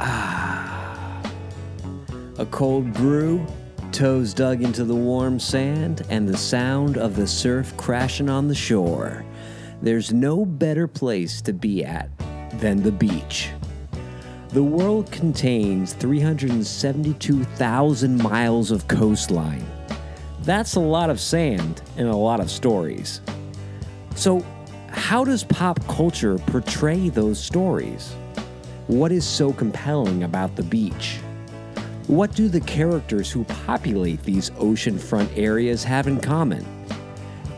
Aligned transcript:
Ah. 0.00 1.22
A 2.38 2.46
cold 2.46 2.92
brew, 2.92 3.46
toes 3.92 4.34
dug 4.34 4.62
into 4.62 4.82
the 4.84 4.94
warm 4.94 5.38
sand, 5.38 6.02
and 6.10 6.28
the 6.28 6.36
sound 6.36 6.98
of 6.98 7.16
the 7.16 7.26
surf 7.26 7.74
crashing 7.76 8.28
on 8.28 8.48
the 8.48 8.54
shore. 8.54 9.24
There's 9.80 10.12
no 10.12 10.44
better 10.44 10.86
place 10.86 11.40
to 11.42 11.52
be 11.52 11.84
at 11.84 12.10
than 12.58 12.82
the 12.82 12.92
beach. 12.92 13.50
The 14.50 14.62
world 14.62 15.10
contains 15.10 15.94
372,000 15.94 18.22
miles 18.22 18.70
of 18.70 18.86
coastline. 18.88 19.66
That's 20.42 20.76
a 20.76 20.80
lot 20.80 21.10
of 21.10 21.20
sand 21.20 21.82
and 21.96 22.08
a 22.08 22.16
lot 22.16 22.40
of 22.40 22.50
stories. 22.50 23.20
So, 24.14 24.44
how 24.94 25.24
does 25.24 25.44
pop 25.44 25.84
culture 25.86 26.38
portray 26.38 27.08
those 27.08 27.38
stories? 27.38 28.14
What 28.86 29.12
is 29.12 29.26
so 29.26 29.52
compelling 29.52 30.22
about 30.22 30.56
the 30.56 30.62
beach? 30.62 31.18
What 32.06 32.34
do 32.34 32.48
the 32.48 32.60
characters 32.60 33.30
who 33.30 33.44
populate 33.44 34.22
these 34.22 34.50
oceanfront 34.50 35.36
areas 35.36 35.82
have 35.84 36.06
in 36.06 36.20
common? 36.20 36.64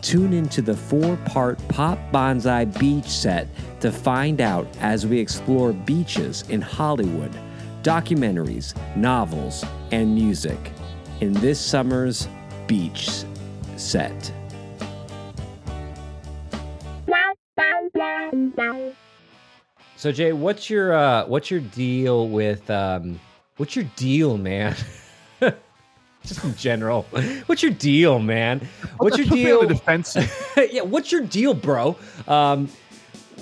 Tune 0.02 0.32
into 0.32 0.62
the 0.62 0.76
four 0.76 1.16
part 1.26 1.58
Pop 1.68 1.98
Banzai 2.12 2.64
Beach 2.64 3.08
set 3.08 3.48
to 3.80 3.90
find 3.90 4.40
out 4.40 4.66
as 4.80 5.06
we 5.06 5.18
explore 5.18 5.72
beaches 5.72 6.44
in 6.48 6.60
Hollywood, 6.60 7.36
documentaries, 7.82 8.74
novels, 8.96 9.64
and 9.90 10.14
music 10.14 10.72
in 11.20 11.32
this 11.34 11.60
summer's 11.60 12.28
Beach 12.66 13.24
Set. 13.76 14.32
So 20.06 20.12
Jay, 20.12 20.32
what's 20.32 20.70
your 20.70 20.94
uh, 20.94 21.26
what's 21.26 21.50
your 21.50 21.58
deal 21.58 22.28
with 22.28 22.70
um, 22.70 23.18
what's 23.56 23.74
your 23.74 23.86
deal, 23.96 24.38
man? 24.38 24.76
Just 26.24 26.44
in 26.44 26.54
general, 26.54 27.02
what's 27.46 27.60
your 27.60 27.72
deal, 27.72 28.20
man? 28.20 28.68
What's 28.98 29.18
your 29.18 29.26
deal? 29.36 29.62
the 29.62 29.66
defensive. 29.66 30.32
yeah, 30.70 30.82
what's 30.82 31.10
your 31.10 31.22
deal, 31.22 31.54
bro? 31.54 31.96
Um, 32.28 32.68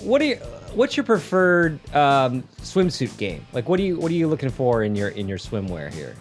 what 0.00 0.22
are 0.22 0.24
you, 0.24 0.36
what's 0.72 0.96
your 0.96 1.04
preferred 1.04 1.80
um, 1.94 2.42
swimsuit 2.62 3.14
game? 3.18 3.46
Like, 3.52 3.68
what 3.68 3.78
are 3.78 3.82
you 3.82 3.98
what 3.98 4.10
are 4.10 4.14
you 4.14 4.26
looking 4.26 4.48
for 4.48 4.84
in 4.84 4.96
your 4.96 5.08
in 5.08 5.28
your 5.28 5.36
swimwear 5.36 5.92
here? 5.92 6.14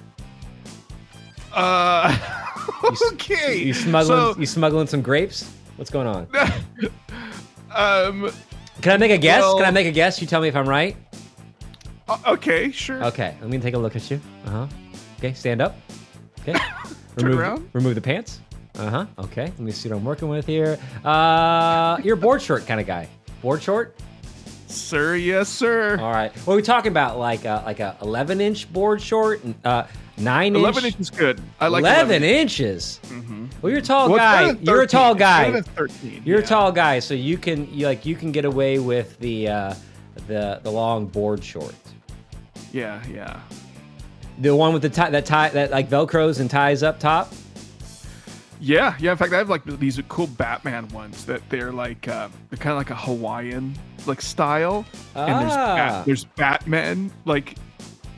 Uh, 1.53 2.17
okay. 3.13 3.63
You 3.63 3.73
smuggling 3.73 4.33
So, 4.33 4.37
you 4.37 4.45
smuggling 4.45 4.87
some 4.87 5.01
grapes? 5.01 5.49
What's 5.77 5.89
going 5.89 6.07
on? 6.07 6.27
um, 7.73 8.29
Can 8.83 8.91
I 8.91 8.97
make 8.97 9.11
a 9.11 9.17
guess? 9.17 9.39
Well- 9.41 9.55
Can 9.55 9.65
I 9.65 9.71
make 9.71 9.87
a 9.87 9.91
guess? 9.91 10.19
You 10.19 10.27
tell 10.27 10.41
me 10.41 10.49
if 10.49 10.57
I'm 10.57 10.67
right. 10.67 10.97
uh, 12.09 12.17
okay, 12.27 12.69
sure. 12.69 13.01
Okay, 13.05 13.33
let 13.39 13.49
me 13.49 13.57
take 13.57 13.75
a 13.75 13.77
look 13.77 13.95
at 13.95 14.11
you. 14.11 14.19
Uh 14.45 14.49
huh. 14.49 14.67
Okay, 15.19 15.31
stand 15.33 15.61
up. 15.61 15.77
Okay. 16.41 16.51
Turn 17.17 17.27
remove, 17.27 17.39
around. 17.39 17.69
Remove 17.71 17.95
the 17.95 18.01
pants. 18.01 18.41
Uh 18.75 18.89
huh. 18.89 19.05
Okay. 19.19 19.45
Let 19.45 19.59
me 19.59 19.71
see 19.71 19.87
what 19.87 19.95
I'm 19.95 20.03
working 20.03 20.27
with 20.27 20.45
here. 20.45 20.77
Uh, 21.05 21.97
you're 22.03 22.15
a 22.15 22.19
board 22.19 22.41
short 22.41 22.67
kind 22.67 22.81
of 22.81 22.85
guy. 22.85 23.07
Board 23.41 23.63
short. 23.63 23.95
Sir, 24.67 25.15
yes, 25.15 25.47
sir. 25.47 25.97
All 26.01 26.11
right. 26.11 26.35
What 26.39 26.55
are 26.55 26.57
we 26.57 26.61
talking 26.61 26.91
about? 26.91 27.17
Like 27.17 27.45
a 27.45 27.63
like 27.65 27.79
a 27.79 27.95
11 28.01 28.41
inch 28.41 28.73
board 28.73 29.01
short, 29.01 29.39
uh, 29.63 29.83
nine 30.17 30.55
11 30.55 30.85
inch. 30.85 30.93
inch 30.95 31.01
is 31.01 31.09
good. 31.09 31.41
I 31.59 31.67
like 31.67 31.81
11, 31.81 32.05
11 32.21 32.23
inches. 32.23 32.99
Mhm. 33.05 33.49
Well, 33.61 33.69
you're 33.71 33.79
a 33.79 33.81
tall 33.83 34.09
Well, 34.09 34.17
guy. 34.17 34.57
You're 34.61 34.81
a 34.81 34.87
tall 34.87 35.15
guy. 35.15 35.61
13. 35.61 36.21
You're 36.25 36.39
yeah. 36.39 36.43
a 36.43 36.47
tall 36.47 36.71
guy, 36.71 36.99
so 36.99 37.13
you 37.13 37.37
can 37.37 37.67
you, 37.73 37.85
like 37.87 38.05
you 38.05 38.15
can 38.15 38.31
get 38.31 38.45
away 38.45 38.79
with 38.79 39.17
the 39.19 39.47
uh, 39.47 39.73
the 40.27 40.59
the 40.63 40.71
long 40.71 41.05
board 41.07 41.43
short. 41.43 41.75
Yeah, 42.71 43.01
yeah. 43.11 43.39
The 44.39 44.55
one 44.55 44.73
with 44.73 44.81
the 44.81 44.89
tie 44.89 45.09
that 45.11 45.25
tie 45.25 45.49
that 45.49 45.71
like 45.71 45.89
velcros 45.89 46.39
and 46.39 46.49
ties 46.49 46.83
up 46.83 46.99
top. 46.99 47.31
Yeah, 48.59 48.95
yeah. 48.99 49.11
In 49.11 49.17
fact, 49.17 49.33
I 49.33 49.37
have 49.37 49.49
like 49.49 49.63
these 49.65 49.99
cool 50.07 50.27
Batman 50.27 50.87
ones 50.89 51.25
that 51.25 51.41
they're 51.49 51.71
like 51.71 52.07
uh, 52.07 52.29
they're 52.49 52.57
kind 52.57 52.71
of 52.71 52.77
like 52.77 52.89
a 52.91 52.95
Hawaiian 52.95 53.75
like 54.05 54.21
style, 54.21 54.85
and 55.15 55.41
there's 55.41 55.53
Ah. 55.53 55.75
bat, 55.75 56.05
there's 56.05 56.23
Batman 56.25 57.11
like 57.25 57.55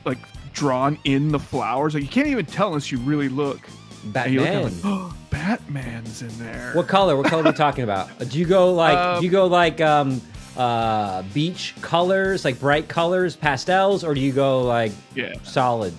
like 0.04 0.18
drawn 0.56 0.98
in 1.04 1.30
the 1.30 1.38
flowers. 1.38 1.94
Like 1.94 2.02
you 2.02 2.08
can't 2.08 2.26
even 2.26 2.44
tell 2.46 2.68
unless 2.68 2.90
you 2.90 2.98
really 2.98 3.28
look. 3.28 3.60
You 4.02 4.10
look 4.10 4.12
Batman. 4.12 4.62
like, 4.64 4.72
oh, 4.84 5.14
Batman's 5.30 6.22
in 6.22 6.28
there. 6.38 6.72
What 6.74 6.88
color? 6.88 7.16
What 7.16 7.26
color 7.26 7.42
are 7.42 7.46
we 7.50 7.52
talking 7.56 7.84
about? 7.84 8.10
Uh, 8.20 8.24
Do 8.24 8.38
you 8.38 8.46
go 8.46 8.72
like 8.72 8.96
Um, 8.98 9.20
do 9.20 9.24
you 9.26 9.30
go 9.30 9.46
like 9.46 9.80
um 9.80 10.20
uh 10.56 11.22
beach 11.34 11.74
colors, 11.82 12.44
like 12.44 12.58
bright 12.58 12.88
colors, 12.88 13.36
pastels, 13.36 14.02
or 14.04 14.14
do 14.14 14.20
you 14.20 14.32
go 14.32 14.62
like 14.62 14.92
Yeah, 15.14 15.34
solid? 15.44 15.94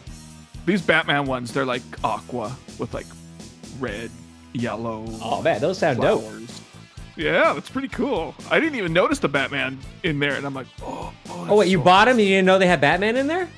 these 0.65 0.81
Batman 0.81 1.25
ones 1.25 1.53
they're 1.53 1.65
like 1.65 1.81
aqua 2.03 2.53
with 2.79 2.93
like 2.93 3.05
red, 3.79 4.09
yellow. 4.53 5.05
Oh 5.21 5.41
man, 5.41 5.61
those 5.61 5.77
sound 5.77 6.01
dope. 6.01 6.23
Yeah, 7.15 7.53
that's 7.53 7.69
pretty 7.69 7.87
cool. 7.87 8.35
I 8.51 8.59
didn't 8.59 8.75
even 8.75 8.93
notice 8.93 9.17
the 9.19 9.27
Batman 9.29 9.79
in 10.03 10.19
there, 10.19 10.35
and 10.35 10.45
I'm 10.45 10.53
like, 10.53 10.67
oh. 10.83 11.11
Oh, 11.29 11.47
Oh 11.49 11.55
wait, 11.55 11.65
that's 11.65 11.71
you 11.71 11.77
so 11.79 11.83
bought 11.83 12.05
them? 12.05 12.19
You 12.19 12.25
didn't 12.25 12.45
know 12.45 12.59
they 12.59 12.67
had 12.67 12.79
Batman 12.81 13.17
in 13.17 13.25
there? 13.27 13.49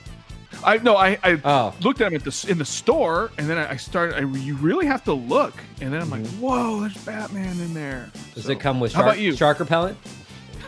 I 0.64 0.78
no, 0.78 0.96
I, 0.97 1.18
I 1.24 1.40
Oh. 1.44 1.74
looked 1.81 2.02
at 2.02 2.06
them 2.12 2.16
at 2.16 2.24
the 2.24 2.46
in 2.50 2.58
the 2.58 2.66
store, 2.66 3.31
and 3.38 3.50
then 3.50 3.58
I 3.58 3.72
I 3.72 3.75
started. 3.78 4.16
I, 4.16 4.20
you 4.38 4.56
really 4.58 4.86
have 4.86 5.03
to 5.06 5.14
look, 5.14 5.53
and 5.81 5.94
then 5.94 6.02
I'm 6.02 6.09
like, 6.09 6.25
whoa, 6.34 6.81
there's 6.81 6.97
Batman 7.06 7.59
in 7.59 7.74
there. 7.74 8.09
Mm-hmm. 8.14 8.34
Does 8.36 8.46
So, 8.46 8.52
it 8.52 8.59
come 8.59 8.80
with 8.80 8.94
How 8.94 9.02
shark, 9.02 9.14
about 9.14 9.19
you? 9.22 9.36
shark 9.36 9.59
repellent? 9.59 9.98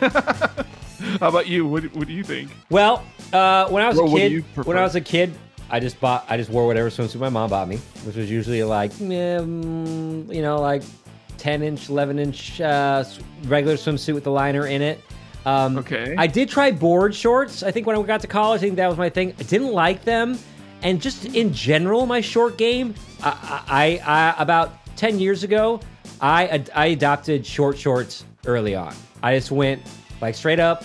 How 0.00 1.28
about 1.28 1.46
you? 1.48 1.66
What, 1.66 1.84
what 1.96 2.06
do 2.06 2.12
you 2.14 2.22
think? 2.24 2.50
Well, 2.70 3.04
uh, 3.32 3.68
when 3.68 3.82
I 3.82 3.88
was 3.88 3.96
Well, 3.98 4.14
a 4.16 4.18
kid, 4.28 4.44
when? 4.64 4.76
I 4.76 4.82
was 4.82 4.94
a 4.94 5.00
kid, 5.00 5.32
I 5.70 5.80
just 5.80 6.00
bought, 6.00 6.24
I 6.28 6.36
just 6.36 6.50
wore 6.50 6.66
whatever 6.66 6.90
swimsuit 6.90 7.18
my 7.20 7.28
mom 7.28 7.50
bought 7.50 7.68
me, 7.68 7.76
which 8.04 8.16
was 8.16 8.30
usually 8.30 8.62
like, 8.62 8.92
mm, 8.94 10.32
you 10.34 10.42
know, 10.42 10.60
like 10.60 10.82
10 11.38 11.62
inch, 11.62 11.88
11 11.88 12.18
inch 12.18 12.60
uh, 12.60 13.04
regular 13.44 13.76
swimsuit 13.76 14.14
with 14.14 14.24
the 14.24 14.30
liner 14.30 14.66
in 14.66 14.80
it. 14.82 15.00
Um, 15.44 15.78
Okay. 15.78 16.14
I 16.16 16.26
did 16.26 16.48
try 16.48 16.70
board 16.70 17.14
shorts. 17.14 17.62
I 17.62 17.70
think 17.70 17.86
when 17.86 17.96
I 17.96 18.02
got 18.02 18.20
to 18.20 18.26
college, 18.28 18.58
I 18.60 18.62
think 18.62 18.76
that 18.76 18.88
was 18.88 18.96
my 18.98 19.08
thing. 19.10 19.34
I 19.38 19.42
didn't 19.42 19.72
like 19.72 20.04
them, 20.04 20.38
and 20.82 21.00
just 21.02 21.24
in 21.26 21.52
general, 21.52 22.06
my 22.06 22.20
short 22.20 22.56
game. 22.58 22.94
I, 23.22 24.00
I, 24.06 24.34
I 24.38 24.42
about 24.42 24.74
10 24.96 25.18
years 25.18 25.42
ago, 25.44 25.80
I 26.20 26.64
I 26.74 26.86
adopted 26.86 27.44
short 27.44 27.76
shorts 27.78 28.24
early 28.46 28.74
on. 28.74 28.94
I 29.22 29.36
just 29.36 29.50
went 29.50 29.82
like 30.20 30.34
straight 30.36 30.60
up, 30.60 30.84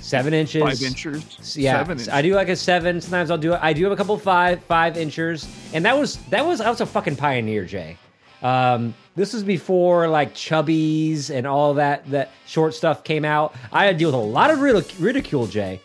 seven 0.00 0.32
inches, 0.34 0.62
Five 0.62 0.82
inches. 0.82 1.56
yeah, 1.56 1.78
Seven 1.78 1.92
inches. 1.98 2.08
I 2.08 2.22
do 2.22 2.34
like 2.34 2.48
a 2.48 2.56
seven. 2.56 3.00
Sometimes 3.00 3.30
I'll 3.30 3.38
do. 3.38 3.54
I 3.54 3.72
do 3.74 3.84
have 3.84 3.92
a 3.92 3.96
couple 3.96 4.16
five 4.18 4.62
five 4.64 4.96
inchers, 4.96 5.46
and 5.74 5.84
that 5.84 5.96
was 5.98 6.16
that 6.30 6.44
was 6.44 6.60
I 6.60 6.70
was 6.70 6.80
a 6.80 6.86
fucking 6.86 7.16
pioneer, 7.16 7.64
Jay. 7.64 7.96
Um, 8.44 8.94
this 9.16 9.32
was 9.32 9.42
before 9.42 10.06
like 10.06 10.34
chubbies 10.34 11.30
and 11.30 11.46
all 11.46 11.74
that 11.74 12.08
that 12.10 12.30
short 12.46 12.74
stuff 12.74 13.02
came 13.02 13.24
out. 13.24 13.54
I 13.72 13.86
had 13.86 13.92
to 13.92 13.98
deal 13.98 14.08
with 14.08 14.14
a 14.14 14.18
lot 14.18 14.50
of 14.50 14.58
ridic- 14.58 15.02
ridicule, 15.02 15.46
Jay, 15.46 15.80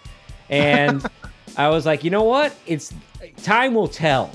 and 0.50 1.04
I 1.58 1.70
was 1.70 1.86
like, 1.86 2.04
you 2.04 2.10
know 2.10 2.24
what? 2.24 2.54
It's 2.68 2.94
time 3.44 3.74
will 3.74 3.88
tell 3.88 4.30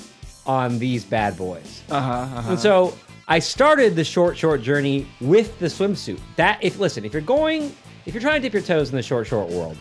on 0.46 0.78
these 0.78 1.04
bad 1.04 1.36
boys. 1.36 1.82
Uh-huh, 1.90 2.12
uh-huh. 2.12 2.50
And 2.50 2.58
so 2.58 2.96
I 3.28 3.38
started 3.38 3.94
the 3.94 4.04
short, 4.04 4.36
short 4.36 4.62
journey 4.62 5.06
with 5.20 5.58
the 5.58 5.66
swimsuit. 5.66 6.18
That 6.36 6.58
if 6.62 6.78
listen, 6.78 7.04
if 7.04 7.12
you're 7.12 7.22
going, 7.22 7.76
if 8.06 8.14
you're 8.14 8.22
trying 8.22 8.40
to 8.40 8.48
dip 8.48 8.54
your 8.54 8.62
toes 8.62 8.88
in 8.88 8.96
the 8.96 9.02
short, 9.02 9.26
short 9.26 9.50
world, 9.50 9.76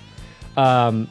um, 0.57 1.09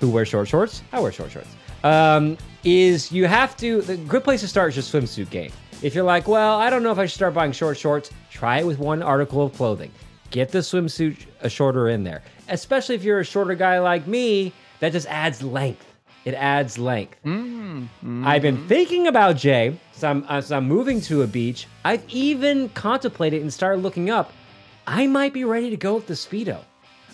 who 0.00 0.10
wears 0.10 0.28
short 0.28 0.48
shorts? 0.48 0.82
I 0.92 1.00
wear 1.00 1.12
short 1.12 1.30
shorts. 1.30 1.48
Um, 1.82 2.36
is 2.62 3.10
you 3.10 3.26
have 3.26 3.56
to. 3.58 3.80
The 3.82 3.96
good 3.96 4.24
place 4.24 4.40
to 4.40 4.48
start 4.48 4.70
is 4.70 4.74
just 4.74 4.92
swimsuit 4.92 5.30
game. 5.30 5.52
If 5.84 5.94
you're 5.94 6.02
like, 6.02 6.26
well, 6.26 6.58
I 6.58 6.70
don't 6.70 6.82
know 6.82 6.92
if 6.92 6.98
I 6.98 7.04
should 7.04 7.16
start 7.16 7.34
buying 7.34 7.52
short 7.52 7.76
shorts, 7.76 8.10
try 8.30 8.60
it 8.60 8.66
with 8.66 8.78
one 8.78 9.02
article 9.02 9.44
of 9.44 9.52
clothing. 9.52 9.92
Get 10.30 10.48
the 10.48 10.60
swimsuit 10.60 11.26
a 11.42 11.44
uh, 11.44 11.48
shorter 11.50 11.90
in 11.90 12.04
there, 12.04 12.22
especially 12.48 12.94
if 12.94 13.04
you're 13.04 13.20
a 13.20 13.24
shorter 13.24 13.54
guy 13.54 13.78
like 13.80 14.06
me. 14.06 14.54
That 14.80 14.92
just 14.92 15.06
adds 15.08 15.42
length. 15.42 15.86
It 16.24 16.32
adds 16.32 16.78
length. 16.78 17.18
Mm-hmm. 17.26 17.82
Mm-hmm. 17.82 18.26
I've 18.26 18.40
been 18.40 18.66
thinking 18.66 19.08
about 19.08 19.36
Jay. 19.36 19.78
So 19.92 20.08
I'm, 20.08 20.24
as 20.30 20.50
I'm 20.50 20.66
moving 20.66 21.02
to 21.02 21.20
a 21.20 21.26
beach. 21.26 21.68
I've 21.84 22.02
even 22.08 22.70
contemplated 22.70 23.42
and 23.42 23.52
started 23.52 23.82
looking 23.82 24.08
up. 24.08 24.32
I 24.86 25.06
might 25.06 25.34
be 25.34 25.44
ready 25.44 25.68
to 25.68 25.76
go 25.76 25.96
with 25.96 26.06
the 26.06 26.14
speedo. 26.14 26.60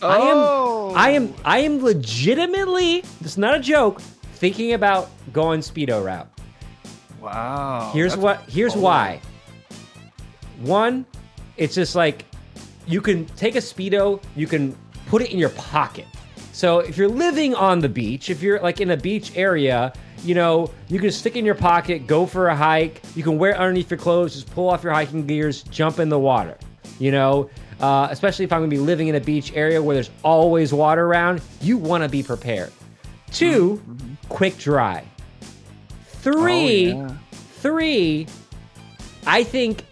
Oh. 0.01 0.09
I 0.09 0.19
am. 0.19 0.97
I 0.97 1.11
am. 1.11 1.35
Oh. 1.35 1.43
I 1.45 1.59
am 1.59 1.83
legitimately. 1.83 3.01
This 3.21 3.33
is 3.33 3.39
not 3.39 3.57
a 3.57 3.61
joke. 3.61 4.01
Thinking 4.35 4.75
about 4.75 5.11
going 5.33 5.59
speedo 5.59 6.05
route. 6.05 6.29
Wow. 7.21 7.91
Here's 7.93 8.17
what. 8.17 8.41
Here's 8.49 8.73
bold. 8.73 8.85
why. 8.85 9.21
One, 10.61 11.07
it's 11.57 11.75
just 11.75 11.95
like 11.95 12.25
you 12.87 13.01
can 13.01 13.27
take 13.27 13.55
a 13.55 13.61
speedo, 13.61 14.23
you 14.37 14.47
can 14.47 14.77
put 15.07 15.23
it 15.23 15.31
in 15.31 15.39
your 15.39 15.51
pocket. 15.51 16.07
So 16.53 16.81
if 16.81 16.97
you're 16.97 17.09
living 17.09 17.55
on 17.55 17.79
the 17.79 17.89
beach, 17.89 18.29
if 18.29 18.43
you're 18.43 18.61
like 18.61 18.81
in 18.81 18.91
a 18.91 18.97
beach 18.97 19.37
area, 19.37 19.93
you 20.25 20.35
know, 20.35 20.71
you 20.89 20.99
can 20.99 21.11
stick 21.11 21.37
in 21.37 21.45
your 21.45 21.55
pocket, 21.55 22.07
go 22.07 22.27
for 22.27 22.49
a 22.49 22.57
hike. 22.57 23.01
You 23.15 23.23
can 23.23 23.39
wear 23.39 23.53
it 23.53 23.57
underneath 23.57 23.91
your 23.91 23.99
clothes, 23.99 24.35
just 24.35 24.51
pull 24.55 24.69
off 24.69 24.83
your 24.83 24.93
hiking 24.93 25.27
gears, 25.27 25.63
jump 25.63 25.99
in 25.99 26.09
the 26.09 26.19
water. 26.19 26.59
You 26.99 27.13
know, 27.13 27.49
uh, 27.81 28.09
especially 28.11 28.45
if 28.45 28.53
I'm 28.53 28.61
going 28.61 28.71
to 28.71 28.77
be 28.77 28.83
living 28.83 29.09
in 29.09 29.15
a 29.15 29.21
beach 29.21 29.53
area 29.55 29.83
where 29.83 29.95
there's 29.95 30.11
always 30.23 30.73
water 30.75 31.07
around. 31.07 31.41
You 31.63 31.79
want 31.79 32.03
to 32.03 32.09
be 32.11 32.23
prepared. 32.23 32.73
2 33.33 33.81
quick 34.29 34.59
dry. 34.59 35.05
Three, 36.23 36.93
Oh, 36.93 36.97
yeah. 37.09 37.15
three. 37.61 38.27
I 39.27 39.43
think 39.45 39.85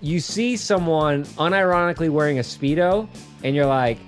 you 0.00 0.20
see 0.20 0.56
someone 0.56 1.24
unironically 1.24 2.08
wearing 2.10 2.38
a 2.38 2.42
speedo, 2.42 3.08
and 3.42 3.54
you're 3.56 3.66
like, 3.66 3.98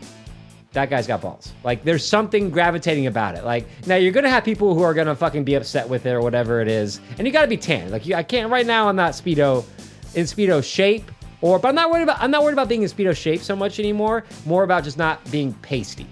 that 0.73 0.91
guy's 0.91 1.07
got 1.07 1.23
balls. 1.23 1.53
Like 1.65 1.83
there's 1.83 2.07
something 2.07 2.51
gravitating 2.51 3.07
about 3.07 3.35
it. 3.37 3.45
Like 3.45 3.67
now 3.87 3.97
you're 3.97 4.13
gonna 4.13 4.29
have 4.31 4.45
people 4.45 4.75
who 4.75 4.83
are 4.83 4.93
gonna 4.95 5.17
fucking 5.17 5.45
be 5.45 5.55
upset 5.55 5.89
with 5.89 6.05
it 6.07 6.11
or 6.13 6.21
whatever 6.21 6.61
it 6.61 6.69
is, 6.69 7.01
and 7.17 7.27
you 7.27 7.33
gotta 7.33 7.49
be 7.49 7.57
tan. 7.57 7.91
Like 7.91 8.07
you, 8.07 8.15
I 8.15 8.23
can't 8.23 8.51
right 8.53 8.67
now. 8.67 8.89
I'm 8.89 8.97
not 8.97 9.13
speedo 9.13 9.65
in 10.15 10.25
speedo 10.27 10.63
shape, 10.63 11.11
or 11.41 11.59
but 11.59 11.69
I'm 11.69 11.75
not 11.75 11.91
worried 11.91 12.03
about. 12.03 12.19
I'm 12.21 12.31
not 12.31 12.43
worried 12.43 12.53
about 12.53 12.69
being 12.69 12.83
in 12.83 12.89
speedo 12.89 13.17
shape 13.17 13.41
so 13.41 13.57
much 13.57 13.79
anymore. 13.81 14.25
More 14.45 14.63
about 14.63 14.85
just 14.85 14.99
not 14.99 15.29
being 15.31 15.53
pasty. 15.55 16.07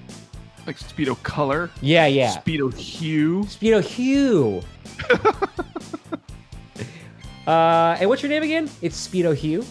Like 0.67 0.79
speedo 0.79 1.23
color, 1.23 1.71
Yeah, 1.81 2.07
yeah. 2.07 2.35
speedo 2.39 2.75
hue. 2.75 3.43
Speedo 3.45 3.81
Hugh. 3.85 4.63
uh, 7.47 7.97
and 8.01 8.09
what's 8.09 8.23
your 8.23 8.31
name 8.31 8.43
again? 8.43 8.69
It's 8.83 9.07
Speedo 9.07 9.35
Hugh. 9.35 9.65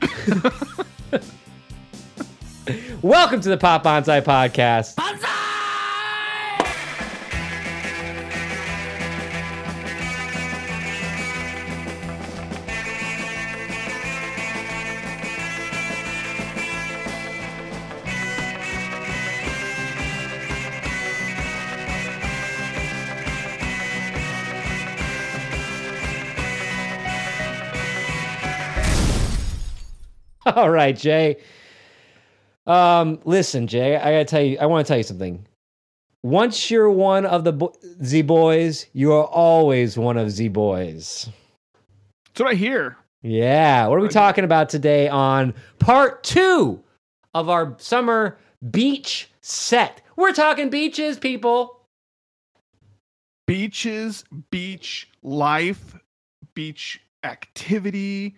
Welcome 3.02 3.40
to 3.40 3.48
the 3.48 3.56
Pop 3.56 3.84
Banzai 3.84 4.20
Podcast. 4.20 4.96
All 30.66 30.70
right, 30.70 30.96
Jay. 30.96 31.36
Um, 32.66 33.20
listen, 33.26 33.66
Jay, 33.66 33.94
I 33.94 34.10
gotta 34.10 34.24
tell 34.24 34.40
you, 34.40 34.56
I 34.58 34.64
want 34.64 34.86
to 34.86 34.88
tell 34.90 34.96
you 34.96 35.02
something. 35.02 35.46
Once 36.22 36.70
you're 36.70 36.90
one 36.90 37.26
of 37.26 37.44
the 37.44 37.52
bo- 37.52 37.74
Z 38.02 38.22
boys, 38.22 38.86
you 38.94 39.12
are 39.12 39.26
always 39.26 39.98
one 39.98 40.16
of 40.16 40.30
Z 40.30 40.48
boys. 40.48 41.28
That's 42.24 42.40
what 42.40 42.52
I 42.52 42.54
hear. 42.54 42.96
Yeah. 43.20 43.86
What 43.86 43.98
are 43.98 44.00
we 44.00 44.08
talking 44.08 44.44
about 44.44 44.70
today 44.70 45.08
on 45.08 45.52
part 45.78 46.24
two 46.24 46.82
of 47.34 47.50
our 47.50 47.76
summer 47.78 48.38
beach 48.70 49.30
set? 49.42 50.00
We're 50.16 50.32
talking 50.32 50.70
beaches, 50.70 51.18
people. 51.18 51.82
Beaches, 53.46 54.24
beach 54.50 55.10
life, 55.22 55.96
beach 56.54 57.00
activity. 57.24 58.36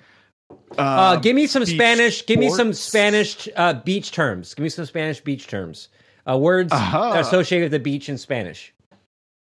Uh, 0.78 1.14
um, 1.16 1.20
give 1.20 1.34
me 1.36 1.46
some 1.46 1.64
Spanish. 1.66 2.24
Give 2.26 2.38
me 2.38 2.50
some. 2.50 2.72
Spanish 2.72 3.48
uh, 3.56 3.74
beach 3.74 4.12
terms. 4.12 4.54
Give 4.54 4.62
me 4.62 4.68
some 4.68 4.86
Spanish 4.86 5.20
beach 5.20 5.46
terms. 5.46 5.88
Uh, 6.28 6.36
words 6.38 6.72
Uh-huh. 6.72 7.14
associated 7.16 7.64
with 7.66 7.72
the 7.72 7.78
beach 7.80 8.08
in 8.08 8.18
Spanish. 8.18 8.72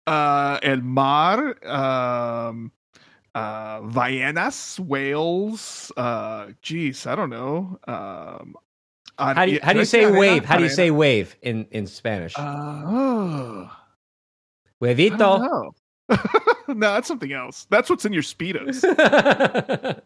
uh, 0.07 0.59
el 0.63 0.81
mar, 0.81 1.55
um, 1.67 2.73
uh, 3.35 3.81
ballenas, 3.81 4.79
whales. 4.81 5.93
Uh, 5.97 6.49
geez, 6.63 7.07
I 7.07 7.15
don't 7.15 7.31
know. 7.31 7.79
Um, 7.87 8.57
How 9.19 9.45
do 9.45 9.53
you, 9.53 9.61
how 9.63 9.73
do 9.75 9.81
you 9.81 9.85
say 9.85 10.07
wave? 10.11 10.45
How 10.45 10.57
do 10.57 10.63
you 10.63 10.69
say 10.71 10.91
wave 10.91 11.37
in, 11.43 11.67
in 11.73 11.87
Spanish? 11.87 12.35
Uh, 12.39 12.43
oh, 12.87 13.71
Huevito. 14.83 15.73
no, 16.69 16.75
that's 16.95 17.09
something 17.09 17.33
else. 17.33 17.67
That's 17.71 17.91
what's 17.91 18.05
in 18.07 18.13
your 18.13 18.23
speedos. 18.23 18.81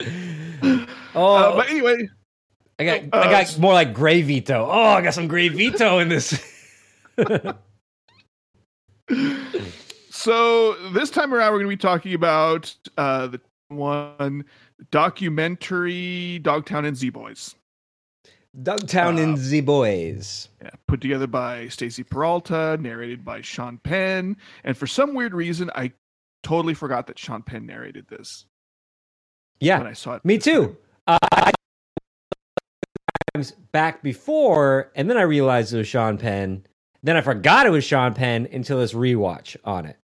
oh, 0.02 0.86
Uh, 1.14 1.56
but 1.56 1.70
anyway, 1.70 2.08
I 2.78 2.84
got 2.84 3.00
uh, 3.12 3.26
I 3.26 3.30
got 3.30 3.58
more 3.58 3.72
like 3.72 3.94
gray 3.94 4.22
gravito. 4.22 4.66
Oh, 4.68 4.70
I 4.70 5.00
got 5.02 5.14
some 5.14 5.28
gray 5.28 5.48
gravito 5.48 5.96
in 6.02 6.08
this. 6.08 6.38
so 10.10 10.74
this 10.92 11.10
time 11.10 11.32
around, 11.32 11.52
we're 11.52 11.58
going 11.60 11.70
to 11.70 11.76
be 11.76 11.80
talking 11.80 12.14
about 12.14 12.74
uh, 12.98 13.28
the 13.28 13.40
one 13.68 14.44
documentary, 14.90 16.38
Dogtown 16.40 16.84
and 16.84 16.96
Z 16.96 17.10
Boys. 17.10 17.54
Dogtown 18.62 19.18
Uh, 19.18 19.22
and 19.22 19.38
the 19.38 19.60
boys. 19.60 20.48
Yeah, 20.62 20.70
put 20.88 21.00
together 21.00 21.26
by 21.26 21.68
Stacy 21.68 22.02
Peralta, 22.02 22.78
narrated 22.80 23.24
by 23.24 23.42
Sean 23.42 23.78
Penn, 23.78 24.36
and 24.64 24.76
for 24.76 24.86
some 24.86 25.14
weird 25.14 25.34
reason, 25.34 25.70
I 25.74 25.92
totally 26.42 26.74
forgot 26.74 27.06
that 27.08 27.18
Sean 27.18 27.42
Penn 27.42 27.66
narrated 27.66 28.06
this 28.08 28.46
Yeah, 29.60 29.78
when 29.78 29.86
I 29.86 29.92
saw 29.92 30.14
it. 30.14 30.24
me 30.24 30.38
too. 30.38 30.76
Uh, 31.06 31.18
I 31.32 31.52
back 33.72 34.02
before, 34.02 34.90
and 34.94 35.10
then 35.10 35.16
I 35.16 35.22
realized 35.22 35.74
it 35.74 35.78
was 35.78 35.88
Sean 35.88 36.18
Penn. 36.18 36.66
Then 37.02 37.16
I 37.16 37.20
forgot 37.20 37.66
it 37.66 37.70
was 37.70 37.84
Sean 37.84 38.14
Penn 38.14 38.48
until 38.52 38.78
this 38.78 38.92
rewatch 38.92 39.56
on 39.64 39.86
it. 39.86 39.98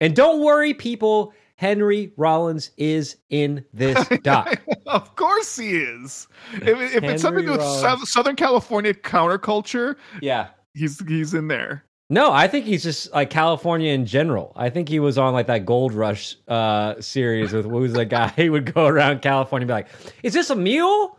And 0.00 0.16
don't 0.16 0.40
worry, 0.40 0.74
people. 0.74 1.32
Henry 1.56 2.12
Rollins 2.16 2.72
is 2.76 3.18
in 3.30 3.64
this 3.72 4.08
doc. 4.22 4.60
of 4.86 5.14
course 5.14 5.56
he 5.56 5.76
is. 5.76 6.26
If, 6.54 6.96
if 6.96 7.04
it's 7.04 7.22
something 7.22 7.48
with 7.48 7.60
Rollins. 7.60 8.10
Southern 8.10 8.34
California 8.34 8.94
counterculture, 8.94 9.96
yeah. 10.20 10.48
he's 10.74 10.98
he's 11.06 11.34
in 11.34 11.46
there. 11.46 11.84
No, 12.12 12.30
I 12.30 12.46
think 12.46 12.66
he's 12.66 12.82
just 12.82 13.10
like 13.14 13.30
California 13.30 13.90
in 13.90 14.04
general. 14.04 14.52
I 14.54 14.68
think 14.68 14.90
he 14.90 15.00
was 15.00 15.16
on 15.16 15.32
like 15.32 15.46
that 15.46 15.64
Gold 15.64 15.94
Rush 15.94 16.36
uh, 16.46 17.00
series 17.00 17.54
with 17.54 17.64
who's 17.64 17.94
the 17.94 18.04
guy 18.04 18.28
who 18.36 18.52
would 18.52 18.74
go 18.74 18.86
around 18.86 19.22
California 19.22 19.64
and 19.64 19.68
be 19.68 19.72
like, 19.72 19.88
"Is 20.22 20.34
this 20.34 20.50
a 20.50 20.54
mule? 20.54 21.18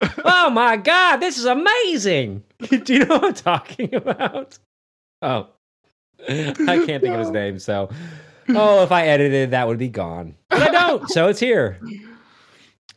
oh 0.24 0.50
my 0.50 0.76
god, 0.78 1.18
this 1.18 1.38
is 1.38 1.44
amazing!" 1.44 2.42
Do 2.58 2.92
you 2.92 3.04
know 3.04 3.18
what 3.18 3.24
I'm 3.24 3.34
talking 3.34 3.94
about? 3.94 4.58
Oh, 5.22 5.46
I 6.28 6.82
can't 6.86 7.00
think 7.00 7.14
of 7.14 7.20
his 7.20 7.30
name. 7.30 7.60
So, 7.60 7.90
oh, 8.48 8.82
if 8.82 8.90
I 8.90 9.06
edited, 9.06 9.52
that 9.52 9.68
would 9.68 9.78
be 9.78 9.90
gone. 9.90 10.34
But 10.48 10.62
I 10.62 10.70
don't, 10.72 11.08
so 11.08 11.28
it's 11.28 11.38
here. 11.38 11.80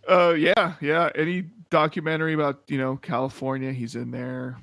Uh, 0.10 0.32
yeah, 0.32 0.74
yeah. 0.82 1.12
Any 1.14 1.44
documentary 1.70 2.34
about 2.34 2.64
you 2.70 2.80
know 2.80 2.98
California, 2.98 3.72
he's 3.72 3.94
in 3.94 4.10
there. 4.10 4.58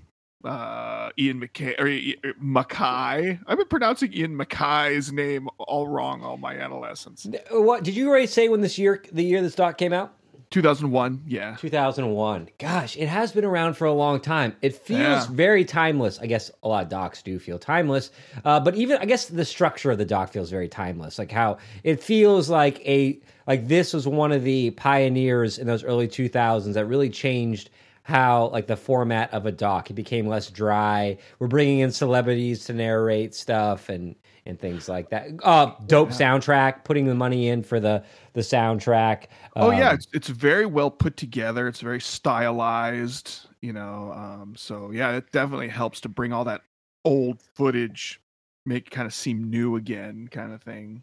Uh, 0.44 1.10
Ian 1.18 1.40
McKay 1.40 1.78
or 1.78 2.34
Mackay. 2.40 3.38
I've 3.46 3.58
been 3.58 3.66
pronouncing 3.68 4.12
Ian 4.12 4.36
Mackay's 4.36 5.12
name 5.12 5.48
all 5.58 5.86
wrong 5.86 6.22
all 6.24 6.36
my 6.36 6.56
adolescence. 6.58 7.26
What 7.50 7.84
did 7.84 7.94
you 7.94 8.08
already 8.08 8.26
say 8.26 8.48
when 8.48 8.60
this 8.60 8.76
year, 8.78 9.02
the 9.12 9.22
year 9.24 9.40
this 9.40 9.54
doc 9.54 9.78
came 9.78 9.92
out? 9.92 10.14
2001. 10.50 11.22
Yeah. 11.26 11.56
2001. 11.58 12.48
Gosh, 12.58 12.96
it 12.98 13.08
has 13.08 13.32
been 13.32 13.44
around 13.44 13.74
for 13.74 13.86
a 13.86 13.92
long 13.92 14.20
time. 14.20 14.54
It 14.60 14.76
feels 14.76 15.00
Yeah. 15.00 15.26
very 15.30 15.64
timeless. 15.64 16.18
I 16.20 16.26
guess 16.26 16.50
a 16.62 16.68
lot 16.68 16.82
of 16.84 16.90
docs 16.90 17.22
do 17.22 17.38
feel 17.38 17.58
timeless, 17.58 18.10
uh, 18.44 18.60
but 18.60 18.74
even 18.74 18.98
I 18.98 19.06
guess 19.06 19.26
the 19.26 19.46
structure 19.46 19.90
of 19.90 19.96
the 19.98 20.04
doc 20.04 20.30
feels 20.32 20.50
very 20.50 20.68
timeless. 20.68 21.18
Like 21.18 21.30
how 21.32 21.56
it 21.84 22.02
feels 22.02 22.50
like 22.50 22.80
a 22.86 23.18
like 23.46 23.66
this 23.66 23.94
was 23.94 24.06
one 24.06 24.30
of 24.30 24.44
the 24.44 24.70
pioneers 24.72 25.58
in 25.58 25.66
those 25.66 25.84
early 25.84 26.06
2000s 26.06 26.74
that 26.74 26.84
really 26.86 27.08
changed 27.10 27.70
how 28.04 28.48
like 28.48 28.66
the 28.66 28.76
format 28.76 29.32
of 29.32 29.46
a 29.46 29.52
doc. 29.52 29.90
It 29.90 29.94
became 29.94 30.26
less 30.26 30.50
dry. 30.50 31.18
We're 31.38 31.48
bringing 31.48 31.80
in 31.80 31.92
celebrities 31.92 32.64
to 32.66 32.72
narrate 32.72 33.34
stuff 33.34 33.88
and 33.88 34.16
and 34.44 34.58
things 34.58 34.88
like 34.88 35.10
that. 35.10 35.28
Uh, 35.42 35.72
dope 35.86 36.10
soundtrack. 36.10 36.84
Putting 36.84 37.06
the 37.06 37.14
money 37.14 37.48
in 37.48 37.62
for 37.62 37.80
the 37.80 38.04
the 38.34 38.40
soundtrack. 38.40 39.26
Oh 39.60 39.70
yeah, 39.70 39.90
Um, 39.90 39.94
it's 39.94 40.06
it's 40.12 40.28
very 40.28 40.66
well 40.66 40.90
put 40.90 41.16
together. 41.16 41.68
It's 41.68 41.80
very 41.80 42.00
stylized, 42.00 43.48
you 43.60 43.72
know. 43.72 44.12
Um, 44.12 44.54
so 44.56 44.90
yeah, 44.90 45.12
it 45.16 45.30
definitely 45.32 45.68
helps 45.68 46.00
to 46.02 46.08
bring 46.08 46.32
all 46.32 46.44
that 46.44 46.62
old 47.04 47.42
footage, 47.54 48.20
make 48.66 48.86
it 48.88 48.90
kind 48.90 49.06
of 49.06 49.14
seem 49.14 49.50
new 49.50 49.76
again, 49.76 50.28
kind 50.28 50.52
of 50.52 50.62
thing. 50.62 51.02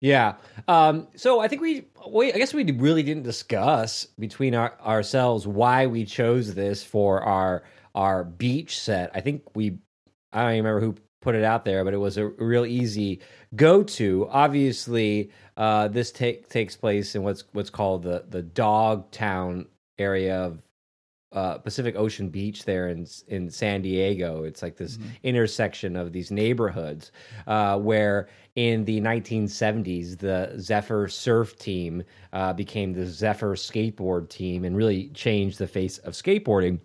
Yeah. 0.00 0.34
Um, 0.68 1.08
so 1.16 1.40
I 1.40 1.48
think 1.48 1.60
we, 1.60 1.86
we, 2.08 2.32
I 2.32 2.38
guess 2.38 2.54
we 2.54 2.70
really 2.72 3.02
didn't 3.02 3.24
discuss 3.24 4.06
between 4.18 4.54
our, 4.54 4.78
ourselves 4.80 5.46
why 5.46 5.86
we 5.86 6.04
chose 6.04 6.54
this 6.54 6.84
for 6.84 7.22
our 7.22 7.64
our 7.94 8.22
beach 8.22 8.78
set. 8.78 9.10
I 9.14 9.20
think 9.20 9.56
we, 9.56 9.78
I 10.32 10.42
don't 10.42 10.52
even 10.52 10.64
remember 10.64 10.80
who 10.80 10.94
put 11.20 11.34
it 11.34 11.42
out 11.42 11.64
there, 11.64 11.84
but 11.84 11.94
it 11.94 11.98
was 11.98 12.16
a 12.16 12.28
real 12.28 12.64
easy 12.64 13.20
go 13.56 13.82
to. 13.82 14.28
Obviously, 14.30 15.30
uh, 15.56 15.88
this 15.88 16.12
take 16.12 16.48
takes 16.48 16.76
place 16.76 17.14
in 17.14 17.22
what's 17.22 17.44
what's 17.52 17.70
called 17.70 18.04
the 18.04 18.24
the 18.28 18.42
Dog 18.42 19.10
Town 19.10 19.66
area 19.98 20.36
of 20.36 20.62
uh, 21.32 21.58
Pacific 21.58 21.94
Ocean 21.96 22.28
Beach 22.30 22.64
there 22.64 22.88
in 22.88 23.06
in 23.28 23.50
San 23.50 23.82
Diego. 23.82 24.44
It's 24.44 24.62
like 24.62 24.76
this 24.76 24.96
Mhm. 24.96 25.04
intersection 25.22 25.94
of 25.96 26.12
these 26.12 26.30
neighborhoods 26.30 27.12
uh, 27.46 27.78
where 27.78 28.28
in 28.56 28.84
the 28.86 29.00
1970s 29.00 30.16
the 30.16 30.54
Zephyr 30.58 31.06
surf 31.08 31.56
team 31.58 32.02
uh, 32.32 32.52
became 32.54 32.92
the 32.94 33.04
Zephyr 33.06 33.54
skateboard 33.54 34.28
team 34.30 34.64
and 34.64 34.74
really 34.76 35.08
changed 35.10 35.58
the 35.58 35.66
face 35.68 35.98
of 35.98 36.14
skateboarding. 36.14 36.80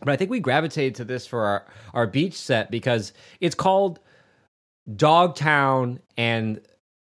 But 0.00 0.10
I 0.10 0.16
think 0.16 0.30
we 0.30 0.40
gravitated 0.40 0.94
to 0.96 1.04
this 1.04 1.26
for 1.26 1.44
our, 1.44 1.66
our 1.94 2.06
beach 2.06 2.34
set 2.34 2.70
because 2.70 3.12
it's 3.40 3.54
called 3.54 4.00
Dogtown 4.96 6.00
and 6.16 6.60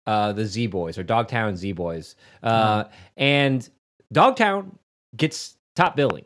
uh, 0.06 0.32
the 0.32 0.44
Z 0.44 0.66
Boys 0.68 0.98
or 0.98 1.02
Dogtown 1.02 1.56
Z 1.56 1.72
Boys. 1.72 2.16
Uh, 2.42 2.84
And 3.16 3.68
Dogtown 4.12 4.78
gets 5.16 5.56
top 5.74 5.96
billing 5.96 6.24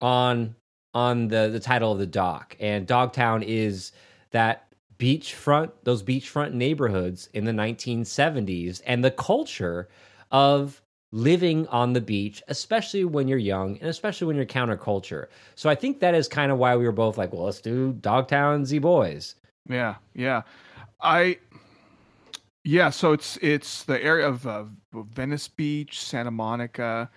on 0.00 0.54
on 0.94 1.28
the 1.28 1.48
the 1.48 1.60
title 1.60 1.92
of 1.92 1.98
the 1.98 2.06
dock, 2.06 2.56
and 2.60 2.86
Dogtown 2.86 3.42
is 3.42 3.92
that 4.30 4.68
beachfront 4.98 5.70
those 5.84 6.02
beachfront 6.02 6.52
neighborhoods 6.52 7.28
in 7.32 7.44
the 7.44 7.52
1970s 7.52 8.82
and 8.84 9.04
the 9.04 9.12
culture 9.12 9.88
of 10.32 10.82
living 11.12 11.66
on 11.68 11.92
the 11.92 12.00
beach 12.00 12.42
especially 12.48 13.04
when 13.04 13.28
you're 13.28 13.38
young 13.38 13.78
and 13.78 13.88
especially 13.88 14.26
when 14.26 14.34
you're 14.34 14.44
counterculture. 14.44 15.26
So 15.54 15.70
i 15.70 15.74
think 15.74 16.00
that 16.00 16.14
is 16.14 16.26
kind 16.28 16.50
of 16.50 16.58
why 16.58 16.76
we 16.76 16.84
were 16.84 16.92
both 16.92 17.16
like 17.16 17.32
well 17.32 17.44
let's 17.44 17.60
do 17.60 17.92
dogtown 18.00 18.64
z 18.64 18.78
boys. 18.78 19.36
Yeah, 19.68 19.96
yeah. 20.14 20.42
I 21.00 21.38
yeah, 22.64 22.90
so 22.90 23.12
it's 23.12 23.38
it's 23.40 23.84
the 23.84 24.02
area 24.02 24.28
of 24.28 24.46
uh, 24.46 24.64
Venice 24.92 25.48
Beach, 25.48 26.00
Santa 26.00 26.30
Monica, 26.30 27.08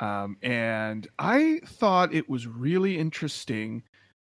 um, 0.00 0.36
and 0.42 1.06
I 1.18 1.60
thought 1.66 2.14
it 2.14 2.28
was 2.28 2.46
really 2.46 2.98
interesting. 2.98 3.82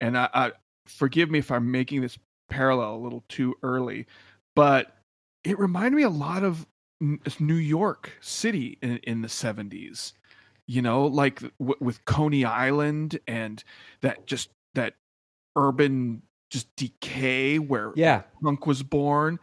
And 0.02 0.18
I, 0.18 0.30
I 0.34 0.52
forgive 0.88 1.30
me 1.30 1.40
if 1.40 1.52
I'm 1.52 1.72
making 1.72 2.02
this 2.02 2.18
parallel 2.50 2.96
a 2.96 2.98
little 3.04 3.24
too 3.30 3.56
early, 3.64 4.08
but 4.56 4.98
it 5.44 5.60
reminded 5.60 5.98
me 5.98 6.04
a 6.04 6.10
lot 6.10 6.44
of 6.44 6.66
New 7.40 7.56
York 7.56 8.14
City 8.22 8.78
in, 8.82 8.98
in 9.00 9.22
the 9.22 9.30
70s. 9.30 10.14
You 10.70 10.82
know, 10.82 11.06
like 11.06 11.40
w- 11.60 11.78
with 11.80 12.04
Coney 12.06 12.44
Island 12.44 13.20
and 13.28 13.64
that 14.02 14.26
just 14.28 14.50
that 14.74 14.96
urban 15.56 16.22
just 16.50 16.74
decay 16.76 17.60
where 17.60 17.94
yeah 17.96 18.24
punk 18.44 18.66
was 18.68 18.84
born 18.84 19.40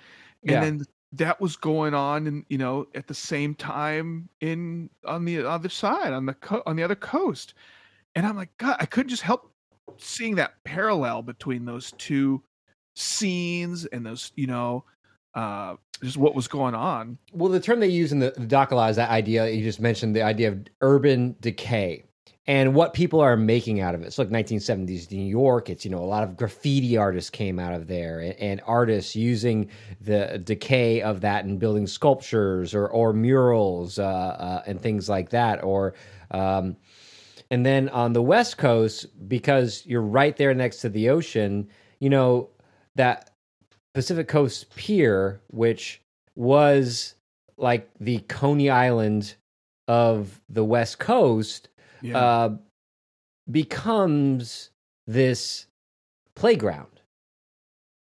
and 0.49 0.63
Yeah. 0.63 0.63
then 0.63 0.79
that 1.17 1.41
was 1.41 1.57
going 1.57 1.95
on 1.95 2.27
and 2.27 2.45
you 2.49 2.59
know 2.59 2.87
at 2.95 3.07
the 3.07 3.15
same 3.15 3.55
time 3.55 4.29
in 4.41 4.91
on 5.05 5.25
the 5.25 5.45
other 5.45 5.69
side 5.69 6.13
on 6.13 6.27
the 6.27 6.35
co- 6.35 6.63
on 6.67 6.77
the 6.77 6.83
other 6.83 6.95
coast. 6.95 7.55
And 8.17 8.27
i'm 8.27 8.37
like 8.37 8.57
god 8.59 8.77
i 8.79 8.87
couldn't 8.87 9.11
just 9.11 9.23
help 9.23 9.51
seeing 9.99 10.37
that 10.37 10.63
parallel 10.65 11.23
between 11.23 11.65
those 11.65 11.93
two 11.99 12.43
scenes 12.95 13.87
and 13.87 14.07
those 14.07 14.33
you 14.37 14.47
know 14.47 14.85
uh 15.35 15.75
just 16.03 16.17
what 16.17 16.35
was 16.35 16.49
going 16.49 16.75
on. 16.75 17.19
Well, 17.33 17.51
the 17.51 17.61
term 17.61 17.81
they 17.81 17.89
use 17.89 18.13
in 18.13 18.19
the, 18.19 18.35
the 18.37 18.47
doc 18.47 18.71
a 18.71 18.75
lot 18.75 18.91
is 18.91 18.97
that 18.97 19.11
idea 19.11 19.49
you 19.49 19.63
just 19.63 19.81
mentioned, 19.81 20.15
the 20.15 20.23
idea 20.23 20.49
of 20.49 20.67
urban 20.81 21.37
decay 21.41 22.05
and 22.47 22.75
what 22.75 22.93
people 22.93 23.21
are 23.21 23.37
making 23.37 23.81
out 23.81 23.95
of 23.95 24.03
it. 24.03 24.13
So, 24.13 24.23
like 24.23 24.31
1970s 24.31 25.11
New 25.11 25.25
York, 25.25 25.71
it's 25.71 25.85
you 25.85 25.91
know 25.91 25.99
a 25.99 26.05
lot 26.05 26.23
of 26.23 26.37
graffiti 26.37 26.97
artists 26.97 27.31
came 27.31 27.59
out 27.59 27.73
of 27.73 27.87
there, 27.87 28.21
and, 28.21 28.35
and 28.35 28.61
artists 28.67 29.17
using 29.17 29.71
the 30.01 30.41
decay 30.43 31.01
of 31.03 31.23
that 31.23 31.45
and 31.45 31.59
building 31.59 31.87
sculptures 31.87 32.75
or 32.75 32.87
or 32.89 33.13
murals 33.13 33.99
uh, 33.99 34.05
uh, 34.05 34.63
and 34.67 34.81
things 34.81 35.09
like 35.09 35.31
that, 35.31 35.63
or. 35.65 35.95
Um, 36.31 36.77
and 37.51 37.65
then 37.65 37.91
on 37.91 38.15
the 38.15 38.23
West 38.23 38.57
Coast, 38.57 39.07
because 39.29 39.85
you're 39.87 40.01
right 40.01 40.37
there 40.37 40.55
next 40.55 40.79
to 40.79 40.89
the 40.89 41.11
ocean, 41.11 41.69
you 42.01 42.09
know, 42.09 42.49
that 42.97 43.31
Pacific 43.93 44.27
Coast 44.27 44.75
Pier, 44.75 45.41
which 45.49 46.03
was 46.35 47.15
like 47.57 47.89
the 48.01 48.19
Coney 48.21 48.71
Island 48.71 49.37
of 49.87 50.41
the 50.49 50.65
West 50.65 50.99
Coast, 50.99 51.69
yeah 52.05 52.19
uh, 52.19 52.57
becomes 53.51 54.71
this 55.07 55.67
playground. 56.35 57.01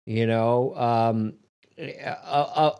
You 0.05 0.27
know, 0.27 0.75
um, 0.75 1.33
uh, 1.79 2.09
uh, 2.11 2.75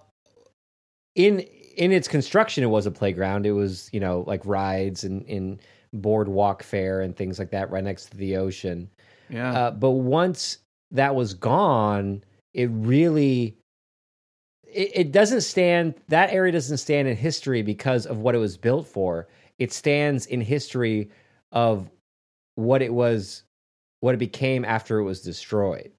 in 1.16 1.40
in 1.40 1.92
its 1.92 2.08
construction, 2.08 2.64
it 2.64 2.68
was 2.68 2.86
a 2.86 2.92
playground. 2.92 3.46
It 3.46 3.52
was 3.52 3.90
you 3.94 4.00
know 4.00 4.24
like 4.28 4.46
rides 4.46 5.04
and 5.04 5.24
in 5.24 5.60
boardwalk 5.94 6.64
fare 6.64 7.02
and 7.02 7.16
things 7.16 7.40
like 7.40 7.52
that, 7.52 7.72
right 7.72 7.84
next 7.84 8.12
to 8.12 8.18
the 8.18 8.36
ocean. 8.36 8.90
yeah 9.30 9.54
Uh, 9.54 9.72
but 9.72 9.92
once 9.92 10.58
that 10.92 11.16
was 11.16 11.34
gone, 11.34 12.24
it 12.54 12.70
really 12.72 13.56
it 14.66 15.12
doesn't 15.12 15.42
stand 15.42 15.94
that 16.08 16.32
area 16.32 16.52
doesn't 16.52 16.78
stand 16.78 17.08
in 17.08 17.16
history 17.16 17.62
because 17.62 18.06
of 18.06 18.18
what 18.20 18.36
it 18.36 18.40
was 18.40 18.58
built 18.58 18.88
for. 18.88 19.28
It 19.60 19.72
stands 19.72 20.26
in 20.26 20.42
history 20.42 21.10
of 21.52 21.90
what 22.56 22.82
it 22.82 22.94
was 22.94 23.44
what 24.02 24.14
it 24.14 24.20
became 24.20 24.66
after 24.66 25.00
it 25.00 25.04
was 25.04 25.22
destroyed. 25.22 25.92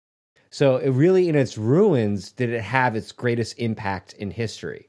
So 0.51 0.77
it 0.77 0.91
really 0.91 1.29
in 1.29 1.35
its 1.35 1.57
ruins 1.59 2.33
did 2.33 2.51
it 2.51 2.61
have 2.63 2.95
its 2.97 3.13
greatest 3.13 3.59
impact 3.59 4.13
in 4.15 4.31
history. 4.31 4.89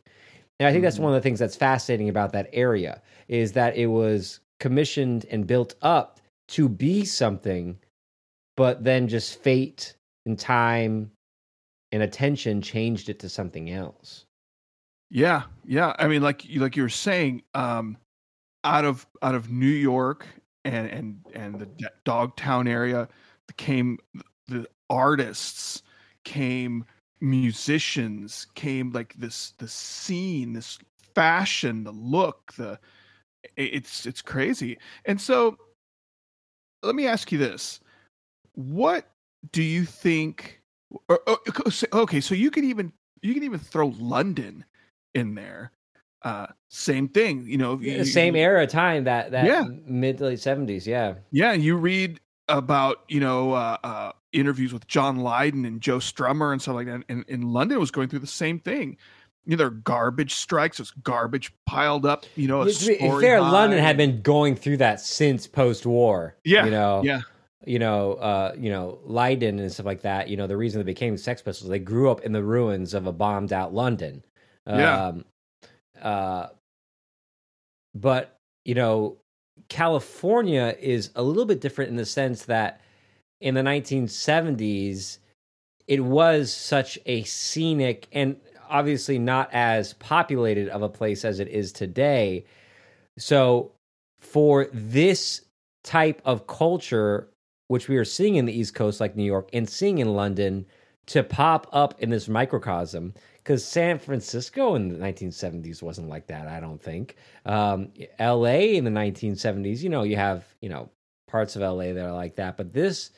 And 0.59 0.67
I 0.67 0.71
think 0.71 0.83
that's 0.83 0.97
Mhm. 0.97 1.03
one 1.03 1.13
of 1.13 1.21
the 1.21 1.27
things 1.27 1.39
that's 1.39 1.55
fascinating 1.55 2.09
about 2.09 2.33
that 2.33 2.49
area 2.53 3.01
is 3.27 3.53
that 3.53 3.75
it 3.77 3.87
was 3.87 4.41
commissioned 4.59 5.25
and 5.31 5.47
built 5.47 5.75
up 5.81 6.19
to 6.49 6.69
be 6.69 7.05
something 7.05 7.79
but 8.57 8.83
then 8.83 9.07
just 9.07 9.39
fate 9.41 9.95
and 10.25 10.39
time 10.39 11.11
and 11.91 12.03
attention 12.03 12.61
changed 12.61 13.09
it 13.09 13.19
to 13.19 13.29
something 13.29 13.69
else. 13.69 14.25
Yeah, 15.09 15.43
yeah. 15.65 15.95
I 15.99 16.07
mean, 16.07 16.21
like 16.21 16.45
you 16.45 16.59
like 16.61 16.75
you 16.75 16.83
were 16.83 16.89
saying, 16.89 17.43
um, 17.53 17.97
out 18.65 18.85
of 18.85 19.07
out 19.23 19.35
of 19.35 19.51
New 19.51 19.67
York 19.67 20.27
and 20.65 20.87
and 20.89 21.21
and 21.35 21.59
the 21.59 21.69
Dogtown 22.05 22.67
area 22.67 23.07
came 23.57 23.99
the 24.47 24.67
artists, 24.89 25.83
came 26.25 26.85
musicians, 27.21 28.47
came 28.55 28.91
like 28.91 29.13
this 29.15 29.51
the 29.59 29.67
scene, 29.69 30.53
this 30.53 30.79
fashion, 31.15 31.83
the 31.85 31.91
look, 31.93 32.53
the 32.57 32.79
it's 33.57 34.05
it's 34.05 34.21
crazy. 34.23 34.77
And 35.05 35.21
so, 35.21 35.57
let 36.83 36.95
me 36.95 37.07
ask 37.07 37.31
you 37.31 37.37
this: 37.37 37.79
What 38.53 39.11
do 39.51 39.63
you 39.63 39.85
think? 39.85 40.61
or- 41.09 41.21
Okay, 41.93 42.21
so 42.21 42.35
you 42.35 42.51
could 42.51 42.63
even 42.63 42.93
you 43.21 43.33
can 43.33 43.43
even 43.43 43.59
throw 43.59 43.87
London 43.99 44.65
in 45.15 45.35
there. 45.35 45.71
Uh, 46.25 46.47
same 46.69 47.07
thing, 47.07 47.45
you 47.47 47.57
know. 47.57 47.79
you- 47.79 48.03
same 48.03 48.35
era 48.35 48.65
time 48.67 49.03
that 49.05 49.31
that 49.31 49.45
Yeah. 49.45 49.63
mid 49.85 50.17
to 50.17 50.25
late 50.25 50.39
seventies, 50.39 50.85
yeah. 50.87 51.13
Yeah, 51.31 51.53
and 51.53 51.63
you 51.63 51.77
read 51.77 52.19
about 52.49 52.97
you 53.07 53.19
know 53.19 53.53
uh, 53.53 53.77
uh, 53.83 54.11
interviews 54.33 54.73
with 54.73 54.87
John 54.87 55.17
Lydon 55.17 55.65
and 55.65 55.79
Joe 55.81 55.99
Strummer 55.99 56.51
and 56.51 56.61
stuff 56.61 56.75
like 56.75 56.87
that. 56.87 57.03
And, 57.09 57.23
and 57.29 57.45
London 57.45 57.79
was 57.79 57.91
going 57.91 58.09
through 58.09 58.19
the 58.19 58.27
same 58.27 58.59
thing. 58.59 58.97
You 59.45 59.51
know, 59.51 59.57
there 59.57 59.67
are 59.67 59.69
garbage 59.69 60.33
strikes. 60.33 60.77
There's 60.77 60.89
garbage 61.03 61.53
piled 61.67 62.05
up. 62.07 62.25
You 62.35 62.47
know, 62.47 62.63
a 62.63 62.71
to 62.71 62.87
be 62.87 62.97
fair, 62.97 63.39
high. 63.39 63.51
London 63.51 63.77
had 63.79 63.95
been 63.95 64.21
going 64.23 64.55
through 64.55 64.77
that 64.77 64.99
since 64.99 65.45
post 65.45 65.85
war. 65.85 66.35
Yeah, 66.43 66.65
You 66.65 66.71
know, 66.71 67.01
yeah. 67.03 67.21
you 67.67 67.77
know, 67.77 68.13
uh, 68.13 68.55
you 68.57 68.71
know, 68.71 68.97
Lydon 69.05 69.59
and 69.59 69.71
stuff 69.71 69.85
like 69.85 70.01
that. 70.01 70.27
You 70.29 70.37
know, 70.37 70.47
the 70.47 70.57
reason 70.57 70.79
they 70.79 70.85
became 70.85 71.15
Sex 71.17 71.43
Pistols, 71.43 71.69
they 71.69 71.77
grew 71.77 72.09
up 72.09 72.21
in 72.21 72.31
the 72.31 72.41
ruins 72.43 72.95
of 72.95 73.05
a 73.05 73.11
bombed 73.13 73.53
out 73.53 73.71
London. 73.73 74.23
Yeah. 74.67 75.11
Uh, 76.01 76.47
but 77.93 78.37
you 78.65 78.75
know, 78.75 79.17
California 79.69 80.75
is 80.79 81.11
a 81.15 81.23
little 81.23 81.45
bit 81.45 81.61
different 81.61 81.89
in 81.89 81.95
the 81.95 82.05
sense 82.05 82.45
that 82.45 82.81
in 83.41 83.53
the 83.53 83.61
1970s, 83.61 85.19
it 85.87 86.03
was 86.03 86.51
such 86.51 86.97
a 87.05 87.23
scenic 87.23 88.07
and 88.11 88.37
obviously 88.69 89.19
not 89.19 89.49
as 89.53 89.93
populated 89.93 90.69
of 90.69 90.81
a 90.81 90.89
place 90.89 91.23
as 91.23 91.39
it 91.39 91.47
is 91.47 91.71
today. 91.71 92.45
So, 93.17 93.71
for 94.19 94.67
this 94.73 95.45
type 95.83 96.21
of 96.25 96.47
culture, 96.47 97.29
which 97.67 97.87
we 97.87 97.97
are 97.97 98.05
seeing 98.05 98.35
in 98.35 98.45
the 98.45 98.57
East 98.57 98.73
Coast, 98.73 98.99
like 98.99 99.15
New 99.15 99.23
York, 99.23 99.49
and 99.53 99.69
seeing 99.69 99.99
in 99.99 100.15
London, 100.15 100.65
to 101.07 101.23
pop 101.23 101.67
up 101.71 102.01
in 102.01 102.09
this 102.09 102.27
microcosm, 102.27 103.13
because 103.45 103.63
San 103.63 103.99
Francisco 103.99 104.73
in 104.73 104.89
the 104.89 104.97
1970s 104.97 105.83
wasn't 105.83 106.09
like 106.09 106.25
that, 106.27 106.47
I 106.47 106.59
don't 106.59 106.81
think. 106.81 107.15
Um, 107.45 107.91
LA 108.19 108.73
in 108.73 108.83
the 108.85 108.89
1970s, 108.89 109.83
you 109.83 109.89
know, 109.89 110.01
you 110.01 110.15
have, 110.15 110.43
you 110.61 110.69
know, 110.69 110.89
parts 111.27 111.55
of 111.55 111.61
LA 111.61 111.93
that 111.93 112.05
are 112.05 112.11
like 112.11 112.35
that, 112.37 112.57
but 112.57 112.73
this 112.73 113.11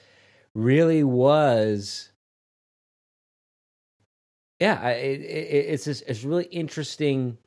really 0.54 1.04
was 1.04 2.12
yeah 4.60 4.90
it, 4.90 5.22
it, 5.22 5.24
it's 5.24 5.86
just, 5.86 6.04
it's 6.08 6.24
really 6.24 6.46
interesting 6.46 7.38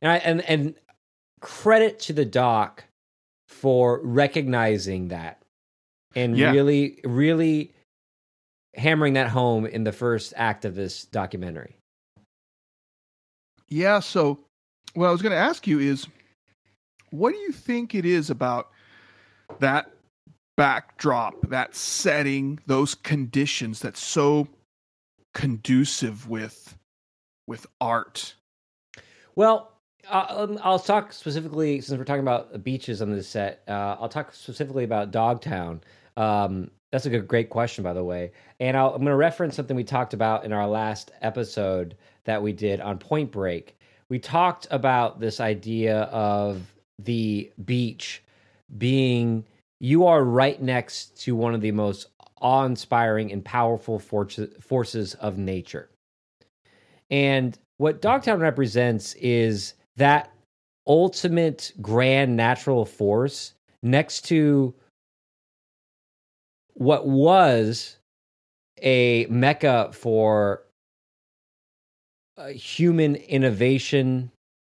and 0.00 0.10
I, 0.10 0.16
and 0.16 0.40
and 0.48 0.74
credit 1.40 1.98
to 2.00 2.12
the 2.14 2.24
doc 2.24 2.84
for 3.48 4.00
recognizing 4.02 5.08
that 5.08 5.42
and 6.14 6.36
Yeah. 6.36 6.52
really, 6.52 7.00
really 7.04 7.74
hammering 8.74 9.12
that 9.14 9.28
home 9.28 9.66
in 9.66 9.84
the 9.84 9.92
first 9.92 10.32
act 10.36 10.64
of 10.64 10.74
this 10.74 11.04
documentary. 11.04 11.76
Yeah. 13.72 14.00
So, 14.00 14.38
what 14.94 15.08
I 15.08 15.10
was 15.10 15.22
going 15.22 15.32
to 15.32 15.38
ask 15.38 15.66
you 15.66 15.80
is, 15.80 16.06
what 17.10 17.32
do 17.32 17.38
you 17.38 17.52
think 17.52 17.94
it 17.94 18.04
is 18.04 18.28
about 18.28 18.68
that 19.60 19.90
backdrop, 20.56 21.48
that 21.48 21.74
setting, 21.74 22.58
those 22.66 22.94
conditions 22.94 23.80
that's 23.80 24.00
so 24.00 24.46
conducive 25.32 26.28
with 26.28 26.76
with 27.46 27.66
art? 27.80 28.34
Well, 29.36 29.72
uh, 30.10 30.26
um, 30.28 30.58
I'll 30.62 30.78
talk 30.78 31.12
specifically 31.12 31.80
since 31.80 31.98
we're 31.98 32.04
talking 32.04 32.22
about 32.22 32.62
beaches 32.62 33.00
on 33.00 33.10
this 33.10 33.28
set. 33.28 33.62
Uh, 33.66 33.96
I'll 33.98 34.08
talk 34.10 34.34
specifically 34.34 34.84
about 34.84 35.10
Dogtown. 35.10 35.80
Um, 36.18 36.70
that's 36.92 37.06
a 37.06 37.10
good, 37.10 37.26
great 37.26 37.50
question, 37.50 37.82
by 37.82 37.94
the 37.94 38.04
way. 38.04 38.30
And 38.60 38.76
I'll, 38.76 38.90
I'm 38.90 38.98
going 38.98 39.06
to 39.06 39.16
reference 39.16 39.56
something 39.56 39.74
we 39.74 39.82
talked 39.82 40.12
about 40.14 40.44
in 40.44 40.52
our 40.52 40.68
last 40.68 41.10
episode 41.22 41.96
that 42.24 42.42
we 42.42 42.52
did 42.52 42.80
on 42.80 42.98
Point 42.98 43.32
Break. 43.32 43.76
We 44.10 44.18
talked 44.18 44.68
about 44.70 45.18
this 45.18 45.40
idea 45.40 46.02
of 46.02 46.60
the 46.98 47.50
beach 47.64 48.22
being 48.76 49.44
you 49.80 50.06
are 50.06 50.22
right 50.22 50.60
next 50.62 51.20
to 51.22 51.34
one 51.34 51.54
of 51.54 51.60
the 51.60 51.72
most 51.72 52.08
awe-inspiring 52.40 53.32
and 53.32 53.44
powerful 53.44 53.98
forces 53.98 55.14
of 55.14 55.38
nature. 55.38 55.88
And 57.10 57.58
what 57.78 58.00
Dogtown 58.00 58.40
represents 58.40 59.14
is 59.14 59.74
that 59.96 60.30
ultimate 60.86 61.72
grand 61.80 62.36
natural 62.36 62.84
force 62.84 63.54
next 63.82 64.26
to 64.26 64.74
what 66.74 67.06
was 67.06 67.96
a 68.80 69.26
mecca 69.26 69.90
for 69.92 70.62
uh, 72.36 72.48
human 72.48 73.16
innovation 73.16 74.30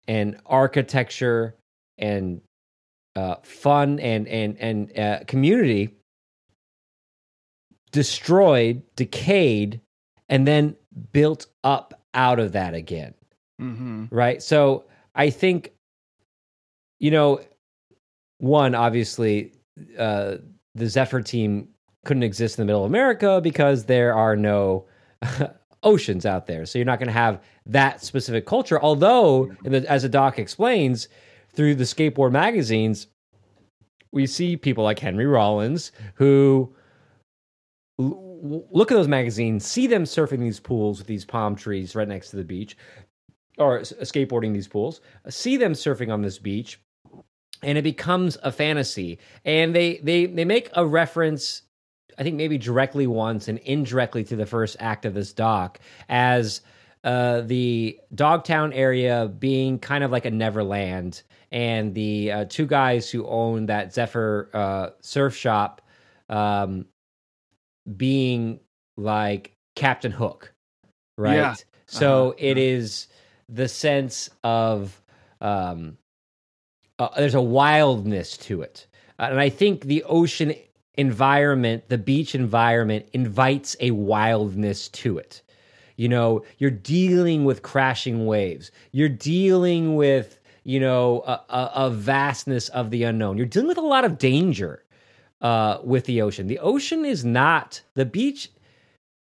and 0.08 0.38
architecture 0.46 1.54
and 1.98 2.40
uh, 3.14 3.36
fun 3.42 4.00
and 4.00 4.26
and 4.26 4.58
and 4.58 4.98
uh, 4.98 5.24
community 5.26 5.94
destroyed, 7.90 8.82
decayed, 8.96 9.80
and 10.28 10.48
then 10.48 10.74
built 11.12 11.46
up 11.62 11.92
out 12.14 12.38
of 12.38 12.52
that 12.52 12.74
again 12.74 13.14
Mm-hmm. 13.62 14.06
right? 14.10 14.42
So 14.42 14.84
I 15.14 15.30
think, 15.30 15.72
you 16.98 17.10
know, 17.10 17.40
one 18.38 18.74
obviously, 18.74 19.52
uh, 19.98 20.36
the 20.74 20.88
Zephyr 20.88 21.22
team 21.22 21.68
couldn't 22.04 22.22
exist 22.22 22.58
in 22.58 22.62
the 22.62 22.66
middle 22.66 22.84
of 22.84 22.90
America 22.90 23.40
because 23.42 23.84
there 23.84 24.14
are 24.14 24.36
no 24.36 24.86
oceans 25.82 26.26
out 26.26 26.46
there. 26.46 26.66
So 26.66 26.78
you're 26.78 26.86
not 26.86 26.98
going 26.98 27.08
to 27.08 27.12
have 27.12 27.42
that 27.66 28.02
specific 28.04 28.46
culture. 28.46 28.80
Although, 28.80 29.52
the, 29.62 29.84
as 29.90 30.02
the 30.02 30.08
doc 30.08 30.38
explains, 30.38 31.08
through 31.54 31.74
the 31.74 31.84
skateboard 31.84 32.32
magazines, 32.32 33.06
we 34.10 34.26
see 34.26 34.56
people 34.56 34.84
like 34.84 34.98
Henry 34.98 35.26
Rollins 35.26 35.92
who 36.14 36.74
l- 37.98 38.66
look 38.70 38.90
at 38.90 38.94
those 38.94 39.08
magazines, 39.08 39.64
see 39.66 39.86
them 39.86 40.04
surfing 40.04 40.40
these 40.40 40.60
pools 40.60 40.98
with 40.98 41.06
these 41.06 41.24
palm 41.24 41.54
trees 41.54 41.94
right 41.94 42.08
next 42.08 42.30
to 42.30 42.36
the 42.36 42.44
beach, 42.44 42.76
or 43.58 43.80
s- 43.80 43.92
skateboarding 44.00 44.52
these 44.52 44.68
pools, 44.68 45.00
see 45.28 45.56
them 45.56 45.72
surfing 45.72 46.12
on 46.12 46.22
this 46.22 46.38
beach, 46.38 46.80
and 47.62 47.78
it 47.78 47.82
becomes 47.82 48.36
a 48.42 48.52
fantasy. 48.52 49.18
And 49.44 49.74
they 49.74 49.98
they 49.98 50.26
they 50.26 50.44
make 50.44 50.70
a 50.74 50.84
reference, 50.86 51.62
I 52.18 52.22
think 52.22 52.36
maybe 52.36 52.58
directly 52.58 53.06
once 53.06 53.48
and 53.48 53.58
indirectly 53.58 54.24
to 54.24 54.36
the 54.36 54.46
first 54.46 54.76
act 54.80 55.04
of 55.04 55.14
this 55.14 55.32
doc 55.32 55.78
as 56.08 56.60
uh, 57.04 57.40
the 57.42 57.98
Dogtown 58.14 58.72
area 58.72 59.28
being 59.38 59.78
kind 59.78 60.04
of 60.04 60.10
like 60.12 60.24
a 60.24 60.30
Neverland, 60.30 61.22
and 61.50 61.94
the 61.94 62.32
uh, 62.32 62.44
two 62.48 62.66
guys 62.66 63.10
who 63.10 63.26
own 63.26 63.66
that 63.66 63.92
Zephyr 63.92 64.48
uh, 64.54 64.90
surf 65.00 65.34
shop 65.36 65.82
um, 66.28 66.86
being 67.96 68.60
like 68.96 69.52
Captain 69.74 70.12
Hook, 70.12 70.52
right? 71.18 71.34
Yeah. 71.36 71.54
So 71.86 72.28
Uh-huh. 72.28 72.34
it 72.38 72.58
is 72.58 73.08
the 73.48 73.68
sense 73.68 74.30
of 74.44 75.02
um, 75.40 75.98
uh, 76.98 77.08
there's 77.16 77.34
a 77.34 77.42
wildness 77.42 78.36
to 78.38 78.62
it, 78.62 78.86
Uh, 79.18 79.28
and 79.30 79.40
I 79.40 79.48
think 79.50 79.84
the 79.84 80.04
ocean 80.04 80.54
environment, 80.94 81.88
the 81.88 81.98
beach 81.98 82.34
environment, 82.34 83.06
invites 83.12 83.76
a 83.80 83.90
wildness 83.92 84.88
to 84.88 85.18
it. 85.18 85.42
You 85.96 86.08
know, 86.08 86.44
you're 86.58 86.70
dealing 86.70 87.44
with 87.44 87.62
crashing 87.62 88.26
waves. 88.26 88.70
You're 88.92 89.08
dealing 89.08 89.96
with 89.96 90.38
you 90.64 90.80
know 90.80 91.22
a, 91.26 91.40
a, 91.48 91.70
a 91.74 91.90
vastness 91.90 92.68
of 92.70 92.90
the 92.90 93.04
unknown. 93.04 93.36
You're 93.36 93.46
dealing 93.46 93.68
with 93.68 93.78
a 93.78 93.82
lot 93.82 94.04
of 94.04 94.18
danger 94.18 94.84
uh, 95.40 95.78
with 95.84 96.04
the 96.04 96.22
ocean. 96.22 96.46
The 96.46 96.58
ocean 96.60 97.04
is 97.04 97.24
not 97.24 97.82
the 97.94 98.06
beach 98.06 98.50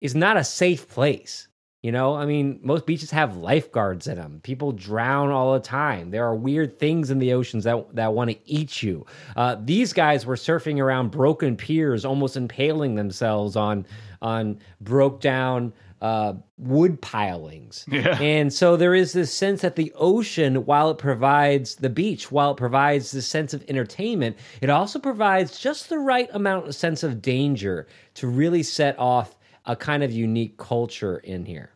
is 0.01 0.15
not 0.15 0.37
a 0.37 0.45
safe 0.45 0.89
place. 0.89 1.49
You 1.83 1.93
know, 1.93 2.15
I 2.15 2.27
mean, 2.27 2.61
most 2.63 2.85
beaches 2.85 3.11
have 3.11 3.39
lifeguards 3.39 4.07
in 4.07 4.17
them. 4.17 4.41
People 4.43 4.73
drown 4.73 5.31
all 5.31 5.55
the 5.55 5.61
time. 5.61 6.11
There 6.11 6.27
are 6.27 6.35
weird 6.35 6.79
things 6.79 7.11
in 7.11 7.19
the 7.19 7.33
oceans 7.33 7.65
that 7.65 7.95
that 7.95 8.13
want 8.13 8.31
to 8.31 8.37
eat 8.45 8.83
you. 8.83 9.07
Uh, 9.35 9.57
these 9.59 9.95
guys 9.95 10.27
were 10.27 10.37
surfing 10.37 10.79
around 10.79 11.11
broken 11.11 11.57
piers, 11.57 12.05
almost 12.05 12.37
impaling 12.37 12.97
themselves 12.97 13.57
on 13.57 13.87
on 14.21 14.59
broke 14.83 15.23
down 15.23 15.73
uh, 16.03 16.35
wood 16.59 17.01
pilings. 17.01 17.87
Yeah. 18.01 18.21
And 18.21 18.53
so 18.53 18.77
there 18.77 18.95
is 18.95 19.13
this 19.13 19.33
sense 19.33 19.63
that 19.63 19.77
the 19.77 19.93
ocean, 19.97 20.65
while 20.65 20.91
it 20.91 20.99
provides 20.99 21.75
the 21.77 21.91
beach, 21.91 22.31
while 22.31 22.53
it 22.53 22.57
provides 22.57 23.11
this 23.11 23.27
sense 23.27 23.53
of 23.53 23.65
entertainment, 23.69 24.37
it 24.61 24.71
also 24.71 24.99
provides 24.99 25.59
just 25.59 25.89
the 25.89 25.99
right 25.99 26.29
amount 26.33 26.69
of 26.69 26.75
sense 26.75 27.03
of 27.03 27.21
danger 27.21 27.87
to 28.15 28.29
really 28.29 28.63
set 28.63 28.99
off 28.99 29.37
a 29.71 29.77
kind 29.77 30.03
of 30.03 30.11
unique 30.11 30.57
culture 30.59 31.19
in 31.19 31.45
here. 31.45 31.71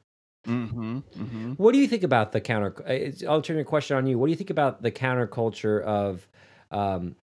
Mm-hmm. 0.48 0.98
Mm-hmm. 0.98 1.52
What 1.52 1.72
do 1.72 1.78
you 1.78 1.87
think 1.87 2.02
about 2.02 2.33
the 2.33 2.40
counter? 2.40 2.74
uh, 2.87 3.30
I'll 3.30 3.40
turn 3.40 3.57
your 3.57 3.64
question 3.64 3.96
on 3.96 4.07
you. 4.07 4.18
What 4.18 4.26
do 4.26 4.30
you 4.33 4.37
think 4.37 4.50
about 4.50 4.83
the 4.83 4.90
counterculture 4.90 5.80
of 5.83 6.26
um, 6.72 7.14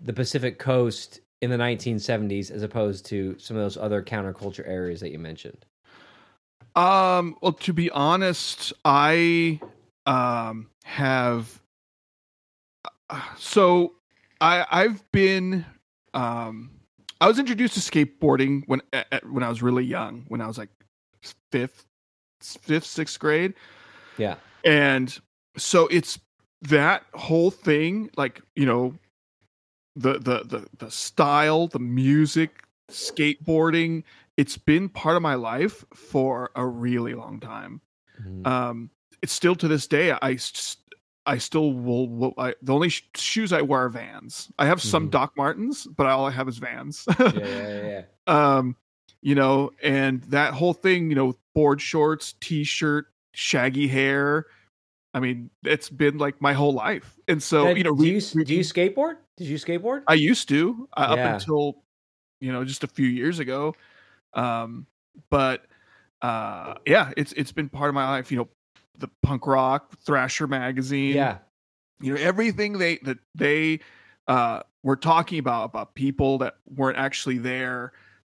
the 0.00 0.12
Pacific 0.12 0.60
Coast 0.60 1.20
in 1.42 1.50
the 1.50 1.56
1970s, 1.56 2.52
as 2.52 2.62
opposed 2.62 3.06
to 3.06 3.36
some 3.38 3.56
of 3.56 3.62
those 3.64 3.76
other 3.76 4.02
counterculture 4.02 4.66
areas 4.66 5.00
that 5.00 5.10
you 5.10 5.18
mentioned? 5.18 5.66
Um, 6.76 7.36
well, 7.42 7.52
to 7.52 7.72
be 7.72 7.90
honest, 7.90 8.72
I 8.84 9.60
um 10.06 10.68
have 10.84 11.60
uh, 13.10 13.20
so 13.36 13.94
I 14.40 14.64
I've 14.70 15.10
been 15.10 15.64
um 16.14 16.70
I 17.24 17.26
was 17.26 17.38
introduced 17.38 17.72
to 17.74 17.80
skateboarding 17.80 18.64
when 18.66 18.82
at, 18.92 19.06
at- 19.10 19.30
when 19.32 19.42
I 19.42 19.48
was 19.48 19.62
really 19.62 19.84
young, 19.84 20.24
when 20.28 20.42
I 20.42 20.46
was 20.46 20.58
like 20.58 20.68
fifth 21.50 21.86
fifth 22.42 22.84
sixth 22.84 23.18
grade, 23.18 23.54
Yeah, 24.18 24.36
and 24.62 25.18
so 25.56 25.86
it's 25.86 26.20
that 26.62 27.04
whole 27.14 27.50
thing, 27.50 28.10
like 28.18 28.42
you 28.54 28.66
know, 28.66 28.94
the 29.96 30.14
the 30.18 30.44
the 30.44 30.66
the 30.78 30.90
style, 30.90 31.68
the 31.68 31.78
music, 31.78 32.62
skateboarding. 32.90 34.02
It's 34.36 34.58
been 34.58 34.90
part 34.90 35.16
of 35.16 35.22
my 35.22 35.34
life 35.36 35.82
for 35.94 36.50
a 36.56 36.66
really 36.66 37.14
long 37.14 37.40
time. 37.40 37.80
Mhm. 38.20 38.46
Um, 38.46 38.90
it's 39.22 39.32
still 39.32 39.54
to 39.56 39.68
this 39.68 39.86
day. 39.86 40.12
I 40.12 40.36
I 41.26 41.38
still 41.38 41.72
will. 41.72 42.08
will 42.08 42.34
I, 42.36 42.54
the 42.62 42.74
only 42.74 42.90
sh- 42.90 43.08
shoes 43.16 43.52
I 43.52 43.62
wear 43.62 43.82
are 43.82 43.88
Vans. 43.88 44.50
I 44.58 44.66
have 44.66 44.82
some 44.82 45.08
Mhm. 45.08 45.12
Doc 45.12 45.32
Martens, 45.36 45.86
but 45.86 46.06
all 46.06 46.26
I 46.26 46.30
have 46.30 46.48
is 46.48 46.58
Vans. 46.58 47.04
yeah, 47.18 47.30
yeah, 47.34 47.82
yeah, 47.82 48.02
um, 48.56 48.76
you 49.22 49.34
know, 49.34 49.70
and 49.82 50.22
that 50.24 50.52
whole 50.52 50.74
thing, 50.74 51.08
you 51.08 51.16
know, 51.16 51.34
board 51.54 51.80
shorts, 51.80 52.34
t-shirt, 52.40 53.06
shaggy 53.32 53.88
hair. 53.88 54.46
I 55.14 55.20
mean, 55.20 55.48
it's 55.62 55.88
been 55.88 56.18
like 56.18 56.40
my 56.42 56.52
whole 56.52 56.72
life. 56.74 57.16
And 57.28 57.42
so, 57.42 57.70
you 57.70 57.84
know, 57.84 57.94
do 57.96 58.06
you 58.06 58.20
do 58.20 58.54
you 58.54 58.60
skateboard? 58.62 59.16
Did 59.36 59.46
you 59.48 59.56
skateboard? 59.56 60.02
I 60.08 60.14
used 60.14 60.48
to 60.50 60.88
uh, 60.96 61.06
Yeah. 61.16 61.28
up 61.28 61.32
until 61.32 61.82
you 62.40 62.52
know 62.52 62.64
just 62.64 62.84
a 62.84 62.88
few 62.88 63.06
years 63.06 63.38
ago. 63.38 63.74
Um, 64.34 64.86
but 65.30 65.64
uh, 66.20 66.74
yeah, 66.86 67.12
it's 67.16 67.32
it's 67.32 67.52
been 67.52 67.68
part 67.68 67.88
of 67.88 67.94
my 67.94 68.08
life. 68.08 68.30
You 68.32 68.38
know, 68.38 68.48
the 68.98 69.08
punk 69.22 69.46
rock 69.46 69.96
Thrasher 70.00 70.46
magazine. 70.46 71.14
yeah, 71.14 71.38
you 72.00 72.14
know 72.14 72.20
everything 72.20 72.78
they 72.78 72.98
that 72.98 73.18
they 73.34 73.80
uh, 74.26 74.60
were 74.82 74.96
talking 74.96 75.38
about 75.38 75.64
about 75.64 75.94
people 75.94 76.38
that 76.38 76.56
weren't 76.66 76.98
actually 76.98 77.38
there. 77.38 77.92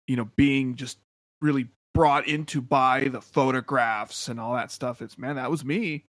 You 0.08 0.16
know, 0.18 0.30
being 0.36 0.76
just 0.76 1.00
really 1.42 1.68
brought 1.94 2.28
into 2.28 2.62
by 2.62 3.06
the 3.06 3.22
photographs 3.22 4.28
and 4.28 4.40
all 4.40 4.54
that 4.54 4.72
stuff. 4.72 5.02
It's 5.02 5.18
man, 5.18 5.38
that 5.38 5.50
was 5.50 5.66
me. 5.66 6.06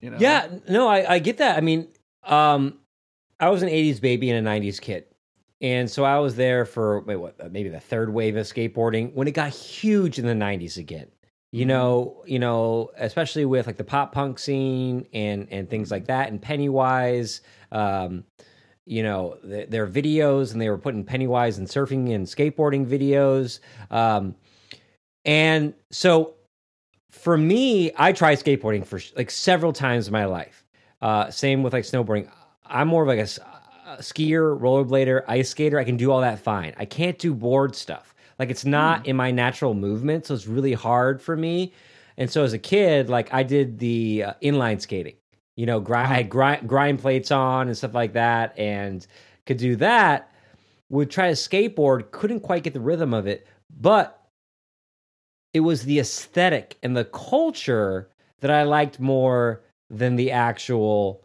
You 0.00 0.10
know. 0.10 0.16
yeah. 0.20 0.48
No, 0.68 0.88
I 0.88 1.14
I 1.14 1.18
get 1.18 1.38
that. 1.38 1.56
I 1.56 1.60
mean, 1.60 1.88
um, 2.24 2.78
I 3.38 3.48
was 3.48 3.62
an 3.62 3.68
'80s 3.68 4.00
baby 4.00 4.30
and 4.30 4.46
a 4.46 4.50
'90s 4.50 4.80
kid, 4.80 5.06
and 5.60 5.90
so 5.90 6.04
I 6.04 6.18
was 6.20 6.36
there 6.36 6.64
for 6.64 7.00
wait, 7.00 7.16
what? 7.16 7.52
Maybe 7.52 7.68
the 7.68 7.80
third 7.80 8.12
wave 8.12 8.36
of 8.36 8.46
skateboarding 8.46 9.12
when 9.14 9.28
it 9.28 9.32
got 9.32 9.50
huge 9.50 10.18
in 10.18 10.26
the 10.26 10.32
'90s 10.34 10.76
again. 10.76 11.08
You 11.52 11.66
know, 11.66 12.22
you 12.26 12.38
know, 12.38 12.90
especially 12.96 13.44
with 13.44 13.66
like 13.66 13.76
the 13.76 13.84
pop 13.84 14.12
punk 14.12 14.38
scene 14.38 15.06
and 15.12 15.48
and 15.50 15.68
things 15.68 15.90
like 15.90 16.06
that, 16.06 16.28
and 16.30 16.40
Pennywise. 16.40 17.40
Um, 17.72 18.24
you 18.86 19.04
know, 19.04 19.38
th- 19.42 19.68
their 19.70 19.86
videos, 19.86 20.52
and 20.52 20.60
they 20.60 20.68
were 20.68 20.78
putting 20.78 21.04
Pennywise 21.04 21.58
and 21.58 21.68
surfing 21.68 22.12
and 22.12 22.26
skateboarding 22.26 22.86
videos. 22.86 23.60
Um, 23.90 24.34
and 25.24 25.74
so 25.90 26.34
for 27.10 27.36
me, 27.36 27.92
I 27.96 28.12
tried 28.12 28.38
skateboarding 28.38 28.86
for 28.86 29.00
like 29.16 29.30
several 29.30 29.72
times 29.72 30.06
in 30.06 30.12
my 30.12 30.24
life. 30.24 30.64
Uh, 31.02 31.30
same 31.30 31.62
with 31.62 31.72
like 31.72 31.84
snowboarding. 31.84 32.30
I'm 32.64 32.88
more 32.88 33.02
of 33.02 33.08
like 33.08 33.18
a, 33.18 33.28
a 33.92 33.98
skier, 33.98 34.58
rollerblader, 34.58 35.24
ice 35.28 35.50
skater. 35.50 35.78
I 35.78 35.84
can 35.84 35.96
do 35.96 36.10
all 36.10 36.20
that 36.20 36.38
fine. 36.38 36.74
I 36.76 36.84
can't 36.84 37.18
do 37.18 37.34
board 37.34 37.74
stuff. 37.74 38.14
Like 38.40 38.48
it's 38.50 38.64
not 38.64 39.04
mm. 39.04 39.08
in 39.08 39.16
my 39.16 39.30
natural 39.30 39.74
movement, 39.74 40.24
so 40.24 40.34
it's 40.34 40.46
really 40.46 40.72
hard 40.72 41.20
for 41.20 41.36
me. 41.36 41.74
And 42.16 42.30
so 42.30 42.42
as 42.42 42.54
a 42.54 42.58
kid, 42.58 43.10
like 43.10 43.32
I 43.34 43.42
did 43.42 43.78
the 43.78 44.24
uh, 44.28 44.34
inline 44.42 44.80
skating. 44.80 45.16
You 45.56 45.66
know, 45.66 45.78
grind, 45.78 46.10
I 46.10 46.14
had 46.16 46.30
grind, 46.30 46.66
grind 46.66 47.00
plates 47.00 47.30
on 47.30 47.68
and 47.68 47.76
stuff 47.76 47.92
like 47.92 48.14
that, 48.14 48.58
and 48.58 49.06
could 49.44 49.58
do 49.58 49.76
that. 49.76 50.32
Would 50.88 51.10
try 51.10 51.28
to 51.28 51.34
skateboard, 51.34 52.12
couldn't 52.12 52.40
quite 52.40 52.62
get 52.62 52.72
the 52.72 52.80
rhythm 52.80 53.12
of 53.12 53.26
it, 53.26 53.46
but 53.78 54.26
it 55.52 55.60
was 55.60 55.82
the 55.82 55.98
aesthetic 55.98 56.78
and 56.82 56.96
the 56.96 57.04
culture 57.04 58.08
that 58.40 58.50
I 58.50 58.62
liked 58.62 58.98
more 58.98 59.60
than 59.90 60.16
the 60.16 60.30
actual 60.30 61.22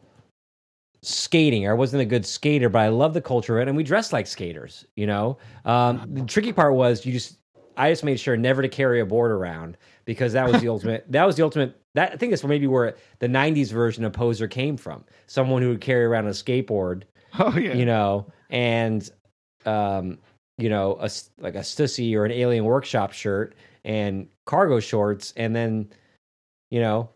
skating. 1.05 1.67
I 1.67 1.73
wasn't 1.73 2.01
a 2.01 2.05
good 2.05 2.25
skater, 2.25 2.69
but 2.69 2.79
I 2.79 2.89
love 2.89 3.13
the 3.13 3.21
culture 3.21 3.57
of 3.57 3.63
it, 3.63 3.67
and 3.69 3.77
we 3.77 3.83
dressed 3.83 4.13
like 4.13 4.27
skaters. 4.27 4.85
You 4.95 5.07
know, 5.07 5.37
um, 5.65 6.01
the 6.13 6.25
tricky 6.25 6.53
part 6.53 6.73
was 6.73 7.05
you 7.05 7.13
just 7.13 7.37
I 7.77 7.91
just 7.91 8.03
made 8.03 8.19
sure 8.19 8.37
never 8.37 8.61
to 8.61 8.69
carry 8.69 8.99
a 8.99 9.05
board 9.05 9.31
around 9.31 9.77
because 10.05 10.33
that 10.33 10.51
was 10.51 10.61
the 10.61 10.67
ultimate. 10.69 11.05
That 11.11 11.25
was 11.25 11.35
the 11.35 11.43
ultimate. 11.43 11.79
That 11.93 12.13
I 12.13 12.15
think 12.17 12.31
that's 12.31 12.43
where 12.43 12.49
maybe 12.49 12.67
where 12.67 12.95
the 13.19 13.27
'90s 13.27 13.71
version 13.71 14.03
of 14.03 14.13
poser 14.13 14.47
came 14.47 14.77
from. 14.77 15.03
Someone 15.27 15.61
who 15.61 15.69
would 15.69 15.81
carry 15.81 16.05
around 16.05 16.27
a 16.27 16.31
skateboard. 16.31 17.03
Oh 17.37 17.57
yeah, 17.57 17.73
you 17.73 17.85
know, 17.85 18.31
and 18.49 19.09
um, 19.65 20.19
you 20.57 20.69
know, 20.69 20.93
a 21.01 21.09
like 21.37 21.55
a 21.55 21.59
Stussy 21.59 22.15
or 22.15 22.23
an 22.23 22.31
Alien 22.31 22.63
Workshop 22.63 23.11
shirt 23.11 23.55
and 23.83 24.29
cargo 24.45 24.79
shorts, 24.79 25.33
and 25.35 25.53
then 25.53 25.89
you 26.71 26.79
know 26.79 27.09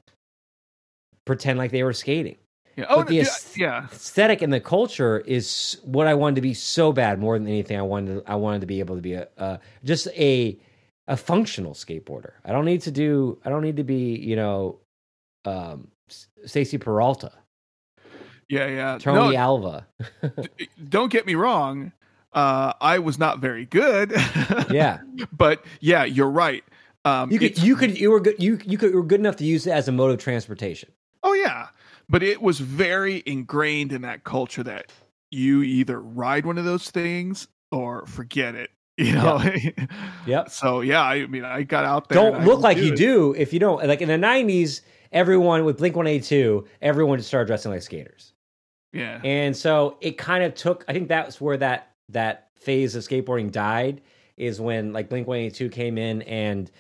pretend 1.24 1.58
like 1.58 1.72
they 1.72 1.84
were 1.84 1.94
skating. 1.94 2.36
Yeah. 2.80 2.86
Oh, 2.88 3.04
the 3.04 3.16
yeah. 3.56 3.86
aesthetic 3.92 4.42
and 4.42 4.54
the 4.54 4.62
culture 4.62 5.20
is 5.20 5.78
what 5.84 6.08
I 6.08 6.14
wanted 6.14 6.36
to 6.36 6.42
be 6.42 6.54
so 6.54 6.94
bad. 6.94 7.20
More 7.20 7.38
than 7.38 7.48
anything, 7.48 7.78
I 7.78 7.82
wanted 7.82 8.26
to, 8.26 8.32
I 8.32 8.36
wanted 8.36 8.62
to 8.62 8.68
be 8.68 8.80
able 8.80 8.96
to 8.96 9.02
be 9.02 9.14
a 9.14 9.28
uh, 9.38 9.58
just 9.84 10.08
a 10.16 10.58
a 11.10 11.18
functional 11.18 11.74
skateboarder. 11.74 12.32
I 12.46 12.54
don't 12.54 12.64
need 12.64 12.82
to 12.84 12.92
do. 12.92 13.38
I 13.44 13.50
don't 13.50 13.64
need 13.64 13.76
to 13.78 13.84
be 13.84 14.16
you 14.16 14.38
know, 14.38 14.80
um, 15.44 15.90
Stacy 16.46 16.78
Peralta. 16.78 17.34
Yeah, 18.48 18.68
yeah. 18.68 18.98
Tony 18.98 19.34
no, 19.34 19.38
Alva. 19.38 19.86
don't 20.90 21.12
get 21.12 21.26
me 21.26 21.36
wrong. 21.36 21.92
Uh, 22.32 22.74
I 22.80 23.00
was 23.00 23.20
not 23.20 23.40
very 23.40 23.66
good. 23.66 24.14
yeah, 24.72 25.00
but 25.34 25.66
yeah, 25.82 26.06
you're 26.06 26.30
right. 26.30 26.64
Um, 27.04 27.30
you 27.30 27.40
could, 27.40 27.58
you 27.58 27.76
could, 27.76 28.00
you 28.00 28.12
were 28.12 28.22
good. 28.22 28.36
You 28.40 28.58
you 28.64 28.78
could, 28.78 28.92
you 28.92 28.96
were 28.96 29.04
good 29.04 29.20
enough 29.20 29.36
to 29.38 29.46
use 29.46 29.68
it 29.68 29.72
as 29.72 29.90
a 29.90 29.92
mode 29.92 30.12
of 30.12 30.20
transportation. 30.20 30.90
Oh 31.24 31.34
yeah, 31.34 31.68
but 32.10 32.24
it 32.24 32.42
was 32.42 32.60
very 32.60 33.24
ingrained 33.26 33.92
in 33.92 34.02
that 34.02 34.24
culture 34.24 34.64
that 34.64 34.92
you 35.32 35.62
either 35.62 36.02
ride 36.02 36.46
one 36.46 36.58
of 36.58 36.66
those 36.66 36.90
things 36.90 37.48
or 37.72 38.06
forget 38.08 38.56
it. 38.56 38.72
You 39.00 39.14
know. 39.14 39.42
yeah. 39.42 39.86
yep. 40.26 40.50
So 40.50 40.82
yeah, 40.82 41.02
I 41.02 41.26
mean, 41.26 41.46
I 41.46 41.64
got 41.64 41.86
out 41.86 42.10
there. 42.10 42.18
Don't 42.18 42.44
look 42.44 42.60
like 42.60 42.76
do 42.76 42.86
you 42.86 42.92
it. 42.92 42.98
do 42.98 43.34
if 43.38 43.54
you 43.54 43.60
don't. 43.60 43.88
Like 43.88 44.02
in 44.02 44.10
the 44.10 44.16
'90s, 44.16 44.82
everyone 45.14 45.64
with 45.64 45.78
Blink 45.78 45.96
One 45.96 46.06
Eighty 46.06 46.26
Two, 46.26 46.68
everyone 46.82 47.18
just 47.18 47.30
started 47.30 47.48
dressing 47.48 47.72
like 47.72 47.82
skaters. 47.82 48.34
Yeah. 48.92 49.22
And 49.24 49.56
so 49.56 49.96
it 50.02 50.18
kind 50.18 50.44
of 50.44 50.54
took. 50.54 50.84
I 50.90 50.92
think 50.92 51.08
that's 51.08 51.40
where 51.40 51.56
that 51.56 51.94
that 52.10 52.50
phase 52.58 52.94
of 52.96 53.04
skateboarding 53.04 53.54
died 53.54 54.02
is 54.36 54.60
when 54.60 54.94
like 54.94 55.10
Blink 55.10 55.28
182 55.28 55.70
came 55.70 55.98
in 55.98 56.22
and 56.24 56.72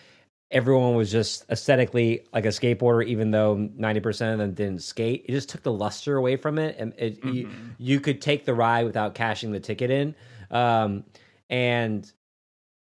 everyone 0.51 0.95
was 0.95 1.11
just 1.11 1.45
aesthetically 1.49 2.25
like 2.33 2.45
a 2.45 2.49
skateboarder, 2.49 3.05
even 3.05 3.31
though 3.31 3.55
90% 3.55 4.33
of 4.33 4.39
them 4.39 4.53
didn't 4.53 4.81
skate. 4.81 5.25
It 5.27 5.31
just 5.31 5.49
took 5.49 5.61
the 5.61 5.71
luster 5.71 6.17
away 6.17 6.37
from 6.37 6.57
it. 6.57 6.75
And 6.79 6.93
it, 6.97 7.21
mm-hmm. 7.21 7.35
you, 7.35 7.49
you, 7.77 7.99
could 7.99 8.21
take 8.21 8.45
the 8.45 8.53
ride 8.53 8.85
without 8.85 9.13
cashing 9.13 9.51
the 9.51 9.59
ticket 9.59 9.91
in. 9.91 10.15
Um, 10.49 11.03
and 11.49 12.11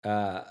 uh, 0.02 0.42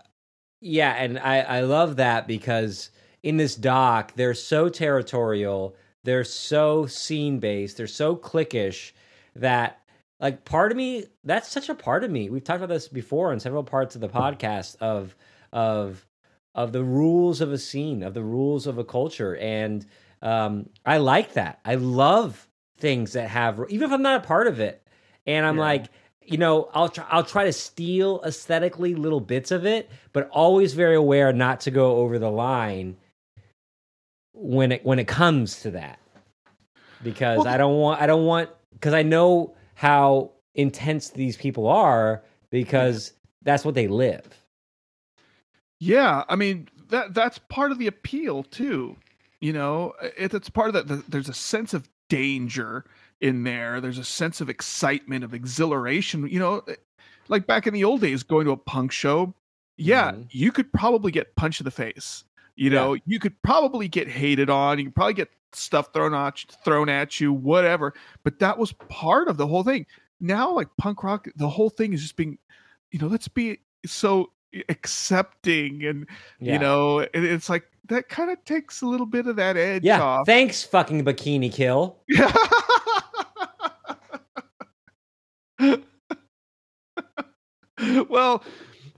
yeah, 0.62 0.94
and 0.94 1.20
I, 1.20 1.42
I 1.42 1.62
love 1.62 1.98
that 1.98 2.28
because 2.28 2.92
in 3.24 3.36
this 3.38 3.56
doc, 3.56 4.14
they're 4.16 4.34
so 4.34 4.70
territorial, 4.70 5.76
they're 6.04 6.24
so 6.24 6.86
scene 6.86 7.40
based, 7.40 7.76
they're 7.76 7.88
so 7.88 8.16
cliquish 8.16 8.92
that 9.36 9.82
like 10.20 10.46
part 10.46 10.72
of 10.72 10.78
me 10.78 11.06
that's 11.24 11.50
such 11.50 11.70
a 11.70 11.74
part 11.74 12.04
of 12.04 12.12
me 12.12 12.30
we've 12.30 12.44
talked 12.44 12.58
about 12.58 12.70
this 12.70 12.88
before 12.90 13.32
in 13.32 13.40
several 13.40 13.64
parts 13.64 13.96
of 13.96 14.02
the 14.02 14.10
podcast 14.10 14.76
of 14.82 15.16
of 15.54 16.06
of 16.54 16.72
the 16.72 16.84
rules 16.84 17.42
of 17.42 17.52
a 17.52 17.58
scene 17.58 18.04
of 18.04 18.14
the 18.14 18.24
rules 18.24 18.68
of 18.68 18.78
a 18.78 18.84
culture. 18.84 19.36
And 19.38 19.86
um 20.22 20.70
i 20.86 20.98
like 20.98 21.34
that. 21.34 21.60
I 21.66 21.76
love 21.76 22.48
things 22.78 23.14
that 23.14 23.30
have 23.30 23.64
even 23.70 23.88
if 23.88 23.94
i'm 23.94 24.02
not 24.02 24.24
a 24.24 24.28
part 24.28 24.48
of 24.48 24.60
it. 24.60 24.86
And 25.26 25.46
i'm 25.46 25.58
yeah. 25.58 25.64
like 25.64 25.86
you 26.24 26.38
know 26.38 26.70
i'll 26.74 26.90
try 26.90 27.06
i'll 27.10 27.24
try 27.24 27.46
to 27.46 27.54
steal 27.54 28.22
aesthetically 28.26 28.94
little 28.96 29.20
bits 29.20 29.50
of 29.50 29.66
it 29.66 29.90
but 30.14 30.30
always 30.30 30.74
very 30.74 30.96
aware 30.96 31.34
not 31.34 31.62
to 31.62 31.72
go 31.72 31.98
over 31.98 32.20
the 32.20 32.30
line 32.30 32.96
when 34.34 34.72
it 34.72 34.86
when 34.86 35.00
it 35.00 35.08
comes 35.08 35.62
to 35.62 35.72
that. 35.72 36.00
Because 37.04 37.40
well, 37.40 37.48
i 37.48 37.58
don't 37.58 37.78
want 37.78 38.02
i 38.02 38.06
don't 38.06 38.26
want 38.26 38.50
because 38.74 38.94
i 38.94 39.04
know 39.04 39.56
how 39.74 40.32
intense 40.56 41.10
these 41.10 41.38
people 41.38 41.68
are 41.68 42.24
because 42.50 43.14
that's 43.42 43.66
what 43.66 43.76
they 43.76 43.88
live. 43.88 44.28
Yeah, 45.82 46.26
I 46.30 46.36
mean 46.36 46.70
that 46.90 47.16
that's 47.16 47.40
part 47.40 47.72
of 47.72 47.80
the 47.80 47.88
appeal 47.88 48.44
too. 48.44 48.96
You 49.40 49.52
know, 49.52 49.94
it, 50.16 50.32
it's 50.32 50.50
part 50.50 50.74
of 50.74 50.88
that. 50.88 51.10
There's 51.10 51.28
a 51.28 51.34
sense 51.34 51.74
of 51.74 51.90
danger 52.08 52.86
in 53.20 53.44
there. 53.44 53.82
There's 53.82 53.98
a 53.98 54.04
sense 54.04 54.42
of 54.42 54.50
excitement, 54.50 55.24
of 55.24 55.34
exhilaration. 55.34 56.28
You 56.28 56.38
know, 56.38 56.60
eh, 56.68 56.76
like 57.30 57.48
back 57.48 57.66
in 57.66 57.74
the 57.74 57.84
old 57.84 58.02
days, 58.02 58.22
going 58.22 58.46
to 58.46 58.52
a 58.52 58.58
punk 58.58 58.92
show. 58.92 59.34
Yeah, 59.76 60.12
mm-hmm. 60.12 60.22
you 60.30 60.52
could 60.52 60.72
probably 60.72 61.12
get 61.12 61.36
punched 61.36 61.62
in 61.62 61.66
the 61.66 61.72
face. 61.72 62.26
You 62.56 62.70
know, 62.70 62.94
yeah. 62.94 63.02
you 63.08 63.20
could 63.20 63.42
probably 63.42 63.88
get 63.88 64.08
hated 64.08 64.52
on. 64.52 64.78
You 64.78 64.86
could 64.86 64.96
probably 64.96 65.16
get 65.16 65.30
stuff 65.52 65.92
thrown 65.94 66.14
at 66.14 66.46
thrown 66.64 66.90
at 66.90 67.20
you, 67.20 67.34
whatever. 67.34 67.96
But 68.24 68.38
that 68.38 68.60
was 68.60 68.72
part 68.74 69.28
of 69.28 69.38
the 69.38 69.48
whole 69.48 69.64
thing. 69.64 69.88
Now, 70.20 70.54
like 70.54 70.68
punk 70.78 71.04
rock, 71.04 71.28
the 71.38 71.50
whole 71.50 71.72
thing 71.72 71.94
is 71.94 72.04
just 72.04 72.18
being, 72.18 72.38
you 72.92 73.00
know, 73.00 73.08
let's 73.08 73.28
be 73.28 73.62
so 73.84 74.32
accepting 74.70 75.86
and 75.86 76.08
yeah. 76.40 76.54
you 76.54 76.60
know 76.60 77.00
it's 77.14 77.50
like 77.50 77.66
that 77.86 78.10
kind 78.10 78.30
of 78.30 78.44
takes 78.46 78.82
a 78.82 78.86
little 78.86 79.06
bit 79.06 79.28
of 79.28 79.36
that 79.36 79.58
edge 79.58 79.84
yeah 79.84 80.02
off. 80.02 80.26
thanks 80.26 80.64
fucking 80.64 81.04
bikini 81.04 81.52
kill 81.52 81.98
well 88.10 88.44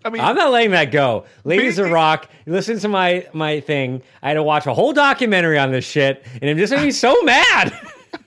I 0.05 0.09
mean, 0.09 0.21
I'm 0.21 0.35
not 0.35 0.51
letting 0.51 0.71
that 0.71 0.91
go. 0.91 1.23
Ladies 1.45 1.79
of 1.79 1.89
Rock, 1.89 2.27
listen 2.45 2.77
to 2.79 2.89
my 2.89 3.25
my 3.31 3.61
thing. 3.61 4.01
I 4.21 4.29
had 4.29 4.33
to 4.33 4.43
watch 4.43 4.65
a 4.65 4.73
whole 4.73 4.91
documentary 4.91 5.57
on 5.57 5.71
this 5.71 5.85
shit, 5.85 6.25
and 6.41 6.43
it 6.43 6.57
just 6.57 6.73
made 6.73 6.83
me 6.83 6.91
so 6.91 7.15
mad. 7.23 7.73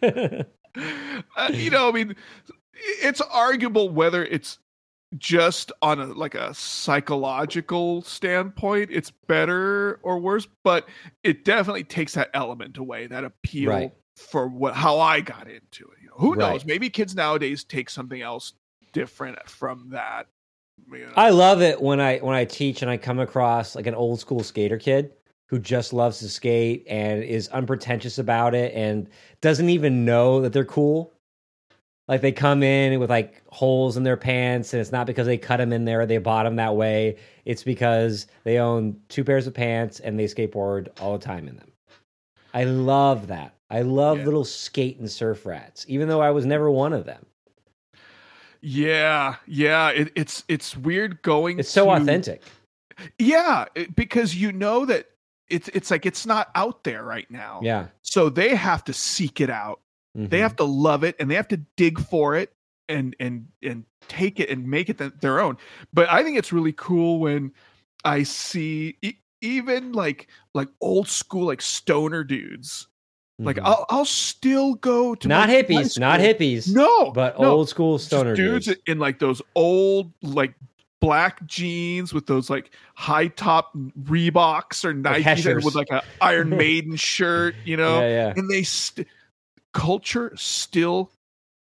uh, 0.03 1.51
you 1.53 1.71
know, 1.71 1.89
I 1.89 1.93
mean, 1.93 2.17
it's 2.75 3.21
arguable 3.21 3.91
whether 3.91 4.25
it's 4.25 4.59
just 5.19 5.71
on 5.83 6.01
a 6.01 6.07
like 6.07 6.35
a 6.35 6.53
psychological 6.53 8.03
standpoint 8.03 8.91
it's 8.93 9.11
better 9.11 10.01
or 10.03 10.19
worse 10.19 10.49
but 10.65 10.89
it 11.23 11.45
definitely 11.45 11.85
takes 11.85 12.15
that 12.15 12.29
element 12.35 12.77
away 12.77 13.07
that 13.07 13.23
appeal 13.23 13.71
right. 13.71 13.93
for 14.17 14.49
what 14.49 14.75
how 14.75 14.99
i 14.99 15.21
got 15.21 15.49
into 15.49 15.85
it 15.85 15.99
you 16.03 16.09
know 16.09 16.15
who 16.17 16.35
right. 16.35 16.53
knows 16.53 16.65
maybe 16.65 16.91
kids 16.91 17.15
nowadays 17.15 17.63
take 17.63 17.89
something 17.89 18.21
else 18.21 18.55
different 18.93 19.39
from 19.49 19.89
that 19.91 20.27
I 21.15 21.31
love 21.31 21.63
it 21.63 21.81
when 21.81 22.01
I 22.01 22.19
when 22.19 22.35
I 22.35 22.45
teach 22.45 22.83
and 22.83 22.91
I 22.91 22.97
come 22.97 23.19
across 23.19 23.75
like 23.75 23.87
an 23.87 23.95
old 23.95 24.21
school 24.21 24.43
skater 24.43 24.79
kid 24.79 25.13
who 25.49 25.59
just 25.59 25.93
loves 25.93 26.19
to 26.19 26.29
skate 26.29 26.85
and 26.89 27.23
is 27.23 27.49
unpretentious 27.49 28.19
about 28.19 28.55
it 28.55 28.75
and 28.75 29.09
doesn't 29.41 29.71
even 29.71 30.05
know 30.05 30.41
that 30.41 30.53
they're 30.53 30.65
cool. 30.65 31.13
Like 32.09 32.21
they 32.21 32.33
come 32.33 32.63
in 32.63 33.01
with 33.01 33.11
like 33.11 33.43
holes 33.49 33.97
in 33.97 34.05
their 34.05 34.17
pants, 34.17 34.73
and 34.73 34.81
it's 34.81 34.93
not 34.93 35.07
because 35.07 35.27
they 35.27 35.39
cut 35.39 35.57
them 35.57 35.73
in 35.73 35.85
there, 35.85 36.07
they 36.07 36.19
bought 36.19 36.45
them 36.45 36.57
that 36.57 36.77
way. 36.77 37.17
It's 37.45 37.65
because 37.65 38.27
they 38.45 38.59
own 38.59 39.01
two 39.09 39.25
pairs 39.25 39.47
of 39.47 39.55
pants 39.55 39.99
and 40.01 40.19
they 40.19 40.25
skateboard 40.25 40.89
all 41.01 41.19
the 41.19 41.25
time 41.25 41.49
in 41.49 41.57
them. 41.57 41.73
I 42.55 42.65
love 42.65 43.27
that. 43.27 43.55
I 43.71 43.83
love 43.83 44.19
yeah. 44.19 44.25
little 44.25 44.45
skate 44.45 44.99
and 45.01 45.11
surf 45.11 45.45
rats, 45.45 45.85
even 45.89 46.09
though 46.09 46.21
I 46.21 46.31
was 46.31 46.47
never 46.47 46.71
one 46.71 46.93
of 46.93 47.05
them. 47.05 47.27
Yeah, 48.61 49.37
yeah. 49.47 49.91
It, 49.91 50.13
it's 50.15 50.45
it's 50.49 50.77
weird 50.77 51.23
going. 51.23 51.59
It's 51.59 51.71
so 51.71 51.87
to- 51.87 51.91
authentic. 51.91 52.43
Yeah, 53.19 53.67
it- 53.75 53.95
because 53.95 54.35
you 54.35 54.53
know 54.53 54.87
that 54.87 55.07
it's 55.49 55.69
it's 55.69 55.91
like 55.91 56.07
it's 56.07 56.25
not 56.25 56.51
out 56.55 56.85
there 56.85 57.03
right 57.03 57.31
now. 57.31 57.61
Yeah. 57.63 57.87
So 58.03 58.29
they 58.31 58.55
have 58.55 58.85
to 58.85 58.93
seek 58.93 59.41
it 59.41 59.51
out. 59.51 59.81
They 60.17 60.39
Mhm. 60.39 60.41
have 60.43 60.57
to 60.57 60.65
love 60.65 61.05
it 61.05 61.15
and 61.21 61.31
they 61.31 61.35
have 61.35 61.49
to 61.49 61.59
dig 61.77 62.01
for 62.01 62.35
it 62.37 62.53
and 62.89 63.15
and 63.21 63.47
and 63.63 63.85
take 64.09 64.41
it 64.41 64.49
and 64.49 64.67
make 64.67 64.89
it 64.89 64.97
th- 64.99 65.13
their 65.21 65.41
own. 65.41 65.59
But 65.93 66.09
I 66.09 66.23
think 66.23 66.39
it's 66.39 66.53
really 66.53 66.73
cool 66.73 67.19
when 67.21 67.53
I 68.05 68.23
see 68.23 68.97
e- 69.03 69.15
even 69.43 69.93
like 69.93 70.29
like 70.55 70.69
old 70.81 71.09
school 71.09 71.47
like 71.47 71.61
stoner 71.61 72.25
dudes. 72.25 72.89
Like 73.39 73.57
Mhm. 73.57 73.67
I'll 73.67 73.85
I'll 73.91 74.05
still 74.07 74.77
go 74.77 75.15
to 75.15 75.29
not 75.29 75.51
hippies, 75.51 75.99
not 75.99 76.21
hippies, 76.21 76.75
No, 76.75 77.11
but 77.11 77.39
no. 77.39 77.53
old 77.53 77.69
school 77.69 77.99
stoner 77.99 78.35
dudes 78.35 78.67
dudes. 78.67 78.81
in 78.87 78.99
like 78.99 79.19
those 79.19 79.43
old 79.55 80.13
like 80.23 80.55
black 81.03 81.45
jeans 81.47 82.15
with 82.15 82.27
those 82.27 82.49
like 82.49 82.71
high 82.95 83.29
top 83.29 83.75
Reeboks 84.05 84.83
or 84.83 84.95
Like 84.95 85.23
Nikes 85.25 85.63
with 85.63 85.75
like 85.75 85.89
an 85.91 86.01
Iron 86.23 86.49
Maiden 86.57 86.97
shirt, 86.97 87.55
you 87.67 87.77
know. 87.77 88.01
Yeah, 88.01 88.09
yeah. 88.09 88.33
And 88.35 88.49
they 88.51 88.63
st- 88.63 89.07
culture 89.77 90.33
still 90.37 91.11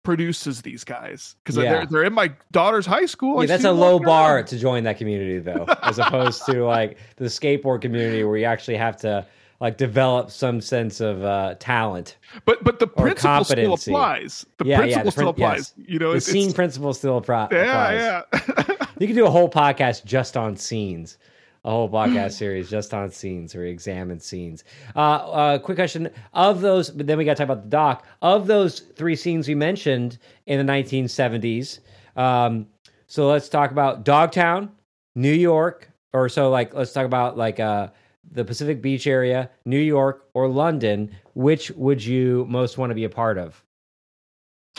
produces 0.05 0.63
these 0.63 0.85
guys 0.85 1.37
because 1.45 1.57
Yeah. 1.57 1.63
they're 1.73 1.87
they're 1.87 2.05
in 2.05 2.13
my 2.15 2.33
daughter's 2.51 2.87
high 2.87 3.07
school. 3.07 3.43
Yeah, 3.43 3.47
that's 3.49 3.65
a 3.65 3.73
low 3.73 3.99
bar 3.99 4.37
around. 4.37 4.47
to 4.47 4.59
join 4.59 4.85
that 4.85 4.97
community, 4.99 5.39
though, 5.39 5.67
as 5.83 5.99
opposed 5.99 6.45
to 6.47 6.65
like 6.65 6.97
the 7.17 7.27
skateboard 7.27 7.83
community 7.83 8.25
where 8.25 8.37
you 8.39 8.45
actually 8.47 8.77
have 8.79 8.97
to 8.99 9.27
like 9.61 9.77
develop 9.77 10.31
some 10.31 10.61
sense 10.61 11.01
of 11.01 11.25
uh, 11.25 11.57
talent. 11.59 12.17
But 12.47 12.65
but 12.65 12.79
the 12.79 12.87
principle 12.87 13.45
still 13.45 13.75
applies. 13.75 14.47
The 14.59 14.65
Yeah, 14.67 14.71
yeah, 14.71 14.79
principle 14.79 15.05
the 15.05 15.11
still 15.11 15.33
prin- 15.35 15.45
applies. 15.47 15.75
You 15.77 15.99
know, 15.99 16.11
The 16.13 16.17
it's, 16.19 16.27
scene 16.27 16.53
principle 16.53 16.95
still 16.95 17.23
yeah, 17.29 17.45
applies. 17.45 18.01
yeah. 18.01 18.75
You 19.01 19.07
can 19.07 19.15
do 19.15 19.27
a 19.27 19.31
whole 19.31 19.49
podcast 19.51 20.05
just 20.05 20.37
on 20.37 20.57
scenes, 20.57 21.19
a 21.65 21.71
whole 21.71 21.89
podcast 21.89 22.33
series 22.39 22.71
just 22.71 22.95
on 22.95 23.11
scenes 23.11 23.55
or 23.55 23.65
examine 23.65 24.21
scenes. 24.21 24.65
Uh, 24.97 24.99
uh, 25.01 25.59
quick 25.59 25.77
question: 25.77 26.11
Of 26.33 26.61
those, 26.61 26.91
but 26.91 27.07
then 27.07 27.19
we 27.19 27.25
got 27.25 27.37
to 27.37 27.45
talk 27.45 27.53
about 27.53 27.65
the 27.65 27.71
doc. 27.71 28.07
Of 28.23 28.47
those 28.47 28.81
three 28.81 29.17
scenes 29.17 29.49
we 29.49 29.55
mentioned 29.55 30.19
in 30.47 30.65
the 30.65 30.73
1970s, 30.73 31.81
um, 32.17 32.67
so 33.07 33.29
let's 33.29 33.49
talk 33.49 33.71
about 33.71 34.05
Dogtown, 34.05 34.71
New 35.15 35.33
York, 35.33 35.91
or 36.13 36.29
so 36.29 36.51
like 36.51 36.75
let's 36.75 36.93
talk 36.93 37.07
about 37.07 37.37
like 37.37 37.59
uh, 37.61 37.89
the 38.31 38.45
Pacific 38.45 38.83
Beach 38.83 39.07
area, 39.07 39.51
New 39.65 39.79
York 39.81 40.27
or 40.35 40.49
London. 40.49 41.11
Which 41.35 41.71
would 41.73 42.05
you 42.05 42.47
most 42.49 42.79
want 42.79 42.91
to 42.91 42.95
be 42.95 43.05
a 43.05 43.09
part 43.11 43.39
of? 43.39 43.63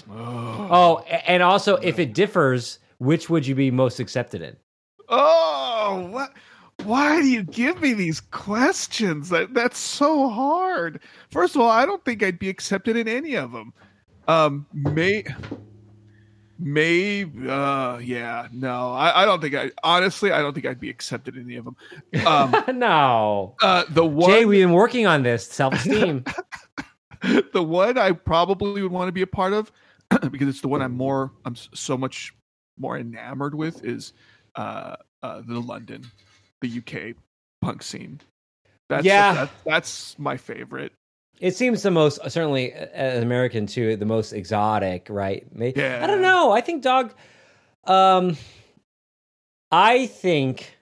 Oh, 0.09 1.03
a- 1.07 1.29
and 1.29 1.43
also 1.43 1.75
if 1.77 1.99
it 1.99 2.13
differs, 2.13 2.79
which 2.99 3.29
would 3.29 3.45
you 3.47 3.55
be 3.55 3.71
most 3.71 3.99
accepted 3.99 4.41
in? 4.41 4.55
Oh, 5.07 6.07
what? 6.11 6.33
Why 6.83 7.21
do 7.21 7.27
you 7.27 7.43
give 7.43 7.81
me 7.81 7.93
these 7.93 8.21
questions? 8.21 9.29
That 9.29 9.53
that's 9.53 9.77
so 9.77 10.29
hard. 10.29 11.01
First 11.31 11.55
of 11.55 11.61
all, 11.61 11.69
I 11.69 11.85
don't 11.85 12.03
think 12.03 12.23
I'd 12.23 12.39
be 12.39 12.49
accepted 12.49 12.95
in 12.95 13.07
any 13.07 13.35
of 13.35 13.51
them. 13.51 13.73
Um, 14.27 14.65
may, 14.73 15.25
may, 16.57 17.23
uh, 17.23 17.97
yeah, 17.97 18.47
no, 18.51 18.91
I, 18.93 19.23
I 19.23 19.25
don't 19.25 19.41
think 19.41 19.55
I. 19.55 19.71
Honestly, 19.83 20.31
I 20.31 20.39
don't 20.41 20.53
think 20.53 20.65
I'd 20.65 20.79
be 20.79 20.89
accepted 20.89 21.35
in 21.35 21.43
any 21.43 21.55
of 21.55 21.65
them. 21.65 21.75
Um, 22.25 22.55
no. 22.77 23.55
uh, 23.61 23.85
the 23.89 24.05
one, 24.05 24.31
Jay, 24.31 24.45
we've 24.45 24.63
been 24.63 24.73
working 24.73 25.07
on 25.07 25.23
this 25.23 25.45
self 25.47 25.73
esteem. 25.73 26.23
the 27.53 27.63
one 27.63 27.97
I 27.97 28.11
probably 28.11 28.81
would 28.81 28.91
want 28.91 29.07
to 29.07 29.11
be 29.11 29.21
a 29.21 29.27
part 29.27 29.53
of 29.53 29.71
because 30.31 30.47
it's 30.47 30.61
the 30.61 30.67
one 30.67 30.81
I'm 30.81 30.95
more, 30.95 31.31
I'm 31.45 31.55
so 31.55 31.97
much 31.97 32.33
more 32.77 32.97
enamored 32.97 33.55
with 33.55 33.83
is 33.83 34.13
uh, 34.55 34.95
uh, 35.21 35.41
the 35.45 35.59
London, 35.59 36.09
the 36.61 36.77
UK 36.79 37.15
punk 37.61 37.83
scene. 37.83 38.21
That's 38.89 39.05
Yeah. 39.05 39.33
that, 39.33 39.49
that's 39.65 40.17
my 40.19 40.37
favorite. 40.37 40.93
it 41.39 41.55
seems 41.55 41.83
the 41.83 41.91
most, 41.91 42.19
certainly 42.29 42.73
uh, 42.73 42.87
as 42.93 43.23
American 43.23 43.65
too, 43.67 43.95
the 43.95 44.05
most 44.05 44.33
exotic, 44.33 45.07
right? 45.09 45.45
Yeah. 45.55 45.99
I 46.03 46.07
don't 46.07 46.21
know. 46.21 46.51
I 46.51 46.61
think 46.61 46.83
dog. 46.83 47.13
Um, 47.85 48.35
I 49.71 50.07
think 50.07 50.75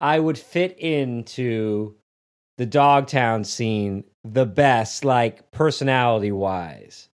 I 0.00 0.18
would 0.18 0.38
fit 0.38 0.78
into 0.78 1.94
the 2.58 2.66
Dogtown 2.66 3.44
scene 3.44 4.04
the 4.24 4.46
best, 4.46 5.04
like 5.04 5.50
personality 5.50 6.32
wise. 6.32 7.08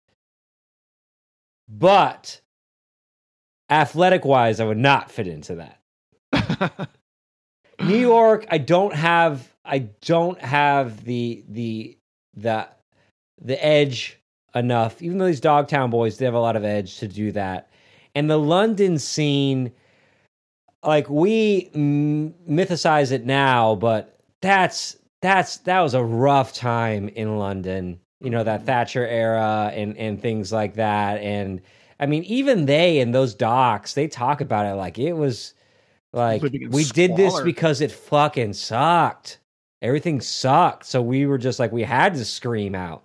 But 1.68 2.40
athletic 3.70 4.24
wise, 4.24 4.60
I 4.60 4.64
would 4.64 4.78
not 4.78 5.10
fit 5.10 5.26
into 5.26 5.66
that. 6.32 6.88
New 7.88 7.98
York, 7.98 8.46
I 8.50 8.58
don't 8.58 8.94
have 8.94 9.52
I 9.64 9.78
don't 9.78 10.40
have 10.40 11.04
the 11.04 11.44
the 11.48 11.98
the 12.34 12.68
the 13.40 13.64
edge 13.64 14.18
enough. 14.54 15.00
Even 15.02 15.18
though 15.18 15.26
these 15.26 15.40
Dogtown 15.40 15.90
boys, 15.90 16.18
they 16.18 16.24
have 16.24 16.34
a 16.34 16.40
lot 16.40 16.56
of 16.56 16.64
edge 16.64 16.98
to 16.98 17.08
do 17.08 17.32
that. 17.32 17.70
And 18.14 18.28
the 18.28 18.38
London 18.38 18.98
scene, 18.98 19.72
like 20.82 21.08
we 21.08 21.70
mm, 21.74 22.32
mythicize 22.48 23.12
it 23.12 23.24
now, 23.24 23.74
but 23.74 24.18
that's 24.40 24.96
that's 25.20 25.58
that 25.58 25.80
was 25.80 25.94
a 25.94 26.04
rough 26.04 26.52
time 26.52 27.08
in 27.08 27.38
London. 27.38 28.00
You 28.20 28.30
know 28.30 28.44
that 28.44 28.66
Thatcher 28.66 29.06
era 29.06 29.70
and 29.74 29.96
and 29.96 30.20
things 30.20 30.52
like 30.52 30.74
that. 30.74 31.20
And 31.20 31.60
I 32.00 32.06
mean, 32.06 32.24
even 32.24 32.66
they 32.66 32.98
in 33.00 33.12
those 33.12 33.34
docs, 33.34 33.94
they 33.94 34.08
talk 34.08 34.40
about 34.40 34.66
it 34.66 34.74
like 34.74 34.98
it 34.98 35.14
was 35.14 35.54
like 36.12 36.42
we 36.42 36.84
did 36.84 37.16
this 37.16 37.40
because 37.40 37.80
it 37.80 37.92
fucking 37.92 38.54
sucked. 38.54 39.38
Everything 39.80 40.20
sucked, 40.20 40.86
so 40.86 41.00
we 41.00 41.26
were 41.26 41.38
just 41.38 41.58
like 41.58 41.70
we 41.70 41.82
had 41.82 42.14
to 42.14 42.24
scream 42.24 42.74
out. 42.74 43.04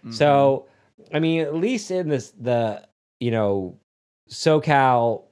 Mm-hmm. 0.00 0.12
So, 0.12 0.66
I 1.12 1.18
mean, 1.18 1.40
at 1.40 1.54
least 1.54 1.90
in 1.90 2.08
this 2.08 2.32
the 2.38 2.86
you 3.18 3.30
know 3.30 3.78
SoCal 4.30 5.24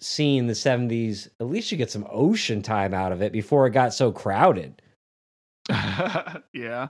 scene 0.00 0.46
the 0.46 0.54
seventies, 0.54 1.28
at 1.40 1.46
least 1.46 1.72
you 1.72 1.78
get 1.78 1.90
some 1.90 2.06
ocean 2.10 2.62
time 2.62 2.94
out 2.94 3.12
of 3.12 3.22
it 3.22 3.32
before 3.32 3.66
it 3.66 3.70
got 3.70 3.94
so 3.94 4.12
crowded. 4.12 4.80
yeah, 6.52 6.88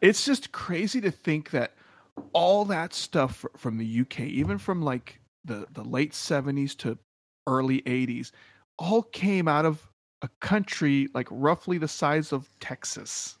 it's 0.00 0.24
just 0.24 0.50
crazy 0.52 1.00
to 1.02 1.10
think 1.10 1.50
that 1.50 1.72
all 2.32 2.64
that 2.64 2.94
stuff 2.94 3.44
from 3.56 3.76
the 3.76 4.00
UK, 4.00 4.20
even 4.20 4.58
from 4.58 4.82
like 4.82 5.20
the 5.44 5.66
the 5.72 5.84
late 5.84 6.12
'70s 6.12 6.76
to 6.78 6.98
early 7.46 7.82
'80s, 7.82 8.32
all 8.78 9.02
came 9.02 9.48
out 9.48 9.64
of 9.64 9.86
a 10.22 10.28
country 10.40 11.08
like 11.14 11.28
roughly 11.30 11.78
the 11.78 11.88
size 11.88 12.32
of 12.32 12.48
Texas. 12.60 13.36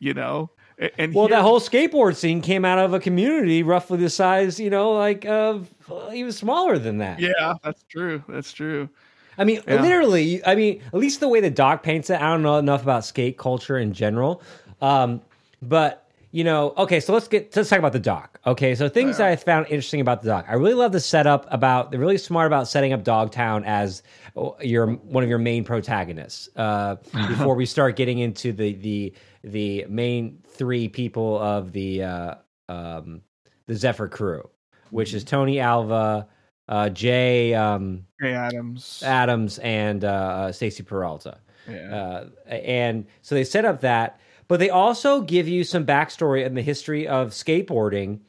You 0.00 0.14
know, 0.14 0.50
and 0.96 1.12
Well, 1.12 1.26
here- 1.26 1.36
that 1.36 1.42
whole 1.42 1.58
skateboard 1.58 2.14
scene 2.14 2.40
came 2.40 2.64
out 2.64 2.78
of 2.78 2.94
a 2.94 3.00
community 3.00 3.64
roughly 3.64 3.98
the 3.98 4.08
size, 4.10 4.60
you 4.60 4.70
know, 4.70 4.92
like 4.92 5.24
of 5.26 5.68
uh, 5.90 6.10
even 6.14 6.30
smaller 6.30 6.78
than 6.78 6.98
that. 6.98 7.18
yeah, 7.18 7.54
that's 7.64 7.82
true. 7.88 8.22
That's 8.28 8.52
true. 8.52 8.88
I 9.36 9.44
mean, 9.44 9.60
Yeah. 9.66 9.82
literally, 9.82 10.44
I 10.46 10.54
mean, 10.54 10.80
at 10.86 10.94
least 10.94 11.18
the 11.20 11.26
way 11.28 11.40
the 11.40 11.50
doc 11.50 11.82
paints 11.82 12.10
it, 12.10 12.20
I 12.20 12.30
don't 12.30 12.42
know 12.42 12.58
enough 12.58 12.82
about 12.82 13.04
skate 13.04 13.38
culture 13.38 13.76
in 13.78 13.92
general. 13.92 14.40
Um, 14.80 15.20
but 15.62 16.07
you 16.30 16.44
know, 16.44 16.74
okay, 16.76 17.00
so 17.00 17.12
let's 17.12 17.28
get 17.28 17.54
let's 17.56 17.68
talk 17.70 17.78
about 17.78 17.92
the 17.92 17.98
doc. 17.98 18.38
Okay, 18.46 18.74
so 18.74 18.88
things 18.88 19.16
that 19.18 19.28
I 19.28 19.36
found 19.36 19.66
interesting 19.66 20.00
about 20.00 20.22
the 20.22 20.28
doc. 20.28 20.46
I 20.48 20.54
really 20.54 20.74
love 20.74 20.92
the 20.92 21.00
setup 21.00 21.46
about 21.50 21.90
they're 21.90 22.00
really 22.00 22.18
smart 22.18 22.46
about 22.46 22.68
setting 22.68 22.92
up 22.92 23.02
Dogtown 23.04 23.64
as 23.64 24.02
oh, 24.36 24.56
your 24.60 24.86
one 24.86 25.22
of 25.24 25.30
your 25.30 25.38
main 25.38 25.64
protagonists. 25.64 26.48
Uh, 26.56 26.96
before 27.28 27.54
we 27.54 27.66
start 27.66 27.96
getting 27.96 28.18
into 28.18 28.52
the 28.52 28.74
the 28.74 29.14
the 29.42 29.86
main 29.88 30.42
three 30.48 30.88
people 30.88 31.38
of 31.38 31.72
the 31.72 32.02
uh, 32.02 32.34
um, 32.68 33.22
the 33.66 33.74
Zephyr 33.74 34.08
crew, 34.08 34.48
which 34.90 35.14
is 35.14 35.24
Tony 35.24 35.60
Alva, 35.60 36.28
uh, 36.68 36.88
Jay. 36.90 37.54
Um, 37.54 38.04
Hey, 38.20 38.32
Adams. 38.34 39.00
Adams 39.06 39.58
and 39.60 40.04
uh, 40.04 40.50
Stacy 40.50 40.82
Peralta. 40.82 41.38
yeah. 41.70 42.26
Uh, 42.48 42.52
and 42.52 43.06
so 43.22 43.36
they 43.36 43.44
set 43.44 43.64
up 43.64 43.80
that, 43.82 44.18
but 44.48 44.58
they 44.58 44.70
also 44.70 45.20
give 45.20 45.46
you 45.46 45.62
some 45.62 45.86
backstory 45.86 46.44
in 46.44 46.54
the 46.54 46.62
history 46.62 47.06
of 47.06 47.28
skateboarding 47.28 48.20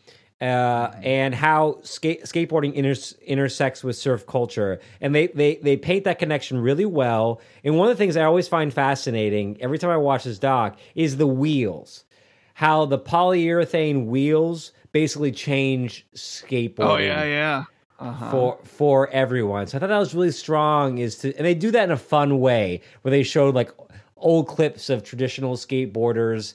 uh, 0.41 0.91
and 1.01 1.35
how 1.35 1.79
skate, 1.83 2.23
skateboarding 2.23 2.77
inters- 2.77 3.19
intersects 3.23 3.83
with 3.83 3.97
surf 3.97 4.25
culture. 4.25 4.79
And 5.01 5.13
they, 5.13 5.27
they, 5.27 5.55
they 5.57 5.75
paint 5.77 6.05
that 6.05 6.19
connection 6.19 6.59
really 6.59 6.85
well. 6.85 7.41
And 7.63 7.77
one 7.77 7.89
of 7.89 7.97
the 7.97 8.01
things 8.01 8.15
I 8.15 8.23
always 8.23 8.47
find 8.47 8.73
fascinating 8.73 9.57
every 9.61 9.77
time 9.77 9.89
I 9.89 9.97
watch 9.97 10.23
this 10.25 10.39
doc 10.39 10.77
is 10.95 11.17
the 11.17 11.27
wheels. 11.27 12.05
How 12.53 12.85
the 12.85 12.99
polyurethane 12.99 14.05
wheels 14.05 14.71
basically 14.91 15.31
change 15.31 16.05
skateboarding 16.15 16.79
oh 16.79 16.97
yeah, 16.97 17.23
yeah. 17.23 17.63
Uh-huh. 17.99 18.31
for 18.31 18.59
for 18.63 19.09
everyone. 19.09 19.67
So 19.67 19.77
I 19.77 19.79
thought 19.79 19.89
that 19.89 19.97
was 19.97 20.13
really 20.13 20.31
strong. 20.31 20.97
Is 20.97 21.17
to 21.19 21.35
and 21.35 21.45
they 21.45 21.53
do 21.53 21.71
that 21.71 21.83
in 21.83 21.91
a 21.91 21.97
fun 21.97 22.39
way 22.39 22.81
where 23.01 23.11
they 23.11 23.23
showed 23.23 23.55
like 23.55 23.71
old 24.19 24.47
clips 24.47 24.89
of 24.89 25.03
traditional 25.03 25.55
skateboarders 25.55 26.53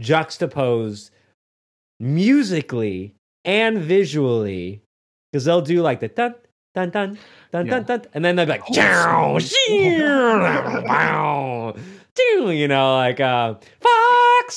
juxtaposed 0.00 1.10
musically 2.00 3.14
and 3.44 3.78
visually. 3.78 4.82
because 5.32 5.44
they'll 5.44 5.60
do 5.62 5.82
like 5.82 6.00
the 6.00 6.08
dun 6.08 6.34
dun 6.74 6.90
dun 6.90 7.18
dun 7.52 7.66
Yeah. 7.66 7.70
dun 7.80 7.84
dun, 7.84 8.02
and 8.14 8.24
then 8.24 8.36
they'll 8.36 8.46
be 8.46 8.52
like, 8.52 8.66
"Chow, 8.72 9.38
wow, 10.86 11.74
doo," 12.14 12.50
you 12.50 12.68
know, 12.68 12.96
like 12.96 13.20
uh, 13.20 13.54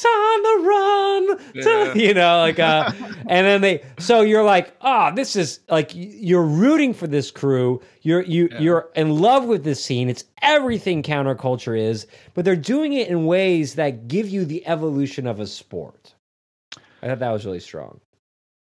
on 0.06 0.44
the 0.44 0.68
run, 0.68 1.40
Yeah. 1.56 1.94
you 2.08 2.14
know, 2.14 2.38
like 2.40 2.60
uh, 2.60 2.92
and 3.28 3.46
then 3.48 3.62
they, 3.62 3.84
so 3.98 4.22
you're 4.22 4.44
like, 4.44 4.76
oh, 4.82 5.12
this 5.14 5.36
is 5.36 5.60
like 5.70 5.92
you're 5.94 6.44
rooting 6.46 6.94
for 6.94 7.08
this 7.08 7.32
crew, 7.32 7.82
you're 8.02 8.22
you 8.22 8.50
Yeah. 8.52 8.60
you're 8.60 8.90
in 8.96 9.10
love 9.18 9.46
with 9.46 9.64
this 9.64 9.84
scene. 9.84 10.10
It's 10.10 10.26
everything 10.42 11.04
counterculture 11.04 11.78
is, 11.80 12.08
but 12.34 12.46
they're 12.46 12.56
doing 12.56 12.94
it 12.94 13.08
in 13.08 13.26
ways 13.26 13.76
that 13.76 14.08
give 14.08 14.30
you 14.30 14.46
the 14.46 14.66
evolution 14.68 15.28
of 15.28 15.40
a 15.40 15.48
sport. 15.48 16.14
I 17.02 17.08
thought 17.08 17.20
that 17.20 17.32
was 17.32 17.46
really 17.46 17.60
strong. 17.62 18.00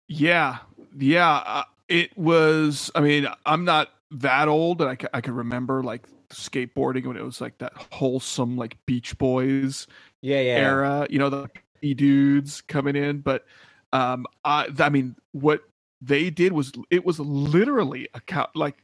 Yeah, 0.08 0.58
yeah. 0.98 1.38
Uh, 1.46 1.64
it 1.90 2.18
was. 2.18 2.92
I 2.96 3.02
mean, 3.02 3.28
I'm 3.46 3.66
not 3.66 3.90
that 4.12 4.48
old, 4.48 4.82
and 4.82 4.90
I 4.92 4.98
I 5.18 5.22
can 5.22 5.36
remember 5.36 5.84
like 5.84 6.08
skateboarding 6.30 7.06
when 7.06 7.16
it 7.18 7.24
was 7.24 7.40
like 7.42 7.58
that 7.60 7.74
wholesome 7.92 8.58
like 8.58 8.78
Beach 8.86 9.18
Boys 9.18 9.88
Yeah, 10.22 10.42
yeah. 10.42 10.58
era. 10.58 11.08
You 11.10 11.20
know, 11.20 11.30
the 11.30 11.94
dudes 11.94 12.62
coming 12.62 12.96
in, 12.96 13.20
but 13.20 13.46
um, 13.94 14.26
I 14.44 14.68
I 14.80 14.90
mean, 14.90 15.16
what 15.32 15.64
they 16.02 16.30
did 16.30 16.54
was 16.54 16.72
it 16.90 17.06
was 17.06 17.20
literally 17.20 18.08
a 18.14 18.22
count 18.22 18.50
like 18.56 18.78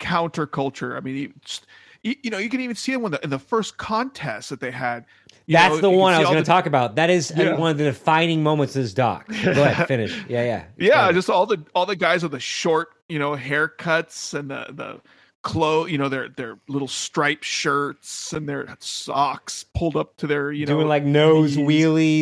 counterculture. 0.00 0.96
I 0.96 1.00
mean, 1.00 1.16
it 1.36 1.60
you, 2.02 2.14
you 2.22 2.30
know, 2.30 2.38
you 2.38 2.48
can 2.48 2.60
even 2.60 2.76
see 2.76 2.92
it 2.92 3.00
when 3.00 3.12
the 3.12 3.22
in 3.24 3.30
the 3.30 3.38
first 3.38 3.76
contest 3.76 4.50
that 4.50 4.60
they 4.60 4.70
had. 4.70 5.04
That's 5.48 5.76
know, 5.76 5.80
the 5.80 5.90
one 5.90 6.12
I 6.12 6.18
was 6.18 6.28
going 6.28 6.42
to 6.42 6.46
talk 6.46 6.66
about. 6.66 6.96
That 6.96 7.08
is 7.08 7.30
uh, 7.30 7.34
Yeah. 7.42 7.56
one 7.56 7.70
of 7.70 7.78
the 7.78 7.84
defining 7.84 8.42
moments 8.42 8.76
of 8.76 8.82
this 8.82 8.92
doc. 8.92 9.26
Go 9.28 9.62
ahead, 9.62 9.86
finish. 9.88 10.14
Yeah, 10.28 10.44
yeah. 10.44 10.64
Yeah, 10.76 11.10
just 11.12 11.30
all 11.30 11.46
the 11.46 11.64
all 11.74 11.86
the 11.86 11.96
guys 11.96 12.22
with 12.22 12.32
the 12.32 12.40
short, 12.40 12.90
you 13.08 13.18
know, 13.18 13.32
haircuts 13.32 14.34
and 14.34 14.50
the 14.50 14.66
the 14.70 15.00
clothes, 15.42 15.90
you 15.90 15.98
know, 15.98 16.08
their 16.08 16.28
their 16.28 16.58
little 16.68 16.88
striped 16.88 17.44
shirts 17.44 18.32
and 18.32 18.48
their 18.48 18.76
socks 18.80 19.64
pulled 19.74 19.96
up 19.96 20.16
to 20.18 20.26
their, 20.26 20.50
you 20.52 20.66
know, 20.66 20.74
doing 20.76 20.88
like 20.88 21.04
nose 21.04 21.56
knees. 21.56 21.66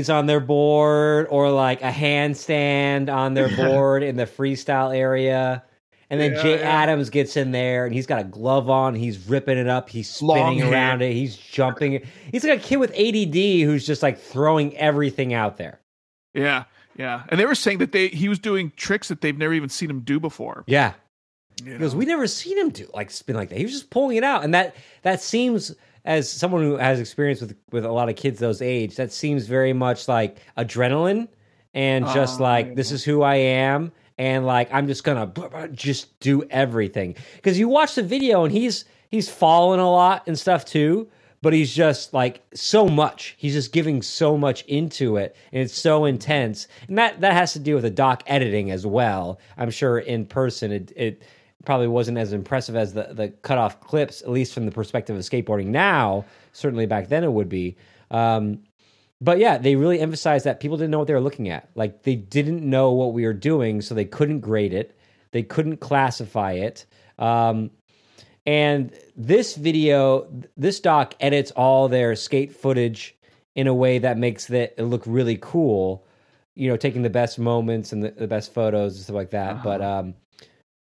wheelies 0.08 0.14
on 0.14 0.26
their 0.26 0.40
board 0.40 1.26
or 1.30 1.50
like 1.50 1.82
a 1.82 1.90
handstand 1.90 3.12
on 3.12 3.34
their 3.34 3.48
board 3.56 4.02
in 4.02 4.16
the 4.16 4.26
freestyle 4.26 4.96
area. 4.96 5.62
And 6.08 6.20
then 6.20 6.34
Yeah, 6.34 6.42
Jay 6.42 6.60
yeah. 6.60 6.82
Adams 6.82 7.10
gets 7.10 7.36
in 7.36 7.50
there 7.50 7.84
and 7.84 7.92
he's 7.92 8.06
got 8.06 8.20
a 8.20 8.24
glove 8.24 8.70
on. 8.70 8.94
He's 8.94 9.28
ripping 9.28 9.58
it 9.58 9.66
up. 9.66 9.88
He's 9.88 10.08
spinning 10.08 10.62
around 10.62 11.02
it. 11.02 11.12
He's 11.14 11.36
jumping. 11.36 12.06
He's 12.30 12.44
like 12.44 12.60
a 12.60 12.62
kid 12.62 12.76
with 12.76 12.92
ADD 12.92 13.34
who's 13.66 13.84
just 13.84 14.02
like 14.04 14.16
throwing 14.18 14.76
everything 14.76 15.34
out 15.34 15.56
there. 15.56 15.80
yeah, 16.32 16.64
yeah. 16.96 17.24
And 17.28 17.40
they 17.40 17.44
were 17.44 17.56
saying 17.56 17.78
that 17.78 17.90
they 17.92 18.08
he 18.08 18.28
was 18.28 18.38
doing 18.38 18.72
tricks 18.76 19.08
that 19.08 19.20
they've 19.20 19.36
never 19.36 19.52
even 19.52 19.68
seen 19.68 19.90
him 19.90 20.00
do 20.00 20.20
before. 20.20 20.62
Yeah. 20.68 20.92
You 21.64 21.72
Because 21.72 21.94
know? 21.94 21.98
we 21.98 22.04
never 22.06 22.26
seen 22.26 22.58
him 22.58 22.70
do 22.70 22.88
like 22.94 23.10
spin 23.10 23.36
like 23.36 23.48
that. 23.48 23.58
He 23.58 23.64
was 23.64 23.72
just 23.72 23.90
pulling 23.90 24.16
it 24.16 24.24
out, 24.24 24.44
and 24.44 24.54
that 24.54 24.74
that 25.02 25.20
seems 25.20 25.74
as 26.04 26.30
someone 26.30 26.62
who 26.62 26.76
has 26.76 27.00
experience 27.00 27.40
with 27.40 27.56
with 27.72 27.84
a 27.84 27.92
lot 27.92 28.08
of 28.08 28.16
kids 28.16 28.38
those 28.38 28.62
age, 28.62 28.96
that 28.96 29.12
seems 29.12 29.46
very 29.46 29.72
much 29.72 30.08
like 30.08 30.38
adrenaline 30.56 31.28
and 31.74 32.06
just 32.06 32.40
Oh, 32.40 32.44
like 32.44 32.74
this 32.74 32.92
is 32.92 33.04
who 33.04 33.22
I 33.22 33.36
am, 33.36 33.92
and 34.18 34.46
like 34.46 34.72
I'm 34.72 34.86
just 34.86 35.04
gonna 35.04 35.26
blah, 35.26 35.48
blah, 35.48 35.66
just 35.68 36.18
do 36.20 36.42
everything. 36.50 37.16
Because 37.36 37.58
you 37.58 37.68
watch 37.68 37.94
the 37.94 38.02
video 38.02 38.44
and 38.44 38.52
he's 38.52 38.84
he's 39.10 39.28
falling 39.28 39.80
a 39.80 39.90
lot 39.90 40.24
and 40.26 40.38
stuff 40.38 40.64
too. 40.64 41.08
But 41.42 41.52
he's 41.52 41.72
just 41.72 42.12
like 42.14 42.42
so 42.54 42.88
much. 42.88 43.34
He's 43.38 43.52
just 43.52 43.72
giving 43.72 44.02
so 44.02 44.36
much 44.38 44.62
into 44.64 45.16
it, 45.18 45.36
and 45.52 45.62
it's 45.62 45.78
so 45.78 46.06
intense. 46.06 46.66
And 46.88 46.98
that 46.98 47.20
that 47.20 47.34
has 47.34 47.52
to 47.52 47.58
do 47.58 47.74
with 47.74 47.84
the 47.84 47.90
doc 47.90 48.22
editing 48.26 48.70
as 48.70 48.86
well. 48.86 49.38
I'm 49.56 49.70
sure 49.70 49.98
in 49.98 50.26
person 50.26 50.72
it 50.72 50.92
it 50.96 51.22
probably 51.66 51.88
wasn't 51.88 52.16
as 52.16 52.32
impressive 52.32 52.76
as 52.76 52.94
the 52.94 53.08
the 53.12 53.28
cut 53.42 53.58
off 53.58 53.80
clips, 53.80 54.22
at 54.22 54.30
least 54.30 54.54
from 54.54 54.64
the 54.64 54.72
perspective 54.72 55.14
of 55.16 55.22
skateboarding 55.22 55.66
now. 55.66 56.24
Certainly 56.52 56.86
back 56.86 57.08
then 57.08 57.24
it 57.24 57.32
would 57.32 57.48
be. 57.48 57.76
Um, 58.10 58.60
but 59.20 59.38
yeah, 59.38 59.58
they 59.58 59.76
really 59.76 60.00
emphasized 60.00 60.44
that 60.44 60.60
people 60.60 60.76
didn't 60.76 60.90
know 60.90 60.98
what 60.98 61.06
they 61.06 61.14
were 61.14 61.20
looking 61.20 61.48
at. 61.48 61.68
Like 61.74 62.02
they 62.02 62.16
didn't 62.16 62.62
know 62.62 62.92
what 62.92 63.12
we 63.12 63.24
were 63.24 63.32
doing, 63.32 63.80
so 63.80 63.94
they 63.94 64.04
couldn't 64.04 64.40
grade 64.40 64.72
it. 64.72 64.98
They 65.32 65.42
couldn't 65.42 65.78
classify 65.78 66.52
it. 66.52 66.86
Um, 67.18 67.70
and 68.46 68.92
this 69.16 69.56
video, 69.56 70.30
this 70.56 70.80
doc 70.80 71.14
edits 71.18 71.50
all 71.52 71.88
their 71.88 72.14
skate 72.14 72.54
footage 72.54 73.16
in 73.54 73.66
a 73.66 73.74
way 73.74 73.98
that 73.98 74.18
makes 74.18 74.48
it 74.50 74.78
look 74.78 75.02
really 75.06 75.38
cool. 75.40 76.06
You 76.54 76.70
know, 76.70 76.76
taking 76.76 77.02
the 77.02 77.10
best 77.10 77.38
moments 77.38 77.92
and 77.92 78.02
the, 78.02 78.10
the 78.10 78.26
best 78.26 78.54
photos 78.54 78.94
and 78.94 79.04
stuff 79.04 79.16
like 79.16 79.30
that. 79.30 79.56
Uh-huh. 79.56 79.64
But 79.64 79.82
um, 79.82 80.14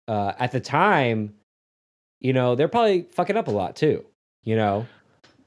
uh, 0.08 0.34
at 0.40 0.52
the 0.52 0.60
time, 0.60 1.34
you 2.20 2.34
know, 2.34 2.56
they're 2.56 2.68
probably 2.68 3.04
fucking 3.12 3.38
up 3.38 3.48
a 3.48 3.52
lot 3.52 3.76
too. 3.76 4.06
You 4.44 4.56
know, 4.56 4.88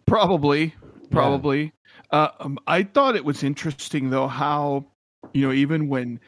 Probably, 0.07 0.75
probably. 1.11 1.73
Uh, 2.11 2.29
um, 2.39 2.59
I 2.67 2.85
thought 2.85 3.17
it 3.17 3.25
was 3.25 3.43
interesting 3.43 4.11
though 4.11 4.29
how 4.29 4.87
you 5.33 5.47
know 5.47 5.53
even 5.53 5.89
when 5.89 6.21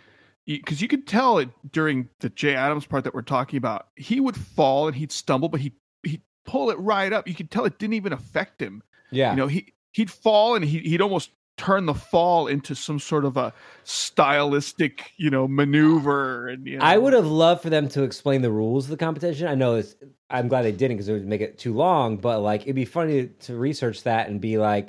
because 0.46 0.80
you 0.82 0.88
could 0.88 1.06
tell 1.06 1.38
it 1.38 1.50
during 1.72 2.08
the 2.20 2.30
Jay 2.30 2.54
Adams 2.54 2.86
part 2.86 3.04
that 3.04 3.14
we're 3.14 3.22
talking 3.22 3.58
about, 3.58 3.88
he 3.96 4.18
would 4.18 4.36
fall 4.36 4.88
and 4.88 4.96
he'd 4.96 5.12
stumble, 5.12 5.48
but 5.48 5.60
he 5.60 5.72
he'd 6.02 6.22
pull 6.44 6.70
it 6.70 6.78
right 6.78 7.12
up. 7.12 7.28
You 7.28 7.34
could 7.34 7.50
tell 7.50 7.64
it 7.64 7.78
didn't 7.78 7.94
even 7.94 8.12
affect 8.12 8.60
him. 8.60 8.82
yeah, 9.10 9.30
You 9.30 9.36
know, 9.36 9.46
he 9.46 9.72
he'd 9.92 10.10
fall 10.10 10.56
and 10.56 10.64
he 10.64 10.80
he'd 10.80 11.00
almost 11.00 11.30
turn 11.58 11.84
the 11.86 11.94
fall 11.94 12.46
into 12.46 12.74
some 12.74 12.98
sort 12.98 13.24
of 13.26 13.36
a 13.36 13.52
stylistic, 13.84 15.12
you 15.16 15.28
know, 15.28 15.46
maneuver. 15.46 16.48
And 16.48 16.66
you 16.66 16.78
know, 16.78 16.84
I 16.84 16.96
would 16.96 17.12
have 17.12 17.26
loved 17.26 17.62
for 17.62 17.70
them 17.70 17.88
to 17.90 18.02
explain 18.02 18.40
the 18.40 18.50
rules 18.50 18.84
of 18.86 18.90
the 18.90 18.96
competition. 18.96 19.46
I 19.46 19.54
know 19.54 19.74
it's. 19.74 19.94
I'm 20.30 20.48
glad 20.48 20.62
they 20.62 20.72
didn't 20.72 20.96
because 20.96 21.08
it 21.08 21.12
would 21.14 21.26
make 21.26 21.40
it 21.40 21.58
too 21.58 21.74
long. 21.74 22.16
But 22.16 22.40
like, 22.40 22.62
it'd 22.62 22.74
be 22.74 22.84
funny 22.84 23.26
to, 23.26 23.28
to 23.46 23.56
research 23.56 24.02
that 24.04 24.28
and 24.28 24.40
be 24.40 24.58
like, 24.58 24.88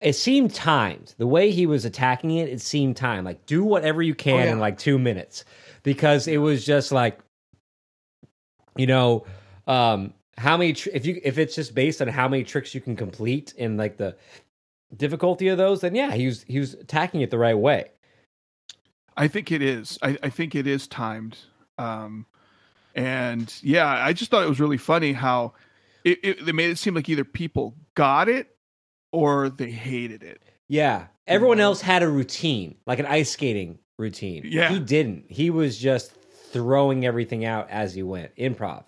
it 0.00 0.14
seemed 0.14 0.54
timed. 0.54 1.14
The 1.18 1.26
way 1.26 1.50
he 1.50 1.66
was 1.66 1.84
attacking 1.84 2.30
it, 2.32 2.48
it 2.48 2.60
seemed 2.60 2.96
timed. 2.96 3.26
Like, 3.26 3.44
do 3.46 3.64
whatever 3.64 4.02
you 4.02 4.14
can 4.14 4.40
Oh, 4.40 4.44
yeah. 4.44 4.52
in 4.52 4.58
like 4.58 4.78
two 4.78 4.98
minutes, 4.98 5.44
because 5.82 6.26
it 6.26 6.38
was 6.38 6.64
just 6.64 6.92
like, 6.92 7.18
you 8.76 8.86
know, 8.86 9.26
um, 9.66 10.14
how 10.38 10.56
many 10.56 10.72
tr- 10.72 10.88
if 10.94 11.04
you 11.04 11.20
if 11.22 11.36
it's 11.38 11.54
just 11.54 11.74
based 11.74 12.00
on 12.00 12.08
how 12.08 12.26
many 12.28 12.44
tricks 12.44 12.74
you 12.74 12.80
can 12.80 12.96
complete 12.96 13.52
and 13.58 13.76
like 13.76 13.96
the 13.98 14.16
difficulty 14.96 15.48
of 15.48 15.58
those, 15.58 15.80
then 15.80 15.94
yeah, 15.94 16.12
he 16.12 16.26
was 16.26 16.42
he 16.42 16.58
was 16.58 16.74
attacking 16.74 17.20
it 17.20 17.30
the 17.30 17.38
right 17.38 17.56
way. 17.56 17.90
I 19.16 19.28
think 19.28 19.52
it 19.52 19.62
is. 19.62 19.98
I, 20.02 20.18
I 20.22 20.30
think 20.30 20.54
it 20.54 20.66
is 20.66 20.86
timed. 20.86 21.38
Um, 21.78 22.26
and 22.94 23.52
yeah, 23.62 23.86
I 23.86 24.12
just 24.12 24.30
thought 24.30 24.44
it 24.44 24.48
was 24.48 24.60
really 24.60 24.78
funny 24.78 25.12
how 25.12 25.54
it, 26.04 26.18
it 26.22 26.46
they 26.46 26.52
made 26.52 26.70
it 26.70 26.78
seem 26.78 26.94
like 26.94 27.08
either 27.08 27.24
people 27.24 27.74
got 27.94 28.28
it 28.28 28.56
or 29.12 29.48
they 29.48 29.70
hated 29.70 30.22
it. 30.22 30.42
Yeah. 30.68 31.06
Everyone 31.26 31.58
know? 31.58 31.64
else 31.64 31.80
had 31.80 32.02
a 32.02 32.08
routine, 32.08 32.76
like 32.86 32.98
an 32.98 33.06
ice 33.06 33.30
skating 33.30 33.78
routine. 33.98 34.42
Yeah. 34.44 34.70
He 34.70 34.80
didn't. 34.80 35.26
He 35.28 35.50
was 35.50 35.78
just 35.78 36.12
throwing 36.52 37.04
everything 37.04 37.44
out 37.44 37.68
as 37.70 37.94
he 37.94 38.02
went. 38.02 38.34
Improv 38.36 38.84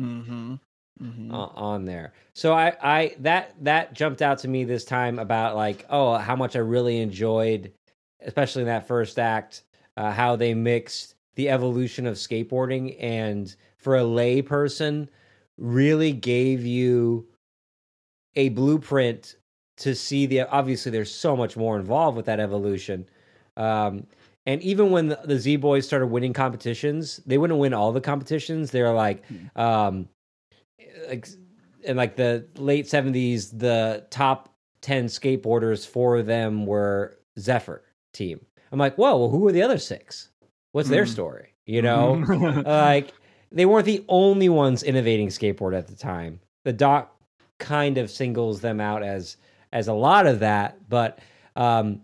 Mm-hmm. 0.00 0.54
Mm-hmm. 1.02 1.34
uh, 1.34 1.46
on 1.46 1.84
there. 1.84 2.12
So 2.32 2.52
I, 2.54 2.76
I 2.82 3.16
that 3.20 3.54
that 3.64 3.94
jumped 3.94 4.22
out 4.22 4.38
to 4.38 4.48
me 4.48 4.64
this 4.64 4.84
time 4.84 5.18
about 5.18 5.56
like, 5.56 5.86
oh, 5.90 6.16
how 6.16 6.36
much 6.36 6.56
I 6.56 6.60
really 6.60 7.00
enjoyed, 7.00 7.72
especially 8.20 8.62
in 8.62 8.68
that 8.68 8.86
first 8.86 9.18
act, 9.18 9.62
uh, 9.96 10.12
how 10.12 10.36
they 10.36 10.54
mixed 10.54 11.14
the 11.34 11.48
evolution 11.48 12.06
of 12.06 12.16
skateboarding 12.16 12.96
and 12.98 13.54
for 13.76 13.96
a 13.96 14.04
lay 14.04 14.42
person 14.42 15.08
really 15.56 16.12
gave 16.12 16.64
you 16.64 17.26
a 18.34 18.48
blueprint 18.50 19.36
to 19.76 19.94
see 19.94 20.26
the 20.26 20.40
obviously 20.50 20.90
there's 20.90 21.12
so 21.12 21.36
much 21.36 21.56
more 21.56 21.78
involved 21.78 22.16
with 22.16 22.26
that 22.26 22.40
evolution 22.40 23.08
um 23.56 24.04
and 24.46 24.60
even 24.62 24.90
when 24.90 25.08
the, 25.08 25.20
the 25.24 25.38
z 25.38 25.56
boys 25.56 25.86
started 25.86 26.06
winning 26.06 26.32
competitions 26.32 27.20
they 27.26 27.38
wouldn't 27.38 27.58
win 27.58 27.72
all 27.72 27.92
the 27.92 28.00
competitions 28.00 28.70
they're 28.70 28.92
like 28.92 29.22
um 29.56 30.08
like 31.08 31.28
in 31.82 31.96
like 31.96 32.16
the 32.16 32.46
late 32.56 32.86
70s 32.86 33.56
the 33.58 34.06
top 34.10 34.54
10 34.82 35.06
skateboarders 35.06 35.86
for 35.86 36.22
them 36.22 36.66
were 36.66 37.18
zephyr 37.38 37.82
team 38.12 38.44
i'm 38.72 38.78
like 38.78 38.96
whoa 38.96 39.16
well 39.16 39.28
who 39.30 39.38
were 39.38 39.52
the 39.52 39.62
other 39.62 39.78
six 39.78 40.30
what's 40.72 40.88
their 40.88 41.04
Hmm. 41.06 41.10
story 41.12 41.54
you 41.66 41.82
know 41.82 42.14
like 42.66 43.12
they 43.50 43.64
weren't 43.66 43.86
the 43.86 44.04
only 44.08 44.48
ones 44.48 44.82
innovating 44.82 45.28
skateboard 45.28 45.74
at 45.74 45.86
the 45.86 45.96
time. 45.96 46.38
The 46.64 46.72
doc 46.74 47.16
kind 47.58 47.96
of 47.96 48.10
singles 48.10 48.60
them 48.60 48.78
out 48.78 49.02
as 49.02 49.38
as 49.72 49.88
a 49.88 49.94
lot 49.94 50.26
of 50.26 50.40
that, 50.40 50.86
but 50.86 51.18
um, 51.56 52.02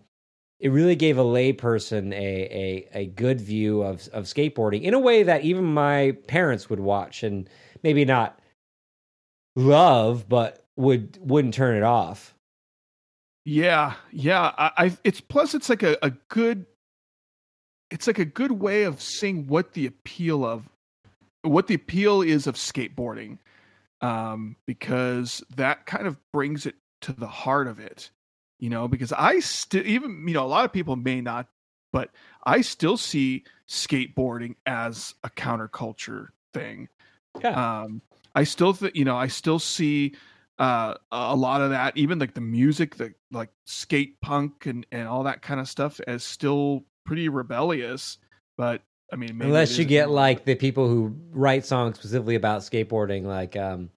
it 0.58 0.70
really 0.70 0.96
gave 0.96 1.18
a 1.18 1.22
layperson 1.22 2.14
a, 2.14 2.16
a 2.16 2.88
a 2.94 3.06
good 3.08 3.42
view 3.42 3.82
of 3.82 4.08
of 4.14 4.24
skateboarding 4.24 4.84
in 4.84 4.94
a 4.94 4.98
way 4.98 5.22
that 5.22 5.42
even 5.44 5.64
my 5.64 6.16
parents 6.28 6.70
would 6.70 6.80
watch 6.80 7.22
and 7.22 7.50
maybe 7.82 8.06
not 8.06 8.40
love, 9.56 10.28
but 10.28 10.64
would 10.76 11.18
wouldn't 11.20 11.54
turn 11.54 11.76
it 11.76 11.82
off. 11.82 12.34
Yeah, 13.44 13.94
yeah. 14.10 14.52
I, 14.56 14.70
I 14.76 14.96
it's 15.04 15.20
plus 15.20 15.54
it's 15.54 15.68
like 15.68 15.82
a, 15.82 15.96
a 16.02 16.10
good 16.28 16.66
it's 17.90 18.06
like 18.06 18.18
a 18.18 18.24
good 18.24 18.52
way 18.52 18.84
of 18.84 19.00
seeing 19.00 19.46
what 19.46 19.72
the 19.74 19.86
appeal 19.86 20.44
of 20.44 20.68
what 21.42 21.66
the 21.66 21.74
appeal 21.74 22.22
is 22.22 22.46
of 22.46 22.56
skateboarding, 22.56 23.38
um, 24.00 24.56
because 24.66 25.42
that 25.56 25.86
kind 25.86 26.06
of 26.06 26.18
brings 26.32 26.66
it 26.66 26.74
to 27.02 27.12
the 27.12 27.26
heart 27.26 27.68
of 27.68 27.78
it. 27.78 28.10
You 28.58 28.70
know, 28.70 28.88
because 28.88 29.12
I 29.12 29.40
still 29.40 29.86
even 29.86 30.26
you 30.26 30.34
know 30.34 30.44
a 30.44 30.48
lot 30.48 30.64
of 30.64 30.72
people 30.72 30.96
may 30.96 31.20
not, 31.20 31.46
but 31.92 32.10
I 32.46 32.62
still 32.62 32.96
see 32.96 33.44
skateboarding 33.68 34.56
as 34.64 35.14
a 35.22 35.28
counterculture 35.28 36.28
thing. 36.54 36.88
Yeah. 37.40 37.82
Um, 37.82 38.00
I 38.34 38.44
still 38.44 38.72
think 38.72 38.96
you 38.96 39.04
know 39.04 39.16
I 39.16 39.28
still 39.28 39.58
see 39.58 40.14
uh 40.58 40.94
a 41.10 41.34
lot 41.34 41.60
of 41.60 41.70
that 41.70 41.96
even 41.96 42.18
like 42.18 42.34
the 42.34 42.40
music 42.40 42.96
the 42.96 43.12
like 43.32 43.50
skate 43.64 44.20
punk 44.20 44.66
and 44.66 44.86
and 44.92 45.08
all 45.08 45.24
that 45.24 45.42
kind 45.42 45.58
of 45.58 45.68
stuff 45.68 46.00
as 46.06 46.22
still 46.22 46.84
pretty 47.04 47.28
rebellious 47.28 48.18
but 48.56 48.80
i 49.12 49.16
mean 49.16 49.36
maybe 49.36 49.48
Unless 49.48 49.76
you 49.78 49.84
get 49.84 50.10
like 50.10 50.44
the 50.44 50.54
people 50.54 50.86
who 50.86 51.14
write 51.32 51.66
songs 51.66 51.96
specifically 51.98 52.36
about 52.36 52.60
skateboarding, 52.60 53.24
like 53.24 53.56
um, 53.56 53.90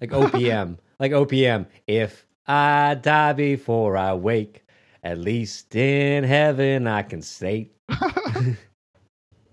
like 0.00 0.10
OPM, 0.22 0.78
like 0.98 1.12
OPM. 1.12 1.66
If 1.86 2.26
I 2.46 2.94
die 2.94 3.34
before 3.34 3.96
I 3.98 4.14
wake, 4.14 4.64
at 5.04 5.18
least 5.18 5.76
in 5.76 6.24
heaven 6.24 6.86
I 6.86 7.02
can 7.02 7.20
skate. 7.20 7.76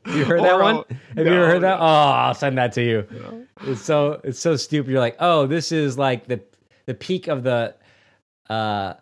You 0.05 0.25
heard 0.25 0.43
that 0.43 0.59
one? 0.59 0.83
Have 1.17 1.27
you 1.27 1.33
ever 1.35 1.47
no, 1.47 1.47
heard 1.47 1.61
that? 1.63 1.79
Oh, 1.79 1.83
I'll 1.85 2.33
send 2.35 2.57
that 2.57 2.73
to 2.73 2.83
you. 2.83 3.07
no. 3.09 3.47
It's 3.61 3.81
so 3.81 4.21
it's 4.23 4.39
so 4.39 4.55
stupid. 4.55 4.91
You're 4.91 4.99
like, 4.99 5.17
oh, 5.19 5.47
this 5.47 5.71
is 5.71 5.97
like 5.97 6.27
the 6.27 6.41
the 6.85 6.93
peak 6.93 7.27
of 7.27 7.43
the 7.43 7.75
uh 8.49 8.95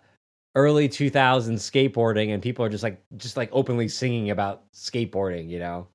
early 0.56 0.88
2000s 0.89 1.60
skateboarding, 1.60 2.34
and 2.34 2.41
people 2.41 2.64
are 2.66 2.70
just 2.70 2.84
like 2.84 3.01
just 3.18 3.38
like 3.38 3.49
openly 3.51 3.88
singing 3.88 4.30
about 4.30 4.64
skateboarding, 4.74 5.49
you 5.49 5.60
know, 5.60 5.88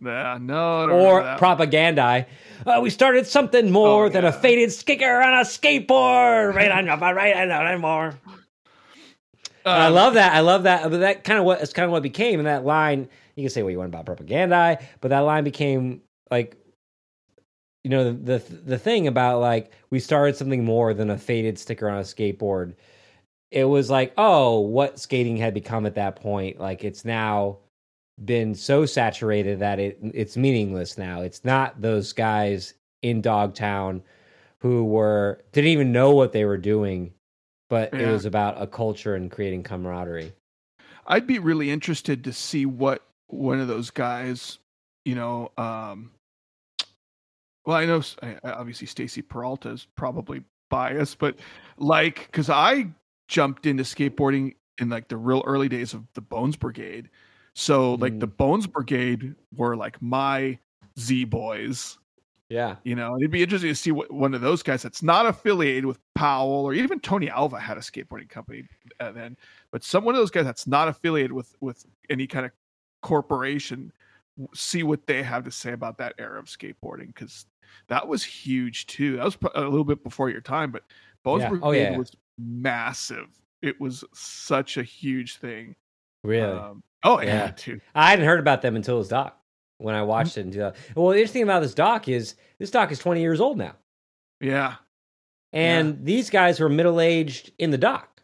Yeah, 0.00 0.38
no 0.40 0.88
or 0.90 1.22
propaganda. 1.36 2.26
Uh, 2.66 2.80
we 2.82 2.90
started 2.90 3.26
something 3.26 3.70
more 3.70 4.06
Oh, 4.06 4.08
than 4.08 4.24
a 4.24 4.32
faded 4.32 4.72
sticker 4.72 5.22
on 5.22 5.34
a 5.34 5.42
skateboard. 5.42 6.54
Right 6.54 6.70
on, 6.70 6.86
right, 6.86 7.00
right, 7.14 7.48
right, 7.48 7.80
more. 7.80 8.14
I 9.64 9.86
Um, 9.86 9.94
love 9.94 10.14
that. 10.14 10.32
I 10.34 10.40
love 10.40 10.62
that. 10.64 10.82
But 10.90 10.98
that 11.00 11.24
kind 11.24 11.38
of 11.38 11.44
what 11.44 11.60
it's 11.60 11.72
kind 11.72 11.84
of 11.84 11.92
what 11.92 12.02
became. 12.02 12.40
And 12.40 12.46
that 12.46 12.64
line, 12.64 13.08
you 13.38 13.44
can 13.44 13.50
say 13.50 13.62
what 13.62 13.70
you 13.70 13.78
want 13.78 13.88
about 13.88 14.04
propaganda, 14.04 14.80
but 15.00 15.08
that 15.08 15.20
line 15.20 15.44
became 15.44 16.02
like, 16.28 16.56
you 17.84 17.90
know, 17.90 18.12
the 18.12 18.38
the 18.38 18.54
the 18.54 18.78
thing 18.78 19.06
about 19.06 19.40
like 19.40 19.72
we 19.90 20.00
started 20.00 20.36
something 20.36 20.64
more 20.64 20.92
than 20.92 21.08
a 21.08 21.16
faded 21.16 21.58
sticker 21.58 21.88
on 21.88 21.98
a 21.98 22.02
skateboard. 22.02 22.74
It 23.52 23.64
was 23.64 23.88
like, 23.90 24.12
oh, 24.18 24.58
what 24.58 24.98
skating 24.98 25.36
had 25.36 25.54
become 25.54 25.86
at 25.86 25.94
that 25.94 26.16
point. 26.16 26.58
Like 26.58 26.82
it's 26.82 27.04
now 27.04 27.58
been 28.24 28.56
so 28.56 28.84
saturated 28.84 29.60
that 29.60 29.78
it 29.78 29.98
it's 30.02 30.36
meaningless 30.36 30.98
now. 30.98 31.20
It's 31.20 31.44
not 31.44 31.80
those 31.80 32.12
guys 32.12 32.74
in 33.02 33.20
Dogtown 33.20 34.02
who 34.58 34.84
were 34.84 35.44
didn't 35.52 35.70
even 35.70 35.92
know 35.92 36.10
what 36.10 36.32
they 36.32 36.44
were 36.44 36.58
doing, 36.58 37.12
but 37.70 37.94
it 37.94 38.10
was 38.10 38.24
about 38.24 38.60
a 38.60 38.66
culture 38.66 39.14
and 39.14 39.30
creating 39.30 39.62
camaraderie. 39.62 40.32
I'd 41.06 41.28
be 41.28 41.38
really 41.38 41.70
interested 41.70 42.24
to 42.24 42.32
see 42.32 42.66
what 42.66 43.07
one 43.28 43.60
of 43.60 43.68
those 43.68 43.90
guys, 43.90 44.58
you 45.04 45.14
know, 45.14 45.52
um, 45.56 46.10
well, 47.64 47.76
I 47.76 47.84
know 47.86 47.98
s- 47.98 48.16
I- 48.22 48.38
I- 48.44 48.52
obviously 48.52 48.86
Stacy 48.86 49.22
Peralta 49.22 49.70
is 49.70 49.86
probably 49.94 50.42
biased, 50.70 51.18
but 51.18 51.38
like, 51.76 52.26
because 52.26 52.50
I 52.50 52.88
jumped 53.28 53.66
into 53.66 53.82
skateboarding 53.82 54.54
in 54.78 54.88
like 54.88 55.08
the 55.08 55.16
real 55.16 55.42
early 55.46 55.68
days 55.68 55.92
of 55.94 56.04
the 56.14 56.20
Bones 56.20 56.56
Brigade. 56.56 57.10
So, 57.54 57.94
like, 57.94 58.20
the 58.20 58.26
Bones 58.28 58.66
Brigade 58.68 59.34
were 59.56 59.76
like 59.76 60.00
my 60.00 60.58
Z 60.98 61.24
Boys, 61.24 61.98
Yeah. 62.48 62.76
you 62.84 62.94
know, 62.94 63.16
it'd 63.16 63.32
be 63.32 63.42
interesting 63.42 63.70
to 63.70 63.74
see 63.74 63.90
what 63.90 64.12
one 64.12 64.32
of 64.32 64.40
those 64.40 64.62
guys 64.62 64.80
that's 64.80 65.02
not 65.02 65.26
affiliated 65.26 65.84
with 65.84 65.98
Powell 66.14 66.64
or 66.64 66.72
even 66.72 67.00
Tony 67.00 67.28
Alva 67.28 67.58
had 67.58 67.76
a 67.76 67.80
skateboarding 67.80 68.28
company 68.28 68.62
uh, 69.00 69.10
then, 69.10 69.36
but 69.72 69.82
some 69.82 70.04
one 70.04 70.14
of 70.14 70.20
those 70.20 70.30
guys 70.30 70.44
that's 70.44 70.66
not 70.68 70.86
affiliated 70.88 71.32
with 71.32 71.54
with 71.60 71.84
any 72.08 72.26
kind 72.28 72.46
of 72.46 72.52
corporation, 73.02 73.92
see 74.54 74.82
what 74.82 75.06
they 75.06 75.22
have 75.22 75.44
to 75.44 75.50
say 75.50 75.72
about 75.72 75.98
that 75.98 76.14
era 76.18 76.38
of 76.38 76.46
skateboarding 76.46 77.08
because 77.08 77.46
that 77.88 78.06
was 78.06 78.22
huge 78.24 78.86
too. 78.86 79.16
That 79.16 79.24
was 79.24 79.38
a 79.54 79.62
little 79.62 79.84
bit 79.84 80.02
before 80.04 80.30
your 80.30 80.40
time, 80.40 80.70
but 80.70 80.84
Bones 81.24 81.42
Yeah. 81.42 81.48
Brigade 81.50 81.66
Oh, 81.66 81.70
yeah. 81.72 81.96
was 81.96 82.12
massive. 82.38 83.28
It 83.62 83.80
was 83.80 84.04
such 84.14 84.76
a 84.76 84.82
huge 84.82 85.36
thing. 85.36 85.74
Really? 86.24 86.56
Um, 86.58 86.82
oh 87.04 87.20
yeah, 87.20 87.26
Yeah. 87.46 87.52
dude. 87.56 87.80
I 87.94 88.10
hadn't 88.10 88.24
heard 88.26 88.40
about 88.40 88.62
them 88.62 88.76
until 88.76 88.96
it 88.96 88.98
was 88.98 89.08
doc 89.08 89.40
when 89.78 89.94
I 89.94 90.02
watched 90.02 90.36
it 90.38 90.42
in 90.42 90.52
2000. 90.52 90.76
Well, 90.94 91.08
the 91.08 91.16
interesting 91.18 91.42
about 91.42 91.60
this 91.62 91.74
doc 91.74 92.08
is 92.08 92.34
this 92.58 92.70
doc 92.70 92.90
is 92.92 92.98
20 92.98 93.20
years 93.20 93.40
old 93.40 93.58
now. 93.58 93.74
Yeah. 94.40 94.76
And 95.52 96.04
these 96.04 96.30
guys 96.30 96.60
were 96.60 96.68
middle 96.68 97.00
aged 97.00 97.52
in 97.58 97.70
the 97.70 97.78
doc. 97.78 98.22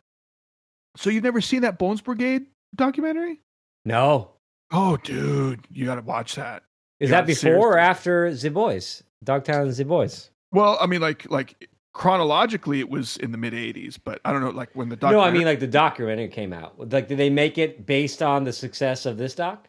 So 0.96 1.10
you've 1.10 1.24
never 1.24 1.40
seen 1.40 1.62
that 1.62 1.78
Bones 1.78 2.00
Brigade 2.00 2.46
documentary? 2.76 3.40
No. 3.84 4.30
Oh, 4.76 4.96
dude, 4.96 5.60
you 5.70 5.86
got 5.86 5.94
to 5.94 6.00
watch 6.02 6.34
that. 6.34 6.64
Is 6.98 7.10
Yeah, 7.10 7.18
that 7.20 7.26
before 7.26 7.36
seriously. 7.40 7.64
or 7.66 7.78
after 7.78 8.34
Z-Boys? 8.34 9.02
Dogtown 9.22 9.62
and 9.62 9.72
Z-Boys? 9.72 10.30
Well, 10.52 10.76
I 10.80 10.86
mean, 10.86 11.00
like, 11.00 11.30
like 11.30 11.68
chronologically, 11.92 12.80
it 12.80 12.90
was 12.90 13.16
in 13.18 13.30
the 13.32 13.38
mid 13.38 13.52
'80s, 13.52 13.98
but 14.02 14.20
I 14.24 14.32
don't 14.32 14.42
know, 14.42 14.50
like 14.50 14.70
when 14.74 14.88
the 14.88 14.96
No. 15.00 15.20
I 15.20 15.30
mean 15.30 15.44
like 15.44 15.60
the 15.60 15.66
documentary 15.66 16.28
came 16.28 16.52
out. 16.52 16.74
Like, 16.90 17.08
did 17.08 17.18
they 17.18 17.30
make 17.30 17.56
it 17.56 17.86
based 17.86 18.20
on 18.22 18.42
the 18.44 18.52
success 18.52 19.06
of 19.06 19.16
this 19.16 19.34
doc? 19.34 19.68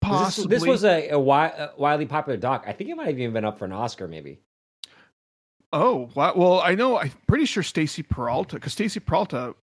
possibly. 0.00 0.48
This, 0.50 0.60
this 0.62 0.68
was 0.68 0.84
a, 0.84 1.08
a, 1.08 1.10
wi- 1.12 1.54
a 1.56 1.70
widely 1.78 2.04
popular 2.06 2.36
doc. 2.36 2.64
I 2.66 2.72
think 2.72 2.90
it 2.90 2.94
might 2.96 3.06
have 3.06 3.18
even 3.18 3.32
been 3.32 3.44
up 3.44 3.58
for 3.58 3.64
an 3.64 3.72
Oscar, 3.72 4.06
maybe. 4.06 4.40
Oh, 5.72 6.10
wow. 6.14 6.32
well, 6.36 6.60
I 6.60 6.74
know. 6.74 6.98
I'm 6.98 7.10
pretty 7.26 7.46
sure 7.46 7.62
Stacy 7.62 8.02
Peralta, 8.02 8.56
because 8.56 8.72
Stacy 8.72 9.00
Peralta 9.00 9.54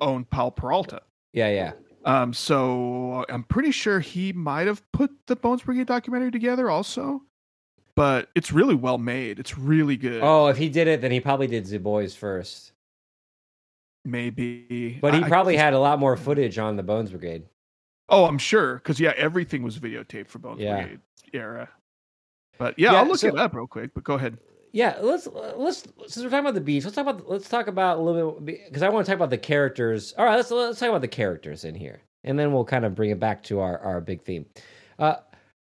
owned 0.00 0.30
Powell 0.30 0.50
Peralta. 0.50 1.02
Yeah, 1.32 1.50
yeah. 1.50 1.72
Um, 2.06 2.32
so 2.32 3.24
I'm 3.28 3.42
pretty 3.42 3.72
sure 3.72 4.00
he 4.00 4.32
might 4.32 4.66
have 4.68 4.80
put 4.92 5.10
the 5.26 5.36
Bones 5.36 5.62
Brigade 5.62 5.88
documentary 5.88 6.30
together, 6.30 6.70
also. 6.70 7.22
But 7.96 8.28
it's 8.34 8.52
really 8.52 8.74
well 8.76 8.96
made. 8.98 9.38
It's 9.38 9.58
really 9.58 9.96
good. 9.96 10.20
Oh, 10.22 10.46
if 10.46 10.56
he 10.56 10.68
did 10.68 10.86
it, 10.86 11.00
then 11.00 11.10
he 11.10 11.18
probably 11.20 11.46
did 11.48 11.66
Z-Boys 11.66 12.14
first. 12.14 12.72
maybe. 14.04 14.98
But 15.00 15.14
he 15.14 15.22
I- 15.22 15.26
I- 15.26 15.28
probably 15.28 15.56
had 15.56 15.72
a 15.74 15.78
lot 15.80 15.98
more 15.98 16.16
footage 16.16 16.58
on 16.58 16.76
the 16.76 16.82
Bones 16.84 17.10
Brigade. 17.10 17.42
Oh, 18.08 18.24
I'm 18.26 18.38
sure, 18.38 18.76
because 18.76 19.00
yeah, 19.00 19.12
everything 19.16 19.64
was 19.64 19.78
videotaped 19.80 20.28
for 20.28 20.38
Bones 20.38 20.60
Yeah. 20.60 20.82
Brigade 20.82 21.00
era. 21.32 21.68
But 22.56 22.78
yeah, 22.78 22.92
Yeah, 22.92 22.98
I'll 23.00 23.06
look 23.08 23.18
so- 23.18 23.28
it 23.28 23.36
up 23.36 23.52
real 23.54 23.66
quick. 23.66 23.92
But 23.94 24.04
go 24.04 24.14
ahead. 24.14 24.38
Yeah, 24.76 24.98
let's 25.00 25.26
let's 25.26 25.84
since 26.06 26.18
we're 26.18 26.24
talking 26.24 26.40
about 26.40 26.52
the 26.52 26.60
beach, 26.60 26.84
let's 26.84 26.94
talk 26.94 27.06
about 27.06 27.30
let's 27.30 27.48
talk 27.48 27.66
about 27.66 27.98
a 27.98 28.02
little 28.02 28.32
bit 28.32 28.60
because 28.68 28.82
I 28.82 28.90
want 28.90 29.06
to 29.06 29.10
talk 29.10 29.16
about 29.16 29.30
the 29.30 29.38
characters. 29.38 30.12
All 30.18 30.26
right, 30.26 30.36
let's 30.36 30.50
let's 30.50 30.78
talk 30.78 30.90
about 30.90 31.00
the 31.00 31.08
characters 31.08 31.64
in 31.64 31.74
here, 31.74 32.02
and 32.24 32.38
then 32.38 32.52
we'll 32.52 32.66
kind 32.66 32.84
of 32.84 32.94
bring 32.94 33.08
it 33.08 33.18
back 33.18 33.42
to 33.44 33.60
our 33.60 33.78
our 33.78 34.02
big 34.02 34.20
theme. 34.20 34.44
Uh, 34.98 35.14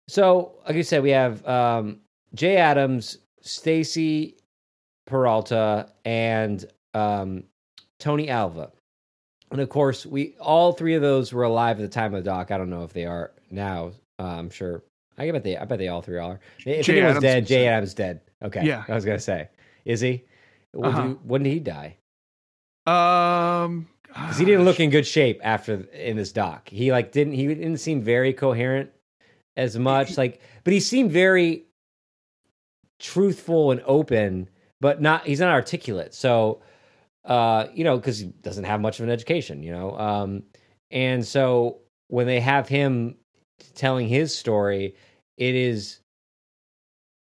so 0.10 0.56
like 0.66 0.76
you 0.76 0.84
said, 0.84 1.04
we 1.04 1.12
have 1.12 1.48
um, 1.48 2.02
Jay 2.36 2.58
Adams, 2.58 3.20
Stacy 3.40 4.36
Peralta, 5.06 5.88
and 6.04 6.66
um, 6.94 7.46
Tony 8.00 8.28
Alva, 8.28 8.74
and 9.52 9.62
of 9.62 9.70
course, 9.70 10.06
we 10.06 10.36
all 10.42 10.74
three 10.74 10.96
of 10.96 11.02
those 11.02 11.32
were 11.32 11.44
alive 11.44 11.80
at 11.80 11.84
the 11.84 11.88
time 11.88 12.14
of 12.14 12.26
the 12.26 12.30
doc. 12.30 12.52
I 12.52 12.58
don't 12.58 12.70
know 12.70 12.84
if 12.84 12.92
they 12.92 13.06
are 13.06 13.32
now. 13.52 13.94
Uh, 14.20 14.24
I'm 14.24 14.50
sure. 14.50 14.84
I 15.18 15.32
bet 15.32 15.46
they. 15.46 15.56
I 15.56 15.64
bet 15.64 15.80
they 15.80 15.88
all 15.88 16.02
three 16.02 16.18
are. 16.18 16.42
If 16.66 16.86
Jay 16.86 16.98
anyone's 16.98 17.18
Adams 17.18 17.22
dead, 17.22 17.48
Jay. 17.48 17.68
Adams 17.68 17.94
dead. 17.94 18.20
Okay. 18.44 18.66
Yeah. 18.66 18.84
I 18.88 18.94
was 18.96 19.06
gonna 19.06 19.20
say, 19.20 19.50
is 19.86 20.02
he? 20.02 20.26
When, 20.74 20.92
Uh-huh. 20.92 21.02
did, 21.02 21.10
he- 21.10 21.16
when 21.24 21.44
did 21.44 21.50
he 21.54 21.60
die? 21.60 21.98
Um, 22.86 23.88
Because 24.08 24.38
he 24.38 24.46
didn't 24.46 24.64
look 24.66 24.80
in 24.80 24.90
good 24.90 25.06
shape 25.08 25.40
after 25.44 25.82
in 25.92 26.16
this 26.18 26.32
doc. 26.32 26.70
He 26.70 26.92
like 26.92 27.12
didn't. 27.12 27.34
He 27.34 27.48
didn't 27.48 27.78
seem 27.78 28.02
very 28.02 28.34
coherent 28.34 28.92
as 29.58 29.78
much. 29.78 30.18
Like, 30.18 30.40
but 30.64 30.72
he 30.74 30.80
seemed 30.80 31.12
very 31.12 31.66
truthful 33.00 33.72
and 33.72 33.82
open, 33.86 34.50
but 34.82 35.02
not. 35.02 35.26
He's 35.26 35.40
not 35.40 35.50
articulate. 35.50 36.14
So, 36.14 36.62
uh, 37.26 37.68
you 37.74 37.84
know, 37.84 37.98
because 37.98 38.20
he 38.20 38.28
doesn't 38.28 38.64
have 38.64 38.80
much 38.82 39.00
of 39.00 39.04
an 39.06 39.12
education. 39.12 39.64
You 39.64 39.72
know, 39.74 39.98
um, 39.98 40.44
and 40.92 41.26
so 41.26 41.80
when 42.08 42.26
they 42.28 42.40
have 42.40 42.68
him 42.70 43.18
telling 43.76 44.08
his 44.08 44.36
story, 44.36 44.96
it 45.38 45.56
is. 45.56 46.00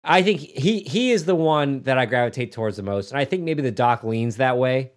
I 0.06 0.22
think 0.22 0.40
he 0.40 0.80
he 0.80 1.10
is 1.10 1.24
the 1.24 1.34
one 1.34 1.82
that 1.82 1.98
I 1.98 2.06
gravitate 2.06 2.52
towards 2.52 2.76
the 2.76 2.82
most, 2.82 3.10
and 3.10 3.18
I 3.18 3.24
think 3.24 3.42
maybe 3.42 3.62
the 3.62 3.70
doc 3.72 4.04
leans 4.04 4.36
that 4.36 4.56
way. 4.56 4.92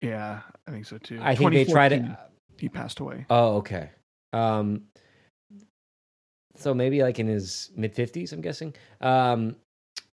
Yeah, 0.00 0.40
I 0.66 0.70
think 0.70 0.86
so 0.86 0.98
too. 0.98 1.18
I 1.20 1.34
think 1.34 1.52
they 1.52 1.64
2014, 1.64 2.02
to. 2.04 2.18
He 2.56 2.68
passed 2.68 3.00
away. 3.00 3.26
Oh, 3.30 3.56
okay. 3.56 3.90
Um, 4.32 4.82
so 6.56 6.72
maybe 6.72 7.02
like 7.02 7.18
in 7.18 7.26
his 7.26 7.70
mid 7.76 7.94
fifties, 7.94 8.32
I'm 8.32 8.40
guessing. 8.40 8.74
Um, 9.00 9.56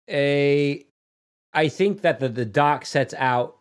a, 0.10 0.86
I 1.54 1.68
think 1.68 2.02
that 2.02 2.20
the 2.20 2.30
the 2.30 2.46
doc 2.46 2.86
sets 2.86 3.14
out 3.16 3.58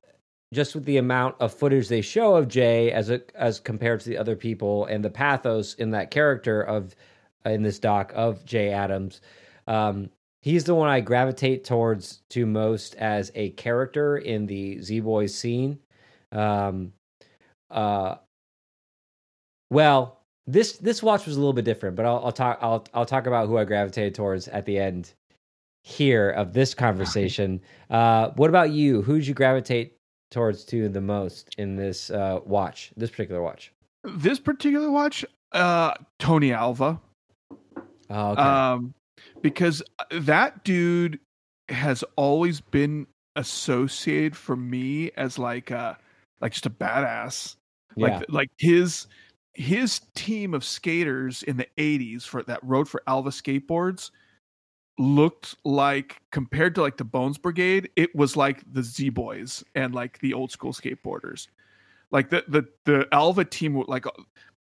just 0.52 0.74
with 0.74 0.84
the 0.84 0.96
amount 0.96 1.36
of 1.40 1.54
footage 1.54 1.88
they 1.88 2.00
show 2.00 2.34
of 2.34 2.48
Jay 2.48 2.92
as 2.92 3.08
a 3.08 3.22
as 3.34 3.60
compared 3.60 4.00
to 4.00 4.08
the 4.08 4.18
other 4.18 4.36
people 4.36 4.84
and 4.86 5.04
the 5.04 5.10
pathos 5.10 5.74
in 5.74 5.90
that 5.92 6.10
character 6.10 6.60
of 6.60 6.94
in 7.46 7.62
this 7.62 7.78
doc 7.78 8.12
of 8.14 8.44
Jay 8.44 8.70
Adams. 8.70 9.20
Um, 9.66 10.10
he's 10.40 10.64
the 10.64 10.74
one 10.74 10.88
I 10.88 11.00
gravitate 11.00 11.64
towards 11.64 12.22
to 12.30 12.46
most 12.46 12.94
as 12.96 13.30
a 13.34 13.50
character 13.50 14.18
in 14.18 14.46
the 14.46 14.80
Z 14.80 15.00
Boys 15.00 15.34
scene. 15.34 15.78
Um, 16.32 16.92
uh, 17.70 18.16
well, 19.70 20.20
this 20.46 20.72
this 20.78 21.02
watch 21.02 21.26
was 21.26 21.36
a 21.36 21.38
little 21.38 21.52
bit 21.52 21.64
different, 21.64 21.96
but 21.96 22.06
I'll, 22.06 22.22
I'll 22.24 22.32
talk 22.32 22.58
I'll 22.60 22.84
I'll 22.94 23.06
talk 23.06 23.26
about 23.26 23.48
who 23.48 23.58
I 23.58 23.64
gravitated 23.64 24.14
towards 24.14 24.48
at 24.48 24.66
the 24.66 24.78
end 24.78 25.12
here 25.82 26.30
of 26.30 26.52
this 26.52 26.74
conversation. 26.74 27.60
Uh, 27.88 28.30
what 28.36 28.50
about 28.50 28.70
you? 28.70 29.02
Who'd 29.02 29.26
you 29.26 29.34
gravitate 29.34 29.96
towards 30.30 30.64
to 30.64 30.88
the 30.88 31.00
most 31.00 31.54
in 31.58 31.76
this 31.76 32.10
uh, 32.10 32.40
watch, 32.44 32.92
this 32.96 33.10
particular 33.10 33.42
watch? 33.42 33.72
This 34.04 34.38
particular 34.38 34.90
watch, 34.90 35.24
uh, 35.52 35.94
Tony 36.18 36.52
Alva. 36.52 37.00
Oh, 38.10 38.30
okay. 38.32 38.42
Um, 38.42 38.94
because 39.42 39.82
that 40.10 40.64
dude 40.64 41.18
has 41.68 42.04
always 42.16 42.60
been 42.60 43.06
associated 43.36 44.36
for 44.36 44.56
me 44.56 45.10
as 45.16 45.38
like 45.38 45.70
a 45.70 45.98
like 46.40 46.52
just 46.52 46.66
a 46.66 46.70
badass. 46.70 47.56
Like 47.96 48.12
yeah. 48.12 48.22
like 48.28 48.50
his 48.58 49.06
his 49.54 50.00
team 50.14 50.54
of 50.54 50.64
skaters 50.64 51.42
in 51.42 51.56
the 51.56 51.66
80s 51.76 52.22
for 52.22 52.42
that 52.44 52.60
rode 52.62 52.88
for 52.88 53.02
Alva 53.06 53.30
skateboards 53.30 54.10
looked 54.98 55.56
like 55.64 56.20
compared 56.30 56.74
to 56.74 56.82
like 56.82 56.98
the 56.98 57.04
Bones 57.04 57.38
Brigade, 57.38 57.90
it 57.96 58.14
was 58.14 58.36
like 58.36 58.62
the 58.72 58.82
Z 58.82 59.08
Boys 59.10 59.64
and 59.74 59.94
like 59.94 60.18
the 60.20 60.34
old 60.34 60.52
school 60.52 60.72
skateboarders. 60.72 61.48
Like 62.10 62.30
the 62.30 62.44
the 62.48 62.68
the 62.84 63.08
Alva 63.12 63.44
team 63.44 63.82
like 63.86 64.04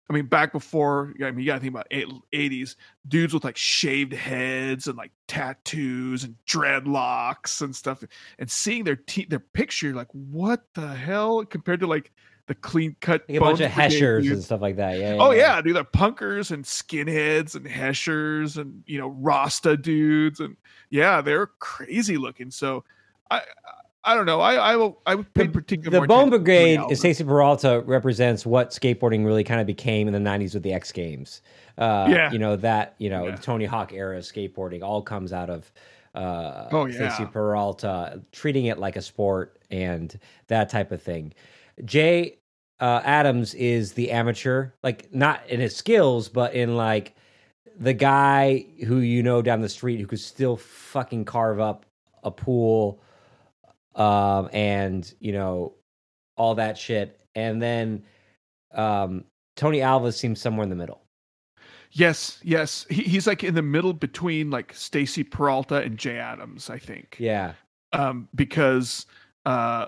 I 0.09 0.13
mean, 0.13 0.25
back 0.25 0.51
before, 0.51 1.13
I 1.23 1.31
mean, 1.31 1.39
you 1.39 1.45
gotta 1.45 1.61
think 1.61 1.73
about 1.73 1.87
eight, 1.89 2.07
80s, 2.33 2.75
dudes 3.07 3.33
with 3.33 3.43
like 3.43 3.57
shaved 3.57 4.13
heads 4.13 4.87
and 4.87 4.97
like 4.97 5.11
tattoos 5.27 6.23
and 6.23 6.35
dreadlocks 6.45 7.61
and 7.61 7.75
stuff. 7.75 8.03
And 8.37 8.51
seeing 8.51 8.83
their 8.83 8.97
te- 8.97 9.25
their 9.25 9.39
picture, 9.39 9.93
like, 9.93 10.09
what 10.11 10.65
the 10.73 10.87
hell 10.87 11.45
compared 11.45 11.79
to 11.79 11.87
like 11.87 12.11
the 12.47 12.55
clean 12.55 12.95
cut, 12.99 13.23
Like 13.29 13.37
a 13.37 13.39
bunch 13.39 13.61
of 13.61 13.71
heshers 13.71 14.29
and 14.29 14.43
stuff 14.43 14.61
like 14.61 14.75
that. 14.75 14.99
Yeah. 14.99 15.17
Oh 15.19 15.31
yeah, 15.31 15.61
dude, 15.61 15.77
they're 15.77 15.83
punkers 15.85 16.51
and 16.51 16.65
skinheads 16.65 17.55
and 17.55 17.65
heshers 17.65 18.57
and 18.57 18.83
you 18.85 18.99
know 18.99 19.07
Rasta 19.07 19.77
dudes 19.77 20.41
and 20.41 20.57
yeah, 20.89 21.21
they're 21.21 21.47
crazy 21.47 22.17
looking. 22.17 22.51
So 22.51 22.83
I 23.31 23.41
I 24.05 24.15
don't 24.15 24.25
know. 24.25 24.41
I 24.41 24.55
I 24.55 24.75
will 24.75 24.99
I 25.05 25.15
would 25.15 25.33
pay 25.33 25.47
particular 25.47 26.01
The 26.01 26.07
Bone 26.07 26.29
Brigade, 26.29 26.77
Alva. 26.79 26.95
Stacy 26.95 27.23
Peralta 27.23 27.81
represents 27.85 28.45
what 28.45 28.71
skateboarding 28.71 29.25
really 29.25 29.43
kind 29.43 29.61
of 29.61 29.67
became 29.67 30.07
in 30.07 30.13
the 30.13 30.19
'90s 30.29 30.53
with 30.53 30.63
the 30.63 30.73
X 30.73 30.91
Games. 30.91 31.41
Uh, 31.77 32.07
Yeah. 32.09 32.31
you 32.31 32.37
know 32.39 32.55
that 32.57 32.95
you 32.97 33.09
know 33.09 33.25
Yeah. 33.25 33.35
the 33.35 33.41
Tony 33.41 33.65
Hawk 33.65 33.93
era 33.93 34.19
skateboarding 34.19 34.83
all 34.83 35.01
comes 35.01 35.31
out 35.33 35.49
of 35.49 35.71
uh, 36.15 36.67
Oh, 36.71 36.85
yeah. 36.85 37.09
Stacy 37.13 37.29
Peralta 37.31 38.21
treating 38.31 38.65
it 38.65 38.77
like 38.77 38.95
a 38.97 39.01
sport 39.01 39.57
and 39.71 40.17
that 40.47 40.69
type 40.69 40.91
of 40.91 41.01
thing. 41.01 41.33
Jay 41.85 42.37
uh, 42.79 43.01
Adams 43.03 43.53
is 43.55 43.93
the 43.93 44.11
amateur, 44.11 44.69
like 44.83 45.11
not 45.13 45.41
in 45.47 45.59
his 45.59 45.75
skills, 45.75 46.27
but 46.29 46.53
in 46.53 46.75
like 46.75 47.15
the 47.79 47.93
guy 47.93 48.65
who 48.85 48.97
you 48.97 49.23
know 49.23 49.41
down 49.41 49.61
the 49.61 49.69
street 49.69 49.99
who 49.99 50.05
could 50.05 50.19
still 50.19 50.57
fucking 50.57 51.25
carve 51.25 51.59
up 51.59 51.85
a 52.23 52.29
pool 52.29 53.01
um 53.95 54.49
and 54.53 55.13
you 55.19 55.31
know 55.31 55.73
all 56.35 56.55
that 56.55 56.77
shit 56.77 57.19
and 57.35 57.61
then 57.61 58.03
um 58.73 59.23
Tony 59.55 59.81
Alva 59.81 60.11
seems 60.11 60.41
somewhere 60.41 60.63
in 60.63 60.69
the 60.69 60.75
middle. 60.75 61.03
Yes, 61.91 62.39
yes. 62.43 62.87
He, 62.89 63.03
he's 63.03 63.27
like 63.27 63.43
in 63.43 63.53
the 63.53 63.61
middle 63.61 63.93
between 63.93 64.49
like 64.49 64.73
Stacy 64.73 65.23
Peralta 65.23 65.75
and 65.75 65.97
Jay 65.97 66.17
Adams, 66.17 66.69
I 66.69 66.79
think. 66.79 67.17
Yeah. 67.19 67.53
Um, 67.91 68.27
because 68.33 69.05
uh 69.45 69.87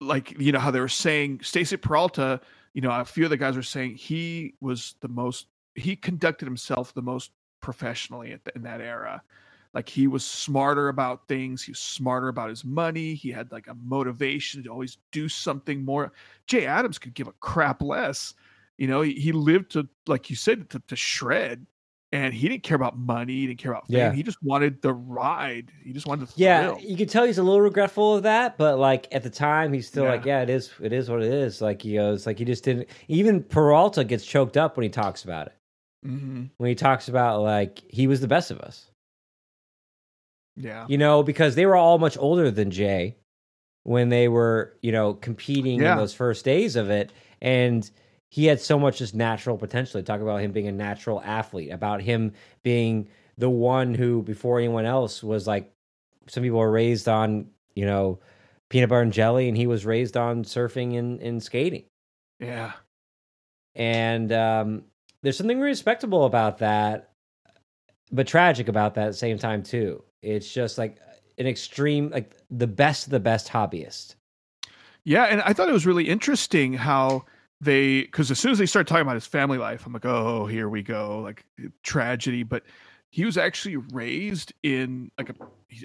like 0.00 0.38
you 0.38 0.50
know 0.50 0.58
how 0.58 0.70
they 0.70 0.80
were 0.80 0.88
saying 0.88 1.40
Stacy 1.42 1.76
Peralta, 1.76 2.40
you 2.74 2.82
know, 2.82 2.90
a 2.90 3.04
few 3.04 3.24
of 3.24 3.30
the 3.30 3.36
guys 3.36 3.54
were 3.54 3.62
saying 3.62 3.94
he 3.94 4.54
was 4.60 4.96
the 5.00 5.08
most 5.08 5.46
he 5.76 5.94
conducted 5.94 6.46
himself 6.46 6.92
the 6.92 7.02
most 7.02 7.30
professionally 7.60 8.32
at 8.32 8.44
the, 8.44 8.54
in 8.56 8.62
that 8.62 8.80
era. 8.80 9.22
Like 9.74 9.88
he 9.88 10.06
was 10.06 10.24
smarter 10.24 10.88
about 10.88 11.26
things, 11.28 11.62
he 11.62 11.72
was 11.72 11.80
smarter 11.80 12.28
about 12.28 12.48
his 12.48 12.64
money, 12.64 13.14
he 13.14 13.30
had 13.30 13.50
like 13.52 13.66
a 13.66 13.74
motivation 13.74 14.62
to 14.64 14.70
always 14.70 14.98
do 15.12 15.28
something 15.28 15.84
more. 15.84 16.12
Jay 16.46 16.64
Adams 16.66 16.98
could 16.98 17.14
give 17.14 17.26
a 17.26 17.32
crap 17.40 17.82
less. 17.82 18.34
You 18.78 18.86
know, 18.86 19.02
he, 19.02 19.14
he 19.14 19.32
lived 19.32 19.72
to 19.72 19.88
like 20.06 20.30
you 20.30 20.36
said 20.36 20.70
to, 20.70 20.80
to 20.88 20.96
shred 20.96 21.66
and 22.12 22.32
he 22.32 22.48
didn't 22.48 22.62
care 22.62 22.76
about 22.76 22.96
money, 22.96 23.34
he 23.34 23.46
didn't 23.48 23.58
care 23.58 23.72
about 23.72 23.88
fame. 23.88 23.96
Yeah. 23.96 24.12
He 24.12 24.22
just 24.22 24.38
wanted 24.42 24.80
the 24.82 24.94
ride. 24.94 25.72
He 25.82 25.92
just 25.92 26.06
wanted 26.06 26.28
the 26.28 26.32
Yeah, 26.36 26.62
thrill. 26.66 26.78
you 26.80 26.96
can 26.96 27.08
tell 27.08 27.24
he's 27.24 27.38
a 27.38 27.42
little 27.42 27.60
regretful 27.60 28.14
of 28.16 28.22
that, 28.24 28.56
but 28.58 28.78
like 28.78 29.08
at 29.12 29.22
the 29.24 29.30
time 29.30 29.72
he's 29.72 29.86
still 29.88 30.04
Yeah. 30.04 30.10
like, 30.10 30.24
yeah, 30.24 30.42
it 30.42 30.50
is 30.50 30.70
it 30.80 30.92
is 30.92 31.10
what 31.10 31.22
it 31.22 31.32
is. 31.32 31.60
Like 31.60 31.82
he 31.82 31.94
goes 31.94 32.26
like 32.26 32.38
he 32.38 32.44
just 32.44 32.62
didn't 32.64 32.88
even 33.08 33.42
Peralta 33.42 34.04
gets 34.04 34.24
choked 34.24 34.56
up 34.56 34.76
when 34.76 34.82
he 34.84 34.88
talks 34.90 35.24
about 35.24 35.48
it. 35.48 35.54
hmm 36.04 36.44
When 36.58 36.68
he 36.68 36.74
talks 36.74 37.08
about 37.08 37.42
like 37.42 37.82
he 37.88 38.06
was 38.06 38.20
the 38.20 38.28
best 38.28 38.50
of 38.50 38.60
us. 38.60 38.90
Yeah. 40.56 40.86
You 40.88 40.98
know, 40.98 41.22
because 41.22 41.54
they 41.54 41.66
were 41.66 41.76
all 41.76 41.98
much 41.98 42.16
older 42.18 42.50
than 42.50 42.70
Jay 42.70 43.16
when 43.82 44.08
they 44.08 44.28
were, 44.28 44.76
you 44.82 44.92
know, 44.92 45.14
competing 45.14 45.80
Yeah. 45.80 45.92
in 45.92 45.98
those 45.98 46.14
first 46.14 46.44
days 46.44 46.76
of 46.76 46.90
it. 46.90 47.12
And 47.42 47.88
he 48.30 48.46
had 48.46 48.60
so 48.60 48.78
much 48.78 48.98
just 48.98 49.14
natural 49.14 49.56
potential. 49.58 50.00
They 50.00 50.04
talk 50.04 50.20
about 50.20 50.40
him 50.40 50.52
being 50.52 50.68
a 50.68 50.72
natural 50.72 51.20
athlete, 51.22 51.70
about 51.72 52.00
him 52.02 52.32
being 52.62 53.08
the 53.36 53.50
one 53.50 53.94
who, 53.94 54.22
before 54.22 54.58
anyone 54.58 54.86
else, 54.86 55.22
was 55.22 55.46
like 55.46 55.72
some 56.28 56.42
people 56.42 56.58
were 56.58 56.70
raised 56.70 57.08
on, 57.08 57.48
you 57.74 57.84
know, 57.84 58.18
peanut 58.70 58.88
butter 58.88 59.02
and 59.02 59.12
jelly, 59.12 59.48
and 59.48 59.56
he 59.56 59.66
was 59.66 59.84
raised 59.84 60.16
on 60.16 60.42
surfing 60.44 60.98
and, 60.98 61.20
and 61.20 61.42
skating. 61.42 61.84
Yeah. 62.40 62.72
And 63.74 64.32
um, 64.32 64.84
there's 65.22 65.36
something 65.36 65.60
respectable 65.60 66.24
about 66.24 66.58
that, 66.58 67.10
but 68.10 68.26
tragic 68.26 68.68
about 68.68 68.94
that 68.94 69.06
at 69.06 69.12
the 69.12 69.16
same 69.18 69.38
time 69.38 69.62
too. 69.62 70.02
It's 70.24 70.52
just 70.52 70.78
like 70.78 70.98
an 71.38 71.46
extreme, 71.46 72.10
like 72.10 72.34
the 72.50 72.66
best 72.66 73.06
of 73.06 73.10
the 73.10 73.20
best 73.20 73.48
hobbyist. 73.48 74.14
Yeah, 75.04 75.24
and 75.24 75.42
I 75.42 75.52
thought 75.52 75.68
it 75.68 75.72
was 75.72 75.86
really 75.86 76.08
interesting 76.08 76.72
how 76.72 77.24
they 77.60 78.02
because 78.02 78.30
as 78.30 78.38
soon 78.38 78.52
as 78.52 78.58
they 78.58 78.66
started 78.66 78.88
talking 78.88 79.02
about 79.02 79.14
his 79.14 79.26
family 79.26 79.58
life, 79.58 79.84
I'm 79.86 79.92
like, 79.92 80.06
oh, 80.06 80.46
here 80.46 80.68
we 80.68 80.82
go, 80.82 81.20
like 81.20 81.44
tragedy. 81.82 82.42
But 82.42 82.62
he 83.10 83.24
was 83.24 83.36
actually 83.36 83.76
raised 83.76 84.52
in 84.62 85.10
like 85.18 85.28
a, 85.30 85.34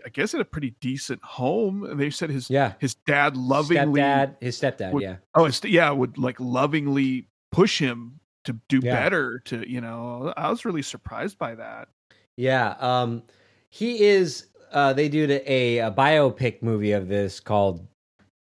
I 0.05 0.09
guess, 0.09 0.33
in 0.33 0.39
a 0.41 0.45
pretty 0.45 0.75
decent 0.81 1.21
home. 1.23 1.83
And 1.83 1.99
they 1.99 2.09
said 2.09 2.29
his 2.29 2.49
Yeah, 2.49 2.73
his 2.79 2.95
dad 2.95 3.35
lovingly, 3.37 4.01
stepdad, 4.01 4.35
his 4.39 4.59
stepdad. 4.59 4.93
would- 4.93 5.03
yeah, 5.03 5.17
oh, 5.35 5.45
his, 5.45 5.61
yeah, 5.65 5.91
would 5.91 6.17
like 6.17 6.39
lovingly 6.39 7.27
push 7.51 7.77
him 7.79 8.19
to 8.45 8.53
do 8.69 8.79
Yeah. 8.81 8.95
better. 8.95 9.39
To 9.45 9.69
you 9.69 9.81
know, 9.81 10.33
I 10.37 10.49
was 10.49 10.63
really 10.65 10.81
surprised 10.81 11.37
by 11.37 11.55
that. 11.55 11.89
yeah. 12.37 12.75
Um, 12.79 13.23
he 13.70 14.03
is. 14.05 14.47
Uh, 14.72 14.93
they 14.93 15.09
did 15.09 15.32
a, 15.47 15.80
a 15.80 15.91
biopic 15.91 16.61
movie 16.61 16.91
of 16.91 17.07
this 17.07 17.39
called 17.39 17.88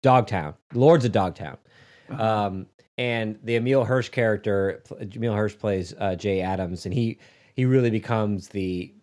Dogtown, 0.02 0.56
Lords 0.74 1.06
of 1.06 1.12
Dogtown. 1.12 1.58
Uh, 2.10 2.24
um, 2.24 2.66
and 2.98 3.38
the 3.44 3.56
Emile 3.58 3.84
Hirsch 3.84 4.10
character, 4.10 4.82
Emile 5.16 5.34
Hirsch 5.36 5.58
plays 5.58 5.94
uh, 6.00 6.16
Jay 6.16 6.42
Adams, 6.42 6.86
and 6.86 6.94
he 6.94 7.20
he 7.56 7.66
really 7.66 7.90
becomes 7.90 8.48
the 8.50 8.94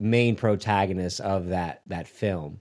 main 0.00 0.34
protagonist 0.36 1.20
of 1.20 1.48
that 1.48 1.82
that 1.86 2.06
film. 2.08 2.60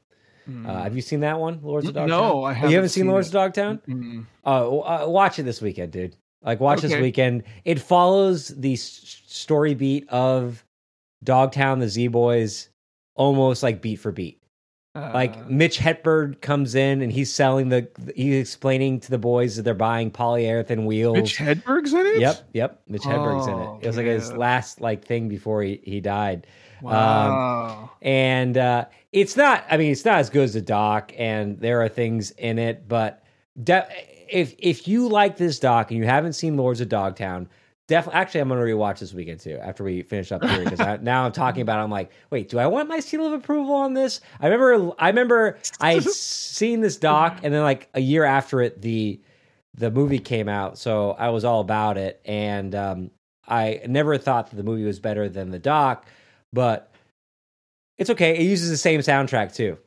mm. 0.50 0.68
Uh, 0.68 0.84
have 0.84 0.96
you 0.96 1.02
seen 1.02 1.20
that 1.22 1.40
one, 1.40 1.60
Lords 1.62 1.88
of 1.88 1.94
Dogtown? 1.94 2.10
no, 2.10 2.44
I 2.44 2.54
haven't. 2.54 2.72
you 2.72 2.76
haven't 2.78 2.90
seen, 2.90 3.08
Lords 3.08 3.28
it. 3.28 3.30
of 3.30 3.34
Dogtown? 3.34 3.82
Mm-mm. 3.88 4.26
Oh, 4.44 4.82
uh, 4.82 5.06
watch 5.08 5.40
it 5.40 5.44
this 5.44 5.62
weekend, 5.62 5.92
dude. 5.92 6.16
Like, 6.44 6.60
watch 6.60 6.82
this 6.82 6.96
weekend. 7.00 7.44
It 7.66 7.80
follows 7.80 8.48
the 8.48 8.74
s- 8.74 9.22
story 9.28 9.76
beat 9.76 10.10
of 10.10 10.66
Dogtown, 11.24 11.78
the 11.80 11.88
Z 11.88 12.08
Boys, 12.08 12.70
almost 13.22 13.62
like 13.64 13.82
beat 13.82 13.98
for 13.98 14.12
beat. 14.12 14.38
Like 14.94 15.38
Uh, 15.38 15.44
Mitch 15.48 15.80
Hedberg 15.80 16.42
comes 16.42 16.76
in 16.76 17.02
and 17.02 17.12
he's 17.14 17.32
selling 17.32 17.70
the, 17.70 17.88
he's 18.14 18.42
explaining 18.42 19.00
to 19.02 19.10
the 19.10 19.18
boys 19.18 19.56
that 19.56 19.62
they're 19.62 19.74
buying 19.74 20.12
polyurethane 20.12 20.86
wheels. 20.86 21.16
Mitch 21.18 21.38
Hedberg's 21.38 21.94
in 21.94 22.06
it. 22.06 22.20
Yep, 22.20 22.50
yep. 22.54 22.82
Mitch 22.90 23.04
Hedberg's 23.04 23.48
in 23.48 23.54
Oh, 23.54 23.78
it. 23.80 23.86
It 23.86 23.88
was 23.88 23.96
like 23.96 24.06
his 24.08 24.34
last 24.34 24.82
like 24.82 25.06
thing 25.06 25.30
before 25.30 25.64
he, 25.64 25.80
he 25.84 26.02
died. 26.02 26.46
Wow. 26.82 27.92
And 28.02 28.58
uh, 28.58 28.86
it's 29.14 29.38
not. 29.38 29.64
I 29.70 29.78
mean, 29.78 29.92
it's 29.92 30.04
not 30.04 30.18
as 30.20 30.30
good 30.30 30.44
as 30.44 30.54
the 30.56 30.62
doc, 30.62 31.14
and 31.18 31.60
there 31.60 31.82
are 31.82 31.88
things 31.90 32.32
in 32.32 32.60
it. 32.60 32.88
But 32.90 33.24
de- 33.64 33.88
if 34.30 34.56
if 34.58 34.88
you 34.88 35.08
like 35.08 35.38
this 35.38 35.60
doc 35.60 35.92
and 35.92 35.98
you 36.00 36.06
haven't 36.06 36.34
seen 36.34 36.58
Lords 36.58 36.82
of 36.82 36.90
Dogtown, 36.90 37.48
definitely. 37.92 38.20
Actually, 38.22 38.42
I'm 38.42 38.50
going 38.50 38.60
to 38.60 38.66
rewatch 38.66 39.00
this 39.00 39.14
weekend 39.14 39.42
too 39.42 39.60
after 39.62 39.84
we 39.84 40.02
finish 40.04 40.32
up 40.32 40.44
here 40.44 40.64
because 40.64 40.80
now 41.04 41.26
I'm 41.26 41.32
talking 41.34 41.62
about. 41.62 41.80
It, 41.80 41.84
I'm 41.84 41.92
like, 41.92 42.12
wait, 42.32 42.50
do 42.50 42.60
I 42.60 42.68
want 42.68 42.90
my 42.90 43.00
seal 43.00 43.26
of 43.28 43.34
approval 43.34 43.76
on 43.76 43.94
this? 43.94 44.22
I 44.40 44.48
remember. 44.48 44.94
I 45.00 45.10
remember 45.10 45.60
I 45.80 45.94
had 45.96 46.04
seen 46.06 46.82
this 46.82 46.98
doc, 46.98 47.42
and 47.44 47.54
then 47.54 47.64
like 47.64 47.90
a 47.94 48.02
year 48.02 48.24
after 48.24 48.62
it, 48.62 48.82
the 48.82 49.22
the 49.76 49.92
movie 49.92 50.20
came 50.20 50.50
out, 50.50 50.78
so 50.80 51.12
I 51.12 51.30
was 51.30 51.46
all 51.46 51.62
about 51.62 51.98
it, 51.98 52.22
and 52.26 52.76
um, 52.76 53.12
I 53.48 53.82
never 53.88 54.18
thought 54.18 54.50
that 54.50 54.56
the 54.58 54.64
movie 54.64 54.86
was 54.86 55.00
better 55.00 55.30
than 55.30 55.52
the 55.52 55.60
doc, 55.60 56.08
but 56.54 56.92
It's 57.98 58.10
okay. 58.10 58.36
It 58.38 58.44
uses 58.44 58.70
the 58.70 58.78
same 58.78 59.02
soundtrack 59.02 59.54
too. 59.56 59.78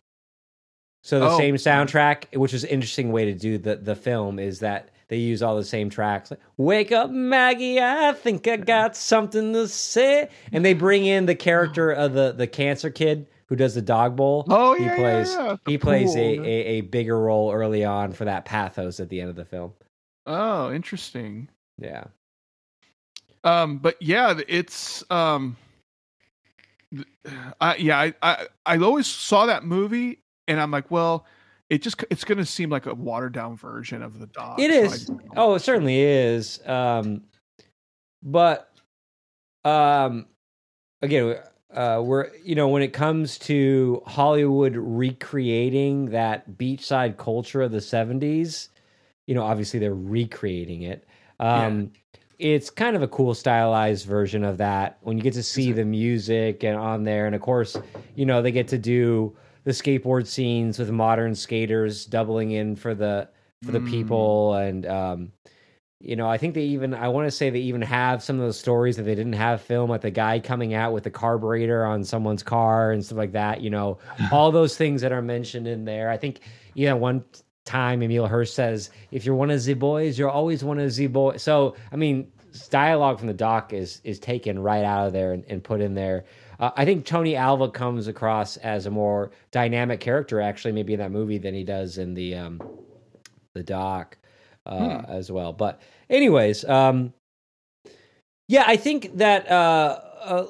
So 1.02 1.20
the 1.20 1.26
Oh, 1.26 1.36
same 1.38 1.57
soundtrack, 1.57 2.36
which 2.36 2.55
is 2.55 2.64
an 2.64 2.70
interesting 2.70 3.12
way 3.12 3.26
to 3.26 3.34
do 3.34 3.59
the 3.59 3.76
the 3.76 3.96
film, 3.96 4.38
is 4.38 4.61
that 4.61 4.90
they 5.09 5.16
use 5.18 5.42
all 5.42 5.57
the 5.57 5.64
same 5.64 5.90
tracks. 5.90 6.30
Like, 6.30 6.40
Wake 6.57 6.92
up, 6.92 7.11
Maggie! 7.11 7.80
I 7.80 8.12
think 8.12 8.46
I 8.48 8.57
got 8.57 8.96
something 8.96 9.52
to 9.52 9.68
say. 9.68 10.28
And 10.52 10.64
they 10.64 10.74
bring 10.74 11.05
in 11.07 11.26
the 11.26 11.34
character 11.34 11.90
of 11.90 12.14
the 12.14 12.32
the 12.32 12.46
cancer 12.46 12.90
kid 12.90 13.26
who 13.46 13.57
does 13.57 13.74
the 13.74 13.82
dog 13.82 14.16
bowl. 14.16 14.46
Oh, 14.48 14.74
he 14.74 14.84
yeah, 14.84 14.90
yeah, 14.90 14.96
plays 14.96 15.32
yeah. 15.34 15.57
he 15.66 15.76
The 15.76 15.78
plays 15.78 16.16
a, 16.16 16.20
a 16.20 16.64
a 16.78 16.80
bigger 16.82 17.18
role 17.18 17.52
early 17.52 17.84
on 17.84 18.12
for 18.12 18.24
that 18.24 18.44
pathos 18.44 19.00
at 19.00 19.09
the 19.09 19.20
end 19.20 19.30
of 19.30 19.36
the 19.36 19.44
film. 19.44 19.72
Oh, 20.26 20.72
interesting. 20.72 21.48
Yeah. 21.78 22.05
Um, 23.44 23.78
but 23.78 24.00
yeah, 24.00 24.40
it's 24.48 25.05
um, 25.11 25.57
I 27.61 27.76
yeah, 27.76 27.98
I, 28.00 28.14
I 28.22 28.46
I 28.64 28.78
always 28.78 29.07
saw 29.07 29.46
that 29.46 29.64
movie, 29.64 30.20
and 30.48 30.61
I'm 30.61 30.70
like, 30.70 30.90
well, 30.90 31.26
it 31.75 31.83
just 31.83 32.05
it's 32.11 32.25
gonna 32.25 32.45
seem 32.45 32.70
like 32.70 32.87
a 32.87 32.95
watered 32.95 33.33
down 33.33 33.57
version 33.57 34.03
of 34.03 34.18
the 34.18 34.27
dog. 34.27 34.61
It 34.61 34.70
is. 34.70 34.85
so 34.85 34.91
I 34.91 34.95
is. 34.95 34.99
just 35.07 35.07
don't- 35.09 35.22
Oh, 35.37 35.55
it 35.55 35.61
certainly 35.61 36.01
is. 36.01 36.61
Um, 36.66 37.22
but 38.22 38.70
um, 39.64 40.27
again, 41.03 41.37
uh, 41.72 42.01
we're 42.05 42.31
you 42.45 42.55
know 42.55 42.68
when 42.68 42.83
it 42.83 42.93
comes 42.93 43.39
to 43.39 44.03
Hollywood 44.07 44.77
recreating 44.77 46.11
that 46.11 46.57
beachside 46.57 47.16
culture 47.16 47.62
of 47.62 47.72
the 47.72 47.79
'70s, 47.79 48.68
you 49.27 49.35
know, 49.35 49.43
obviously 49.43 49.81
they're 49.81 49.95
recreating 49.95 50.83
it. 50.83 51.07
Um, 51.41 51.91
It's 52.39 52.68
kind 52.68 52.97
of 52.97 53.03
a 53.03 53.09
cool 53.09 53.33
stylized 53.33 54.07
version 54.07 54.43
of 54.45 54.59
that 54.59 54.99
when 55.03 55.16
you 55.16 55.22
get 55.22 55.35
to 55.35 55.43
see 55.43 55.70
the 55.72 55.85
music 55.85 56.64
and 56.64 56.77
on 56.77 57.05
there, 57.05 57.27
and 57.27 57.35
of 57.35 57.41
course, 57.41 57.77
you 58.16 58.27
know 58.27 58.43
they 58.43 58.51
get 58.53 58.68
to 58.68 58.79
do 58.79 59.37
the 59.65 59.73
skateboard 59.73 60.27
scenes 60.27 60.79
with 60.79 60.91
modern 60.91 61.35
skaters 61.35 62.07
doubling 62.07 62.53
in 62.53 62.77
for 62.77 62.95
the 62.95 63.29
for 63.65 63.73
the 63.73 63.81
Mm. 63.81 63.87
people. 63.91 64.55
And 64.55 64.87
um 64.87 65.33
you 66.01 66.17
know 66.17 66.29
i 66.29 66.37
think 66.37 66.55
they 66.55 66.65
even 66.65 66.93
i 66.93 67.09
want 67.09 67.27
to 67.27 67.31
say 67.31 67.49
they 67.49 67.61
even 67.61 67.81
have 67.81 68.23
some 68.23 68.37
of 68.37 68.43
those 68.43 68.59
stories 68.59 68.97
that 68.97 69.05
they 69.05 69.15
didn't 69.15 69.33
have 69.33 69.62
film 69.62 69.89
like 69.89 70.03
the 70.03 70.11
guy 70.11 70.39
coming 70.39 70.75
out 70.75 70.93
with 70.93 71.05
the 71.05 71.11
carburetor 71.11 71.83
on 71.87 72.05
someone's 72.05 72.43
car 72.43 72.91
and 72.93 73.03
stuff 73.07 73.17
like 73.17 73.33
that 73.33 73.62
you 73.62 73.71
know 73.71 73.97
all 74.33 74.51
those 74.53 74.77
things 74.77 75.01
that 75.01 75.12
are 75.12 75.23
mentioned 75.23 75.67
in 75.67 75.85
there. 75.87 76.11
I 76.11 76.19
think 76.19 76.41
you 76.75 76.87
know 76.87 76.97
one 76.97 77.25
time 77.65 78.03
emile 78.03 78.27
hirsch 78.27 78.51
says 78.51 78.91
if 79.12 79.25
you're 79.25 79.37
one 79.37 79.51
of 79.51 79.65
the 79.65 79.73
boys 79.73 80.19
you're 80.19 80.29
always 80.29 80.62
one 80.62 80.79
of 80.79 80.95
the 80.95 81.07
boys 81.07 81.41
so 81.43 81.75
i 81.91 81.97
mean 81.97 82.31
dialogue 82.69 83.19
from 83.19 83.29
the 83.29 83.33
doc 83.33 83.73
is 83.73 84.03
is 84.05 84.19
taken 84.19 84.59
right 84.59 84.85
out 84.85 85.07
of 85.07 85.12
there 85.15 85.33
and, 85.33 85.45
and 85.49 85.65
put 85.65 85.81
in 85.81 85.95
there 85.95 86.25
uh, 86.59 86.70
I 86.76 86.84
think 86.84 87.05
Tony 87.05 87.36
Alva 87.36 87.70
comes 87.70 88.07
across 88.07 88.57
as 88.59 88.86
a 88.86 88.90
more 88.90 89.30
dynamic 89.50 90.00
character, 90.00 90.40
actually, 90.40 90.72
maybe 90.72 90.92
in 90.92 91.00
that 91.00 91.11
movie 91.11 91.38
than 91.38 91.55
he 91.55 91.64
does 91.64 91.98
in 91.98 92.14
the 92.14 92.34
um, 92.34 92.62
the 93.55 93.62
doc 93.62 94.18
uh, 94.66 95.02
as 95.09 95.30
well. 95.30 95.52
But, 95.52 95.80
anyways, 96.11 96.64
um, 96.64 97.12
yeah, 98.48 98.64
I 98.66 98.76
think 98.76 99.16
that 99.16 99.50
uh, 99.50 100.00
uh, 100.22 100.46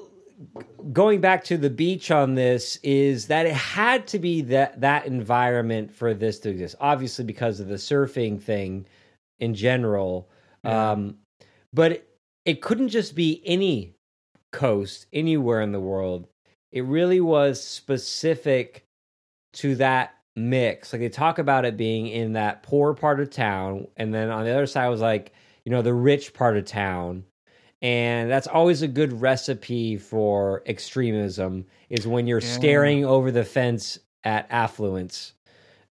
going 0.92 1.20
back 1.20 1.44
to 1.44 1.56
the 1.56 1.70
beach 1.70 2.10
on 2.10 2.34
this 2.34 2.76
is 2.82 3.26
that 3.28 3.46
it 3.46 3.54
had 3.54 4.06
to 4.08 4.18
be 4.18 4.42
that 4.42 4.80
that 4.80 5.06
environment 5.06 5.92
for 5.92 6.14
this 6.14 6.38
to 6.40 6.50
exist. 6.50 6.76
Obviously, 6.80 7.24
because 7.24 7.60
of 7.60 7.68
the 7.68 7.74
surfing 7.76 8.40
thing 8.40 8.86
in 9.40 9.54
general, 9.54 10.28
Yeah. 10.64 10.92
um, 10.92 11.18
but 11.72 11.92
it, 11.92 12.08
it 12.44 12.62
couldn't 12.62 12.88
just 12.88 13.14
be 13.14 13.42
any 13.44 13.93
coast 14.54 15.06
anywhere 15.12 15.60
in 15.60 15.72
the 15.72 15.80
world. 15.80 16.28
It 16.72 16.84
really 16.84 17.20
was 17.20 17.62
specific 17.62 18.84
to 19.54 19.74
that 19.76 20.14
mix. 20.36 20.92
Like 20.92 21.00
they 21.00 21.08
talk 21.08 21.38
about 21.38 21.64
it 21.64 21.76
being 21.76 22.06
in 22.06 22.32
that 22.34 22.62
poor 22.62 22.94
part 22.94 23.20
of 23.20 23.30
town, 23.30 23.86
and 23.96 24.12
then 24.14 24.30
on 24.30 24.44
the 24.44 24.50
other 24.52 24.66
side 24.66 24.88
was 24.88 25.00
like, 25.00 25.32
you 25.64 25.70
know, 25.72 25.82
the 25.82 25.94
rich 25.94 26.32
part 26.34 26.56
of 26.56 26.64
town. 26.64 27.24
And 27.82 28.30
that's 28.30 28.46
always 28.46 28.80
a 28.82 28.88
good 28.88 29.20
recipe 29.20 29.96
for 29.98 30.62
extremism 30.66 31.66
is 31.90 32.06
when 32.06 32.26
you're 32.26 32.40
Yeah. 32.40 32.46
staring 32.48 33.04
over 33.04 33.30
the 33.30 33.44
fence 33.44 33.98
at 34.24 34.46
affluence. 34.50 35.34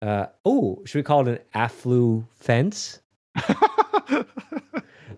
Uh, 0.00 0.26
oh, 0.44 0.82
should 0.84 0.98
we 0.98 1.02
call 1.02 1.28
it 1.28 1.28
an 1.28 1.38
afflu 1.54 2.24
fence? 2.32 3.00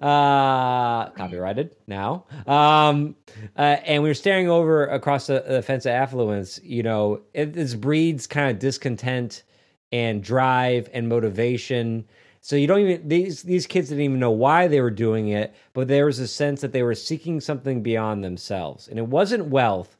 uh 0.04 1.08
copyrighted 1.10 1.74
now. 1.86 2.26
Um 2.46 3.16
uh, 3.56 3.62
and 3.86 4.02
we 4.02 4.10
were 4.10 4.14
staring 4.14 4.50
over 4.50 4.86
across 4.86 5.28
the, 5.28 5.42
the 5.48 5.62
fence 5.62 5.86
of 5.86 5.92
affluence 5.92 6.60
you 6.62 6.82
know 6.82 7.22
it, 7.32 7.54
this 7.54 7.74
breeds 7.74 8.26
kind 8.26 8.50
of 8.50 8.58
discontent 8.58 9.44
and 9.92 10.22
drive 10.22 10.90
and 10.92 11.08
motivation. 11.08 12.04
So 12.42 12.56
you 12.56 12.66
don't 12.66 12.80
even 12.80 13.08
these 13.08 13.42
these 13.42 13.66
kids 13.66 13.88
didn't 13.88 14.04
even 14.04 14.20
know 14.20 14.30
why 14.30 14.68
they 14.68 14.82
were 14.82 14.90
doing 14.90 15.28
it 15.28 15.54
but 15.72 15.88
there 15.88 16.04
was 16.04 16.18
a 16.18 16.28
sense 16.28 16.60
that 16.60 16.72
they 16.72 16.82
were 16.82 16.94
seeking 16.94 17.40
something 17.40 17.82
beyond 17.82 18.22
themselves. 18.22 18.88
And 18.88 18.98
it 18.98 19.06
wasn't 19.06 19.46
wealth 19.46 19.96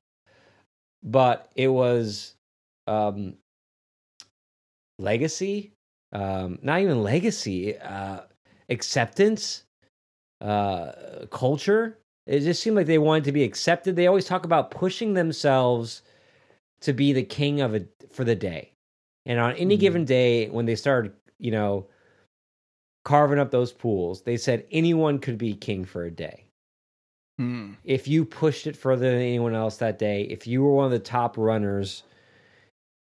but 1.02 1.50
it 1.54 1.68
was 1.68 2.34
um 2.86 3.34
legacy 4.98 5.72
um 6.12 6.58
not 6.62 6.80
even 6.80 7.02
legacy 7.02 7.78
uh 7.78 8.20
acceptance 8.68 9.63
uh 10.40 11.26
culture 11.30 11.98
it 12.26 12.40
just 12.40 12.62
seemed 12.62 12.76
like 12.76 12.86
they 12.86 12.98
wanted 12.98 13.24
to 13.24 13.32
be 13.32 13.44
accepted 13.44 13.96
they 13.96 14.06
always 14.06 14.26
talk 14.26 14.44
about 14.44 14.70
pushing 14.70 15.14
themselves 15.14 16.02
to 16.80 16.92
be 16.92 17.12
the 17.12 17.22
king 17.22 17.60
of 17.60 17.74
a 17.74 17.86
for 18.12 18.24
the 18.24 18.34
day 18.34 18.72
and 19.26 19.38
on 19.38 19.52
any 19.54 19.76
Mhm. 19.76 19.80
given 19.80 20.04
day 20.04 20.48
when 20.48 20.66
they 20.66 20.74
started 20.74 21.12
you 21.38 21.50
know 21.50 21.86
carving 23.04 23.38
up 23.38 23.50
those 23.50 23.72
pools 23.72 24.22
they 24.22 24.36
said 24.36 24.66
anyone 24.70 25.18
could 25.18 25.38
be 25.38 25.54
king 25.54 25.84
for 25.84 26.04
a 26.04 26.10
day 26.10 26.44
Hmm. 27.38 27.72
if 27.82 28.06
you 28.06 28.24
pushed 28.24 28.66
it 28.66 28.76
further 28.76 29.10
than 29.10 29.20
anyone 29.20 29.56
else 29.56 29.78
that 29.78 29.98
day, 29.98 30.22
if 30.22 30.46
you 30.46 30.62
were 30.62 30.72
one 30.72 30.84
of 30.86 30.92
the 30.92 31.00
top 31.00 31.36
runners, 31.36 32.04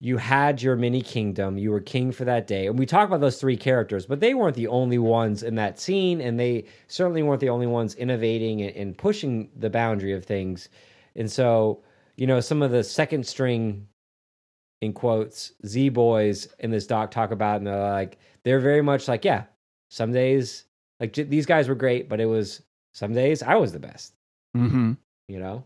you 0.02 0.16
had 0.16 0.62
your 0.62 0.76
mini 0.76 1.02
kingdom, 1.02 1.58
you 1.58 1.70
were 1.70 1.80
king 1.80 2.10
for 2.10 2.24
that 2.24 2.46
day. 2.46 2.66
And 2.66 2.78
we 2.78 2.86
talk 2.86 3.06
about 3.06 3.20
those 3.20 3.38
three 3.38 3.56
characters, 3.56 4.06
but 4.06 4.18
they 4.20 4.32
weren't 4.32 4.56
the 4.56 4.68
only 4.68 4.98
ones 4.98 5.42
in 5.42 5.54
that 5.56 5.78
scene, 5.78 6.20
and 6.22 6.40
they 6.40 6.64
certainly 6.88 7.22
weren't 7.22 7.40
the 7.40 7.50
only 7.50 7.66
ones 7.66 7.94
innovating 7.96 8.62
and, 8.62 8.74
and 8.76 8.96
pushing 8.98 9.50
the 9.56 9.68
boundary 9.68 10.12
of 10.14 10.24
things. 10.24 10.70
And 11.16 11.30
so, 11.30 11.82
you 12.16 12.26
know, 12.26 12.40
some 12.40 12.62
of 12.62 12.70
the 12.70 12.82
second 12.82 13.26
string 13.26 13.86
in 14.80 14.94
quotes 14.94 15.52
Z 15.66 15.90
boys 15.90 16.48
in 16.60 16.70
this 16.70 16.86
doc 16.86 17.10
talk 17.10 17.30
about, 17.30 17.58
and 17.58 17.66
they're 17.66 17.90
like, 17.90 18.16
they're 18.44 18.60
very 18.60 18.80
much 18.82 19.06
like, 19.06 19.24
yeah, 19.24 19.44
some 19.90 20.12
days 20.12 20.64
like 20.98 21.12
j- 21.12 21.24
these 21.24 21.44
guys 21.44 21.68
were 21.68 21.74
great, 21.74 22.08
but 22.08 22.20
it 22.20 22.26
was 22.26 22.62
some 22.94 23.12
days 23.12 23.42
I 23.42 23.56
was 23.56 23.72
the 23.72 23.78
best 23.80 24.14
Mm-hmm. 24.56 24.92
you 25.28 25.38
know 25.38 25.64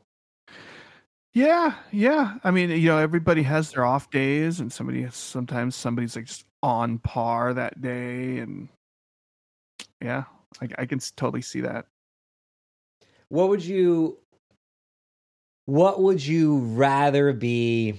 Yeah, 1.34 1.74
yeah. 1.90 2.36
I 2.44 2.50
mean, 2.52 2.70
you 2.70 2.88
know, 2.88 2.98
everybody 2.98 3.42
has 3.42 3.72
their 3.72 3.84
off 3.84 4.08
days, 4.10 4.60
and 4.60 4.72
somebody 4.72 5.08
sometimes 5.10 5.74
somebody's 5.74 6.14
like 6.14 6.26
just 6.26 6.44
on 6.62 6.98
par 6.98 7.52
that 7.54 7.80
day, 7.82 8.38
and 8.38 8.68
yeah, 10.00 10.24
I, 10.62 10.68
I 10.78 10.86
can 10.86 11.00
totally 11.16 11.42
see 11.42 11.60
that. 11.62 11.86
what 13.28 13.48
would 13.48 13.64
you 13.64 14.18
what 15.66 16.00
would 16.00 16.24
you 16.24 16.58
rather 16.58 17.32
be 17.32 17.94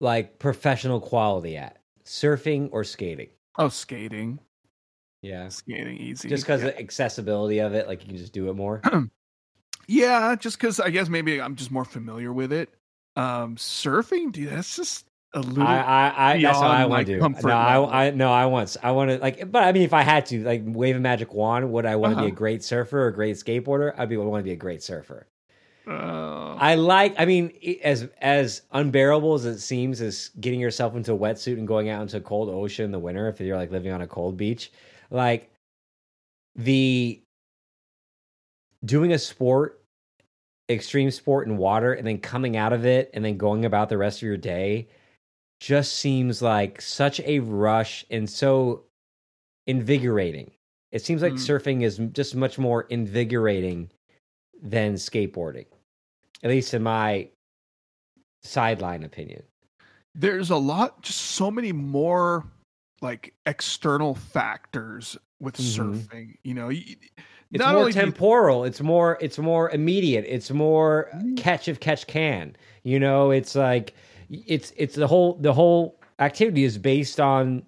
like 0.00 0.38
professional 0.38 1.00
quality 1.00 1.56
at 1.56 1.78
surfing 2.04 2.68
or 2.72 2.82
skating 2.84 3.28
Oh, 3.58 3.68
skating, 3.68 4.40
yeah 5.22 5.48
skating, 5.50 5.96
easy. 5.98 6.28
just 6.28 6.42
because 6.44 6.62
yeah. 6.62 6.68
of 6.68 6.74
the 6.74 6.80
accessibility 6.80 7.58
of 7.60 7.74
it 7.74 7.86
like 7.86 8.00
you 8.02 8.08
can 8.08 8.16
just 8.16 8.32
do 8.32 8.48
it 8.50 8.54
more 8.54 8.80
yeah, 9.86 10.34
just 10.36 10.58
because 10.58 10.80
I 10.80 10.90
guess 10.90 11.08
maybe 11.08 11.40
I'm 11.40 11.56
just 11.56 11.70
more 11.70 11.84
familiar 11.84 12.32
with 12.32 12.52
it. 12.52 12.70
Um, 13.16 13.56
surfing, 13.56 14.32
dude, 14.32 14.50
that's 14.50 14.76
just 14.76 15.06
a 15.32 15.40
little. 15.40 15.64
I, 15.64 15.78
I, 15.78 16.32
I 16.32 16.42
that's 16.42 16.60
what 16.60 16.70
I 16.70 16.86
want 16.86 17.06
to 17.06 17.18
do. 17.18 17.28
No. 17.44 17.54
I, 17.56 18.06
I, 18.06 18.10
no, 18.10 18.32
I 18.32 18.46
want, 18.46 18.76
I 18.82 18.90
want 18.92 19.10
to 19.10 19.18
like, 19.18 19.50
but 19.50 19.62
I 19.62 19.72
mean, 19.72 19.82
if 19.82 19.92
I 19.92 20.02
had 20.02 20.26
to, 20.26 20.42
like, 20.44 20.62
wave 20.64 20.96
a 20.96 21.00
magic 21.00 21.32
wand, 21.34 21.70
would 21.72 21.86
I 21.86 21.96
want 21.96 22.12
to 22.12 22.16
be 22.16 22.26
a 22.26 22.30
Uh-huh. 22.30 22.36
great 22.36 22.62
surfer 22.64 23.04
or 23.04 23.08
a 23.08 23.14
great 23.14 23.36
skateboarder? 23.36 23.94
I'd 23.96 24.08
be, 24.08 24.16
I 24.16 24.18
want 24.18 24.40
to 24.40 24.44
be 24.44 24.52
a 24.52 24.56
great 24.56 24.82
surfer. 24.82 25.28
Uh, 25.86 26.56
I 26.56 26.76
like. 26.76 27.14
I 27.18 27.24
mean, 27.24 27.52
as 27.82 28.08
as 28.20 28.62
unbearable 28.72 29.34
as 29.34 29.44
it 29.44 29.58
seems, 29.58 30.00
as 30.00 30.30
getting 30.40 30.60
yourself 30.60 30.94
into 30.96 31.12
a 31.12 31.18
wetsuit 31.18 31.58
and 31.58 31.66
going 31.66 31.88
out 31.88 32.02
into 32.02 32.16
a 32.18 32.20
cold 32.20 32.48
ocean 32.48 32.84
in 32.84 32.92
the 32.92 32.98
winter, 32.98 33.28
if 33.28 33.40
you're 33.40 33.56
like 33.56 33.70
living 33.70 33.92
on 33.92 34.00
a 34.02 34.06
cold 34.06 34.36
beach, 34.36 34.72
like 35.10 35.50
the 36.56 37.23
doing 38.84 39.12
a 39.12 39.18
sport, 39.18 39.80
extreme 40.68 41.10
sport 41.10 41.46
in 41.46 41.56
water, 41.56 41.92
and 41.92 42.06
then 42.06 42.18
coming 42.18 42.56
out 42.56 42.72
of 42.72 42.84
it 42.86 43.10
and 43.14 43.24
then 43.24 43.36
going 43.36 43.64
about 43.64 43.88
the 43.88 43.98
rest 43.98 44.18
of 44.18 44.22
your 44.22 44.36
day, 44.36 44.88
just 45.60 45.94
seems 45.94 46.42
like 46.42 46.80
such 46.80 47.20
a 47.20 47.38
rush 47.38 48.04
and 48.10 48.28
so 48.28 48.84
invigorating. 49.66 50.50
It 50.92 51.02
seems 51.02 51.22
like 51.22 51.34
Mm. 51.34 51.38
surfing 51.38 51.82
is 51.82 51.98
just 52.12 52.34
much 52.34 52.58
more 52.58 52.82
invigorating 52.82 53.90
than 54.62 54.94
skateboarding. 54.94 55.66
at 56.42 56.50
least 56.50 56.74
in 56.74 56.82
my 56.82 57.26
sideline 58.42 59.02
opinion. 59.02 59.42
There's 60.14 60.50
a 60.50 60.56
lot, 60.56 61.00
just 61.00 61.18
so 61.20 61.50
many 61.50 61.72
more 61.72 62.44
like 63.04 63.34
external 63.46 64.14
factors 64.16 65.16
with 65.40 65.56
Mhm. 65.58 65.94
surfing. 65.96 66.36
You 66.42 66.54
know, 66.54 66.66
y- 66.68 66.96
It's 67.52 67.60
not 67.60 67.72
more 67.74 67.80
only 67.82 67.92
do 67.92 67.98
you- 67.98 68.04
temporal. 68.06 68.64
It's 68.64 68.80
more. 68.80 69.16
It's 69.20 69.38
more 69.38 69.70
immediate. 69.70 70.24
It's 70.26 70.50
more 70.50 71.08
Mm. 71.14 71.36
catch 71.36 71.68
if 71.68 71.78
catch 71.78 72.06
can. 72.08 72.56
You 72.82 72.98
know, 72.98 73.30
it's 73.30 73.54
like 73.54 73.94
it's 74.30 74.72
it's 74.76 74.94
the 74.96 75.06
whole 75.06 75.34
the 75.34 75.52
whole 75.52 76.00
activity 76.18 76.64
is 76.64 76.78
based 76.78 77.20
on 77.20 77.62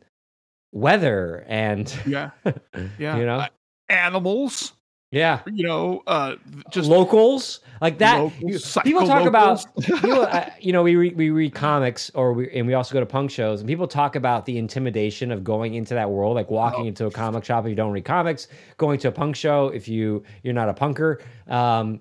weather 0.73 1.45
and 1.49 1.95
yeah, 2.07 2.31
yeah, 2.99 3.17
You 3.17 3.27
know? 3.27 3.39
Uh, 3.41 3.47
animals. 3.89 4.73
Yeah 5.17 5.41
You 5.47 5.65
know, 5.67 6.03
uh, 6.07 6.37
just 6.71 6.89
locals 6.89 7.61
like 7.81 7.99
that. 7.99 8.19
Locals, 8.19 8.79
people 8.85 9.07
talk 9.07 9.27
about 9.27 9.65
people, 9.83 10.23
uh, 10.23 10.49
you 10.61 10.73
know, 10.73 10.83
we 10.83 10.97
read, 10.97 11.17
we 11.17 11.31
read 11.31 11.53
comics 11.55 12.11
or 12.15 12.33
we 12.33 12.51
and 12.57 12.67
we 12.67 12.75
also 12.75 12.93
go 12.95 13.01
to 13.01 13.07
punk 13.07 13.31
shows 13.31 13.61
and 13.61 13.69
people 13.69 13.87
talk 13.89 14.17
about 14.17 14.47
the 14.47 14.57
intimidation 14.59 15.31
of 15.31 15.43
going 15.45 15.75
into 15.75 15.95
that 15.95 16.09
world, 16.11 16.35
like 16.37 16.51
walking 16.51 16.85
Oh. 16.85 16.89
into 16.89 17.07
a 17.07 17.11
comic 17.11 17.45
shop 17.45 17.65
if 17.65 17.71
you 17.71 17.75
don't 17.77 17.93
read 17.93 18.05
comics, 18.05 18.49
going 18.79 18.99
to 19.01 19.09
a 19.09 19.13
punk 19.13 19.37
show 19.37 19.69
if 19.69 19.89
you 19.89 20.23
you're 20.43 20.55
not 20.55 20.69
a 20.69 20.75
punker. 20.75 21.21
Um, 21.51 22.01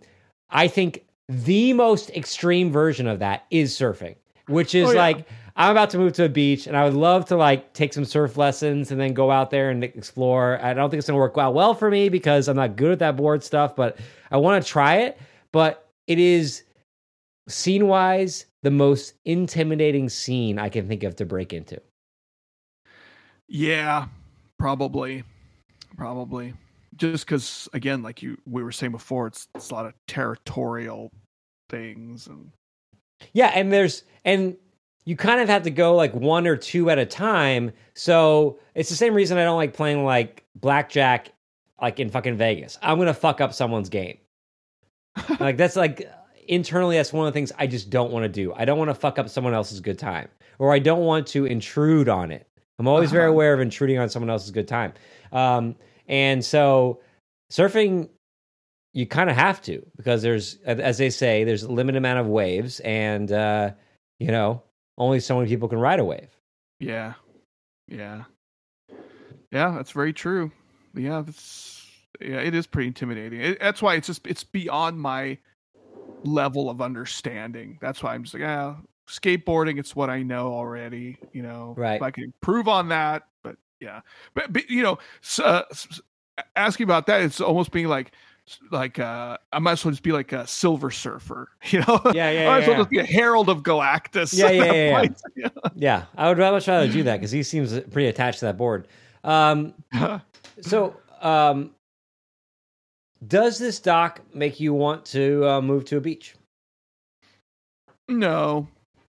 I 0.50 0.68
think 0.68 1.06
the 1.28 1.74
most 1.74 2.10
extreme 2.12 2.72
version 2.72 3.08
of 3.08 3.20
that 3.20 3.46
is 3.52 3.74
surfing, 3.74 4.16
which 4.48 4.76
is 4.76 4.90
Oh, 4.90 4.92
yeah. 4.94 5.00
like 5.02 5.28
I'm 5.56 5.72
about 5.72 5.90
to 5.92 5.98
move 5.98 6.14
to 6.14 6.26
a 6.26 6.30
beach 6.30 6.68
and 6.68 6.76
I 6.76 6.84
would 6.84 6.94
love 6.94 7.26
to 7.28 7.38
like 7.38 7.74
take 7.74 7.94
some 7.94 8.04
surf 8.04 8.36
lessons 8.36 8.92
and 8.92 9.00
then 9.00 9.14
go 9.14 9.32
out 9.32 9.52
there 9.52 9.70
and 9.70 9.84
explore. 9.84 10.60
I 10.62 10.74
don't 10.74 10.90
think 10.90 11.00
it's 11.00 11.08
gonna 11.08 11.18
work 11.18 11.38
out 11.38 11.54
well 11.54 11.74
for 11.74 11.90
me 11.90 12.10
because 12.10 12.50
I'm 12.50 12.58
not 12.58 12.76
good 12.76 12.92
at 12.92 13.00
that 13.00 13.16
board 13.16 13.44
stuff, 13.44 13.76
but 13.76 13.98
I 14.32 14.38
want 14.38 14.64
to 14.64 14.70
try 14.70 14.98
it. 14.98 15.18
But 15.54 15.88
it 16.08 16.20
is 16.20 16.64
scene 17.48 17.88
wise 17.88 18.46
the 18.64 18.72
most 18.72 19.14
intimidating 19.26 20.10
scene 20.10 20.60
I 20.60 20.70
can 20.70 20.88
think 20.88 21.04
of 21.04 21.16
to 21.18 21.26
break 21.26 21.54
into. 21.54 21.80
Yeah, 23.48 24.08
probably, 24.58 25.24
probably. 25.96 26.54
Just 26.96 27.26
because, 27.26 27.70
again, 27.74 28.02
like 28.02 28.22
you 28.22 28.38
we 28.46 28.64
were 28.64 28.72
saying 28.72 28.92
before, 28.92 29.28
it's 29.28 29.48
it's 29.56 29.70
a 29.70 29.74
lot 29.74 29.86
of 29.86 29.94
territorial 30.08 31.12
things 31.70 32.28
and 32.28 32.52
Yeah, 33.34 33.52
and 33.54 33.72
there's 33.72 34.04
and 34.24 34.58
you 35.06 35.16
kind 35.16 35.40
of 35.40 35.48
have 35.50 35.64
to 35.64 35.72
go 35.72 35.96
like 35.96 36.14
one 36.14 36.48
or 36.48 36.56
two 36.58 36.90
at 36.90 36.98
a 36.98 37.06
time. 37.06 37.72
So 37.94 38.60
it's 38.74 38.90
the 38.90 38.96
same 38.96 39.14
reason 39.14 39.38
I 39.38 39.44
don't 39.44 39.58
like 39.58 39.74
playing 39.74 40.04
like 40.04 40.44
blackjack 40.56 41.32
like 41.82 42.00
in 42.00 42.10
fucking 42.10 42.38
Vegas. 42.38 42.78
I'm 42.82 42.98
gonna 42.98 43.14
fuck 43.14 43.40
up 43.42 43.54
someone's 43.54 43.90
game. 43.90 44.18
like 45.40 45.58
that's 45.58 45.76
like 45.76 46.10
internally 46.48 46.98
that's 46.98 47.14
one 47.14 47.28
of 47.28 47.34
the 47.34 47.38
things 47.38 47.52
I 47.58 47.68
just 47.68 47.90
don't 47.90 48.12
want 48.12 48.24
to 48.24 48.30
do. 48.30 48.54
I 48.54 48.66
don't 48.66 48.78
want 48.78 48.90
to 48.90 48.96
fuck 48.96 49.18
up 49.20 49.30
someone 49.30 49.54
else's 49.54 49.80
good 49.80 50.00
time. 50.00 50.28
Or 50.60 50.74
I 50.74 50.80
don't 50.80 51.02
want 51.02 51.28
to 51.28 51.46
intrude 51.46 52.08
on 52.10 52.32
it. 52.32 52.48
I'm 52.80 52.88
always 52.88 53.12
very 53.12 53.24
Uh-huh. 53.26 53.34
aware 53.34 53.54
of 53.54 53.60
intruding 53.62 53.98
on 54.00 54.10
someone 54.10 54.30
else's 54.30 54.52
good 54.52 54.68
time. 54.68 54.94
Um, 55.32 55.76
and 56.08 56.44
so 56.44 57.02
surfing 57.52 58.10
you 58.94 59.06
kind 59.06 59.30
of 59.30 59.36
have 59.36 59.62
to 59.64 59.86
because 59.98 60.22
there's 60.22 60.56
as 60.66 60.98
they 60.98 61.10
say 61.10 61.44
there's 61.44 61.64
a 61.64 61.72
limited 61.72 61.98
amount 61.98 62.20
of 62.20 62.28
waves 62.28 62.80
and 62.82 63.32
uh 63.32 63.72
you 64.20 64.28
know 64.32 64.64
only 64.98 65.20
so 65.20 65.38
many 65.38 65.50
people 65.50 65.68
can 65.68 65.80
ride 65.80 66.00
a 66.00 66.06
wave 66.06 66.30
yeah, 66.80 67.14
yeah, 67.88 68.24
yeah. 69.52 69.72
That's 69.72 69.92
very 69.92 70.12
true. 70.14 70.52
Yeah, 70.94 71.22
that's 71.22 71.86
yeah. 72.20 72.38
It 72.40 72.54
is 72.54 72.68
pretty 72.68 72.88
intimidating. 72.88 73.40
It, 73.42 73.60
that's 73.60 73.82
why 73.82 73.96
it's 73.96 74.08
just 74.08 74.28
it's 74.28 74.44
beyond 74.44 75.00
my 75.00 75.38
level 76.24 76.70
of 76.70 76.82
understanding. 76.82 77.78
That's 77.82 78.04
why 78.04 78.14
I'm 78.14 78.24
just 78.24 78.34
like, 78.34 78.44
ah, 78.44 78.78
skateboarding. 79.08 79.80
It's 79.80 79.96
what 79.96 80.10
I 80.10 80.22
know 80.24 80.48
already. 80.54 81.18
You 81.32 81.44
know, 81.44 81.74
Right. 81.78 81.96
If 81.96 82.02
I 82.02 82.12
can 82.12 82.26
improve 82.26 82.68
on 82.68 82.90
that, 82.90 83.24
but 83.44 83.56
yeah, 83.80 84.02
but, 84.34 84.52
but 84.52 84.70
you 84.70 84.84
know, 84.84 84.98
s- 85.24 85.40
uh, 85.40 85.64
asking 86.56 86.84
about 86.86 87.08
that, 87.08 87.22
it's 87.22 87.40
almost 87.42 87.72
being 87.72 87.88
like. 87.88 88.12
Like 88.72 89.00
uh, 89.00 89.38
I 89.52 89.60
might 89.60 89.74
as 89.74 89.86
well 89.86 89.92
just 89.92 90.04
be 90.04 90.12
like 90.12 90.32
a 90.32 90.46
silver 90.46 90.92
surfer, 90.92 91.50
you 91.66 91.80
know. 91.80 92.00
Yeah, 92.14 92.30
yeah, 92.30 92.42
I 92.44 92.46
might 92.46 92.62
as 92.62 92.68
well 92.68 92.72
yeah, 92.72 92.78
just 92.78 92.90
be 92.90 93.00
a 93.00 93.06
herald 93.06 93.50
of 93.50 93.64
Galactus. 93.64 94.34
Yeah, 94.38 94.52
yeah, 94.52 94.74
yeah, 95.02 95.08
yeah. 95.36 95.50
Yeah. 95.76 96.06
i 96.16 96.30
would 96.30 96.38
rather 96.38 96.56
much 96.56 96.68
rather 96.68 96.88
do 96.92 97.04
that 97.04 97.18
because 97.18 97.32
he 97.32 97.44
seems 97.44 97.78
pretty 97.92 98.08
attached 98.08 98.40
to 98.40 98.46
that 98.46 98.58
board 98.58 98.88
um 99.24 99.74
so 100.62 100.96
um 101.22 101.72
does 103.28 103.58
this 103.58 103.80
doc 103.80 104.22
make 104.34 104.60
you 104.60 104.74
want 104.74 105.06
to 105.06 105.46
uh, 105.48 105.62
move 105.62 105.86
to 105.86 105.98
a 105.98 106.02
beach 106.02 106.36
no, 108.08 108.68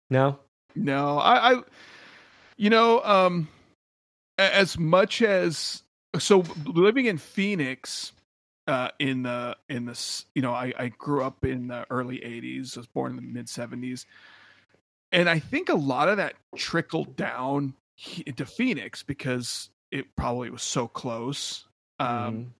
no 0.10 0.40
No, 0.76 1.18
I, 1.18 1.54
I 1.54 1.62
you 2.58 2.70
know, 2.70 3.02
um, 3.04 3.48
as 4.38 4.78
much 4.78 5.22
as 5.22 5.84
so 6.20 6.44
living 6.66 7.06
in 7.06 7.18
Phoenix, 7.18 8.12
uh, 8.68 8.90
in 9.00 9.24
the 9.24 9.58
in 9.70 9.86
this, 9.86 10.26
you 10.36 10.42
know, 10.42 10.54
I 10.54 10.74
I 10.78 10.90
grew 10.90 11.24
up 11.24 11.46
in 11.46 11.68
the 11.68 11.86
early 11.90 12.24
'80s. 12.24 12.78
I 12.78 12.82
was 12.82 12.88
born 12.88 13.12
in 13.12 13.16
the 13.18 13.22
mid 13.24 13.50
'70s, 13.50 14.06
and 15.12 15.30
I 15.30 15.40
think 15.40 15.70
a 15.70 15.76
lot 15.76 16.10
of 16.10 16.18
that 16.18 16.36
trickled 16.56 17.16
down 17.16 17.76
into 18.26 18.46
Phoenix 18.46 19.04
because 19.04 19.70
it 19.92 20.16
probably 20.16 20.50
was 20.50 20.64
so 20.64 20.88
close. 20.88 21.68
Um, 22.00 22.44
Mhm. 22.44 22.54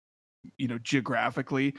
you 0.58 0.68
know 0.68 0.78
geographically 0.80 1.76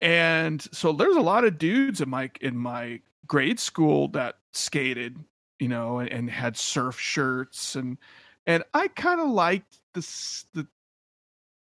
and 0.00 0.62
so 0.74 0.92
there's 0.92 1.16
a 1.16 1.20
lot 1.20 1.44
of 1.44 1.58
dudes 1.58 2.00
in 2.00 2.08
my 2.08 2.30
in 2.40 2.56
my 2.56 3.00
grade 3.26 3.60
school 3.60 4.08
that 4.08 4.38
skated 4.52 5.18
you 5.58 5.68
know 5.68 5.98
and, 5.98 6.10
and 6.10 6.30
had 6.30 6.56
surf 6.56 6.98
shirts 6.98 7.76
and 7.76 7.98
and 8.46 8.64
i 8.74 8.88
kind 8.88 9.20
of 9.20 9.28
liked 9.28 9.80
the 9.94 10.00
the 10.54 10.68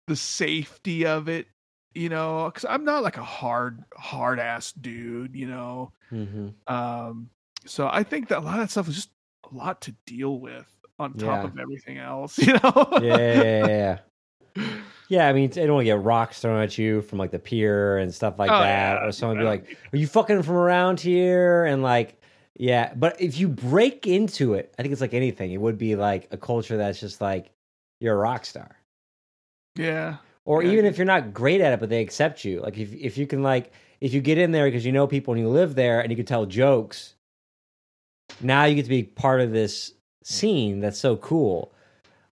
the 0.08 0.16
safety 0.16 1.06
of 1.06 1.30
it 1.30 1.48
you 1.96 2.10
know 2.10 2.46
because 2.46 2.66
i'm 2.70 2.84
not 2.86 3.04
like 3.04 3.18
a 3.18 3.24
hard 3.24 3.84
hard 3.96 4.40
ass 4.40 4.72
dude 4.74 5.36
you 5.36 5.48
know 5.48 5.92
Mhm. 6.12 6.54
um 6.68 7.30
so 7.66 7.90
i 7.92 8.04
think 8.04 8.28
that 8.30 8.40
a 8.40 8.42
lot 8.42 8.56
of 8.56 8.62
that 8.62 8.72
stuff 8.72 8.88
is 8.88 8.96
just 8.96 9.10
a 9.52 9.56
lot 9.56 9.82
to 9.82 9.92
deal 10.06 10.40
with 10.40 10.66
on 11.00 11.14
top 11.14 11.44
Yeah. 11.44 11.44
of 11.46 11.60
everything 11.60 11.98
else 11.98 12.38
you 12.48 12.54
know 12.54 12.88
yeah, 13.02 13.18
yeah, 13.18 13.44
yeah, 13.44 13.68
yeah. 13.68 13.98
Yeah, 15.10 15.28
I 15.28 15.34
mean, 15.34 15.50
they 15.50 15.66
don't 15.66 15.76
want 15.76 15.82
to 15.86 15.92
get 15.92 16.02
rocks 16.02 16.40
thrown 16.42 16.62
at 16.64 16.78
you 16.78 17.02
from 17.02 17.20
like 17.20 17.30
the 17.30 17.38
pier 17.38 17.98
and 17.98 18.12
stuff 18.14 18.40
like 18.40 18.50
Oh, 18.50 18.60
that, 18.60 19.02
yeah. 19.02 19.06
or 19.08 19.12
someone 19.12 19.38
be 19.38 19.44
like, 19.44 19.78
"Are 19.92 19.98
you 19.98 20.08
fucking 20.08 20.42
from 20.44 20.56
around 20.56 21.00
here?" 21.00 21.66
And 21.66 21.84
like, 21.84 22.20
yeah. 22.56 22.94
But 22.96 23.20
if 23.22 23.38
you 23.38 23.48
break 23.50 24.08
into 24.08 24.54
it, 24.56 24.74
I 24.80 24.82
think 24.82 24.92
it's 24.92 25.02
like 25.02 25.14
anything. 25.14 25.52
It 25.52 25.60
would 25.62 25.78
be 25.78 25.96
like 25.96 26.30
a 26.32 26.38
culture 26.38 26.78
that's 26.78 27.00
just 27.00 27.20
like 27.22 27.52
you're 28.00 28.16
a 28.16 28.18
rock 28.18 28.46
star, 28.46 28.76
yeah 29.76 30.18
or 30.46 30.64
Yeah, 30.64 30.72
even 30.72 30.86
if 30.86 30.98
you're 30.98 31.06
not 31.06 31.34
great 31.34 31.62
at 31.62 31.74
it, 31.74 31.80
but 31.80 31.90
they 31.90 32.02
accept 32.02 32.44
you. 32.46 32.62
Like 32.62 32.78
if 32.78 32.94
if 32.94 33.18
you 33.18 33.28
can 33.28 33.44
like 33.44 33.72
if 34.02 34.14
you 34.14 34.22
get 34.22 34.38
in 34.38 34.52
there 34.52 34.66
because 34.66 34.86
you 34.86 34.92
know 34.92 35.08
people 35.08 35.34
and 35.34 35.42
you 35.42 35.50
live 35.50 35.76
there 35.76 36.02
and 36.02 36.12
you 36.12 36.16
can 36.16 36.26
tell 36.26 36.46
jokes, 36.46 37.16
now 38.42 38.66
you 38.66 38.76
get 38.76 38.84
to 38.84 38.90
be 38.90 39.04
part 39.04 39.42
of 39.42 39.52
this 39.52 39.94
scene 40.24 40.80
that's 40.80 41.00
so 41.00 41.18
cool. 41.18 41.74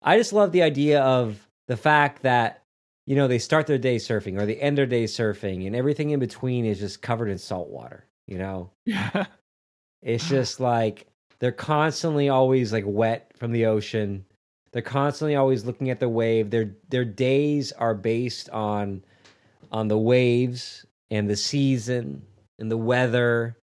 I 0.02 0.16
just 0.16 0.32
love 0.32 0.52
the 0.52 0.62
idea 0.62 1.02
of 1.02 1.46
the 1.68 1.76
fact 1.76 2.22
that 2.22 2.62
you 3.06 3.16
know 3.16 3.28
they 3.28 3.38
start 3.38 3.66
their 3.66 3.78
day 3.78 3.96
surfing 3.96 4.40
or 4.40 4.46
they 4.46 4.56
end 4.56 4.78
their 4.78 4.86
day 4.86 5.04
surfing 5.04 5.66
and 5.66 5.76
everything 5.76 6.10
in 6.10 6.20
between 6.20 6.64
is 6.64 6.78
just 6.78 7.02
covered 7.02 7.28
in 7.28 7.38
salt 7.38 7.68
water. 7.68 8.06
You 8.26 8.38
know, 8.38 8.70
yeah 8.86 9.26
it's 10.02 10.28
just 10.28 10.60
like 10.60 11.06
they're 11.38 11.52
constantly 11.52 12.28
always 12.28 12.72
like 12.72 12.84
wet 12.86 13.32
from 13.36 13.52
the 13.52 13.66
ocean. 13.66 14.24
They're 14.72 14.82
constantly 14.82 15.36
always 15.36 15.64
looking 15.64 15.90
at 15.90 16.00
the 16.00 16.08
wave. 16.08 16.50
Their 16.50 16.74
their 16.88 17.04
days 17.04 17.72
are 17.72 17.94
based 17.94 18.48
on 18.50 19.04
on 19.72 19.88
the 19.88 19.98
waves 19.98 20.84
and 21.10 21.28
the 21.28 21.36
season 21.36 22.22
and 22.58 22.70
the 22.70 22.76
weather. 22.76 23.56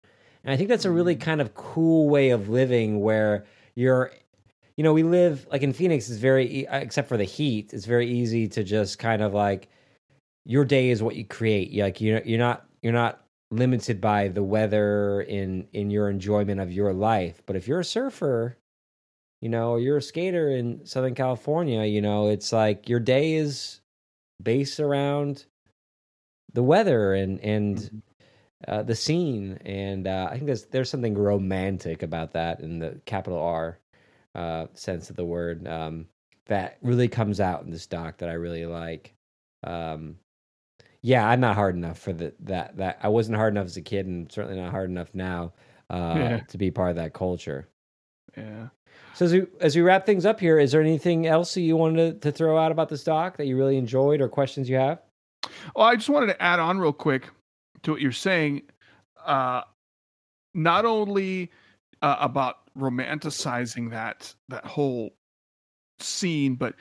And 0.44 0.54
I 0.54 0.58
think 0.58 0.70
that's 0.70 0.86
a 0.86 0.92
really 0.92 1.16
mm. 1.16 1.22
kind 1.22 1.42
of 1.42 1.54
cool 1.54 2.10
way 2.10 2.30
of 2.30 2.50
living 2.50 3.00
where 3.00 3.46
you're 3.76 4.12
you 4.76 4.84
know, 4.84 4.94
we 4.94 5.04
live 5.04 5.48
like 5.52 5.64
in 5.64 5.74
Phoenix 5.74 6.08
is 6.08 6.20
very 6.20 6.68
except 6.70 7.10
for 7.10 7.18
the 7.18 7.24
heat, 7.24 7.74
it's 7.74 7.86
very 7.86 8.08
easy 8.08 8.48
to 8.50 8.64
just 8.64 9.00
kind 9.00 9.22
of 9.22 9.34
like 9.34 9.70
your 10.46 10.66
day 10.66 10.90
is 10.90 11.02
what 11.02 11.16
you 11.16 11.26
create. 11.26 11.72
You're 11.72 11.88
like 11.88 12.02
you're 12.02 12.22
you're 12.24 12.40
not 12.40 12.66
you're 12.82 12.94
not 12.94 13.24
limited 13.50 14.02
by 14.02 14.28
the 14.28 14.44
weather 14.44 15.22
in 15.22 15.68
in 15.74 15.90
your 15.90 16.10
enjoyment 16.10 16.60
of 16.60 16.72
your 16.72 16.94
life. 16.94 17.42
But 17.46 17.56
if 17.56 17.68
you're 17.68 17.80
a 17.80 17.86
surfer, 17.86 18.58
you 19.42 19.50
know, 19.50 19.72
or 19.72 19.80
you're 19.80 19.98
a 19.98 20.02
skater 20.02 20.50
in 20.50 20.86
Southern 20.86 21.16
California, 21.16 21.84
you 21.86 22.02
know, 22.02 22.30
it's 22.30 22.52
like 22.52 22.90
your 22.90 23.00
day 23.00 23.34
is 23.36 23.82
based 24.42 24.80
around 24.80 25.46
the 26.54 26.64
weather 26.64 27.14
and 27.14 27.40
and 27.42 28.02
uh, 28.68 28.84
the 28.84 28.96
scene. 28.96 29.60
And 29.66 30.08
uh, 30.08 30.28
I 30.30 30.34
think 30.36 30.46
there's 30.48 30.66
there's 30.66 30.90
something 30.90 31.16
romantic 31.18 32.04
about 32.04 32.34
that 32.34 32.60
in 32.62 32.80
the 32.80 33.00
capital 33.06 33.40
R 33.40 33.80
uh, 34.36 34.68
sense 34.74 35.10
of 35.10 35.16
the 35.16 35.26
word 35.26 35.68
um, 35.68 36.08
that 36.48 36.78
really 36.82 37.08
comes 37.08 37.40
out 37.40 37.64
in 37.64 37.72
this 37.72 37.88
doc 37.88 38.18
that 38.18 38.30
I 38.30 38.34
really 38.34 38.66
like. 38.66 39.14
Um, 39.64 40.18
yeah, 41.04 41.28
I'm 41.28 41.40
not 41.40 41.56
hard 41.56 41.76
enough 41.76 42.00
for 42.00 42.12
the, 42.14 42.34
that. 42.42 42.78
That 42.78 43.00
I 43.02 43.10
wasn't 43.10 43.38
hard 43.38 43.54
enough 43.54 43.66
as 43.68 43.78
a 43.78 43.82
kid, 43.82 44.08
and 44.08 44.32
certainly 44.32 44.60
not 44.60 44.72
hard 44.72 44.90
enough 44.90 45.14
now 45.14 45.54
uh, 45.90 46.14
Yeah. 46.18 46.40
to 46.40 46.58
be 46.58 46.72
part 46.72 46.90
of 46.92 46.96
that 46.98 47.14
culture. 47.14 47.68
Yeah. 48.36 48.70
So 49.18 49.26
as 49.26 49.34
we, 49.34 49.48
as 49.62 49.76
we 49.76 49.82
wrap 49.82 50.06
things 50.06 50.28
up 50.28 50.40
here, 50.40 50.60
is 50.60 50.72
there 50.72 50.82
anything 50.82 51.26
else 51.26 51.56
that 51.56 51.62
you 51.62 51.76
wanted 51.76 52.22
to, 52.22 52.30
to 52.30 52.38
throw 52.38 52.56
out 52.56 52.72
about 52.72 52.88
this 52.88 53.04
doc 53.04 53.36
that 53.38 53.48
you 53.48 53.58
really 53.58 53.76
enjoyed 53.76 54.22
or 54.22 54.30
questions 54.30 54.70
you 54.70 54.76
have? 54.76 55.00
Well, 55.76 55.88
I 55.88 55.96
just 55.96 56.08
wanted 56.08 56.28
to 56.28 56.40
add 56.40 56.60
on 56.60 56.78
real 56.78 56.94
quick 56.94 57.28
to 57.82 57.92
what 57.94 58.00
you're 58.00 58.12
saying. 58.12 58.62
Uh, 59.26 59.62
not 60.54 60.86
only 60.86 61.50
uh, 62.04 62.18
about 62.20 62.58
romanticizing 62.78 63.90
that 63.90 64.36
that 64.50 64.64
whole 64.66 65.16
scene, 66.00 66.54
but 66.54 66.76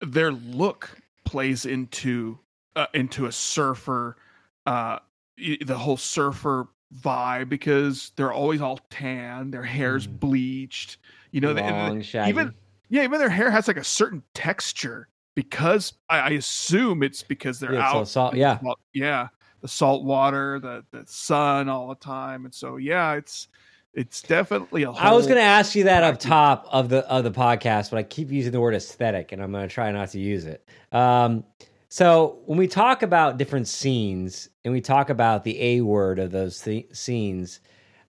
their 0.00 0.32
look 0.32 0.88
plays 1.26 1.66
into 1.66 2.38
uh, 2.76 2.86
into 2.94 3.26
a 3.26 3.32
surfer, 3.32 4.16
uh, 4.64 5.00
the 5.36 5.76
whole 5.76 5.98
surfer 5.98 6.66
vibe 6.98 7.50
because 7.50 8.12
they're 8.16 8.32
always 8.32 8.62
all 8.62 8.80
tan, 8.88 9.50
their 9.50 9.62
hair's 9.62 10.06
Mhm. 10.06 10.18
bleached. 10.18 10.96
You 11.32 11.40
know, 11.40 11.52
they, 11.54 11.62
Long, 11.62 12.02
shaggy. 12.02 12.30
even 12.30 12.54
yeah, 12.88 13.04
even 13.04 13.18
their 13.18 13.28
hair 13.30 13.50
has 13.50 13.66
like 13.66 13.78
a 13.78 13.84
certain 13.84 14.22
texture 14.34 15.08
because 15.34 15.94
I, 16.08 16.18
I 16.18 16.28
assume 16.30 17.02
it's 17.02 17.22
because 17.22 17.58
they're 17.58 17.72
Yeah, 17.74 17.88
out. 17.90 18.06
salt- 18.08 18.36
yeah. 18.36 18.58
Well, 18.62 18.78
yeah, 18.92 19.28
the 19.60 19.68
salt 19.68 20.04
water, 20.04 20.60
the 20.60 20.84
the 20.92 21.04
sun 21.06 21.68
all 21.68 21.88
the 21.88 21.94
time, 21.96 22.44
and 22.44 22.54
so 22.54 22.76
yeah, 22.76 23.14
it's 23.14 23.48
it's 23.94 24.22
definitely 24.22 24.84
a. 24.84 24.90
I 24.90 25.12
was 25.12 25.26
going 25.26 25.36
to 25.36 25.42
ask 25.42 25.74
you 25.74 25.84
that 25.84 26.02
up 26.02 26.18
top 26.18 26.66
of 26.70 26.88
the 26.88 27.06
of 27.10 27.24
the 27.24 27.30
podcast, 27.30 27.90
but 27.90 27.98
I 27.98 28.02
keep 28.02 28.30
using 28.30 28.52
the 28.52 28.60
word 28.60 28.74
aesthetic, 28.74 29.32
and 29.32 29.42
I'm 29.42 29.52
going 29.52 29.66
to 29.66 29.74
try 29.74 29.90
not 29.90 30.10
to 30.10 30.18
use 30.20 30.44
it. 30.44 30.66
Um, 30.92 31.44
so 31.88 32.40
when 32.46 32.58
we 32.58 32.68
talk 32.68 33.02
about 33.02 33.36
different 33.36 33.68
scenes 33.68 34.48
and 34.64 34.72
we 34.72 34.80
talk 34.80 35.10
about 35.10 35.44
the 35.44 35.60
A 35.60 35.80
word 35.82 36.18
of 36.18 36.30
those 36.30 36.60
th- 36.62 36.88
scenes, 36.94 37.60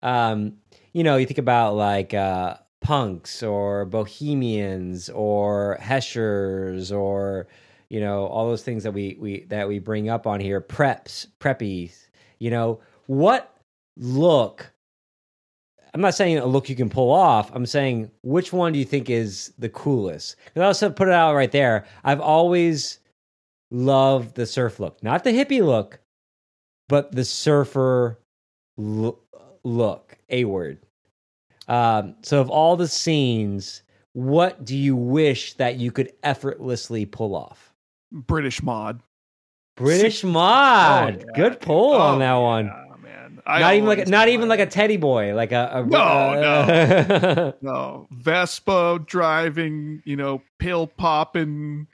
um, 0.01 0.53
you 0.93 1.03
know, 1.03 1.17
you 1.17 1.26
think 1.26 1.38
about 1.38 1.76
like 1.76 2.13
uh, 2.13 2.55
punks 2.84 3.41
or 3.41 3.86
bohemians 3.86 5.09
or 5.09 5.77
heshers 5.81 6.91
or 6.91 7.47
you 7.89 7.99
know 7.99 8.27
all 8.27 8.47
those 8.47 8.63
things 8.63 8.84
that 8.84 8.91
we 8.91 9.17
we 9.19 9.45
that 9.45 9.67
we 9.67 9.79
bring 9.79 10.09
up 10.09 10.27
on 10.27 10.39
here, 10.39 10.61
preps, 10.61 11.27
preppies. 11.39 12.07
You 12.39 12.51
know 12.51 12.79
what 13.07 13.55
look 13.97 14.73
I'm 15.93 16.01
not 16.01 16.15
saying 16.15 16.39
a 16.39 16.45
look 16.45 16.69
you 16.69 16.75
can 16.75 16.89
pull 16.89 17.11
off. 17.11 17.51
I'm 17.53 17.67
saying 17.67 18.09
which 18.23 18.51
one 18.51 18.73
do 18.73 18.79
you 18.79 18.86
think 18.86 19.09
is 19.09 19.53
the 19.59 19.69
coolest? 19.69 20.38
Because 20.45 20.61
I 20.61 20.65
also 20.65 20.89
put 20.89 21.07
it 21.07 21.13
out 21.13 21.36
right 21.36 21.51
there. 21.51 21.86
I've 22.03 22.19
always 22.19 22.99
loved 23.69 24.36
the 24.36 24.47
surf 24.47 24.79
look, 24.79 25.03
not 25.03 25.23
the 25.23 25.31
hippie 25.31 25.63
look, 25.63 25.99
but 26.89 27.11
the 27.11 27.23
surfer 27.23 28.19
lo- 28.77 29.19
look. 29.63 30.17
A 30.29 30.45
word. 30.45 30.79
Um, 31.68 32.16
so, 32.22 32.41
of 32.41 32.49
all 32.49 32.76
the 32.76 32.88
scenes, 32.88 33.84
what 34.14 34.66
do 34.66 34.76
you 34.76 34.95
wish 34.95 35.53
that 35.53 35.78
you 35.78 35.91
could 35.91 36.11
effortlessly 36.24 37.05
pull 37.05 37.36
off? 37.36 37.74
British 38.11 38.61
mod. 38.61 39.01
British 39.76 40.24
mod. 40.24 41.16
Oh, 41.16 41.26
yeah. 41.28 41.34
Good 41.36 41.61
pull 41.61 41.93
on 41.93 42.16
Oh, 42.16 42.20
that 42.20 42.34
one. 42.36 42.66
yeah, 42.66 42.95
man. 43.01 43.41
I 43.45 43.59
Not 43.59 43.74
even 43.76 43.88
like 43.88 43.97
always 43.99 44.09
not 44.09 44.28
even 44.28 44.49
like 44.49 44.59
a 44.59 44.66
teddy 44.66 44.97
boy, 44.97 45.34
like 45.36 45.51
a, 45.51 45.70
a 45.74 45.84
No, 45.86 46.34
no. 46.36 47.53
No, 47.61 48.07
Vespa 48.11 48.99
driving, 49.05 50.01
you 50.05 50.16
know, 50.16 50.41
pill 50.59 50.86
popping 50.88 51.88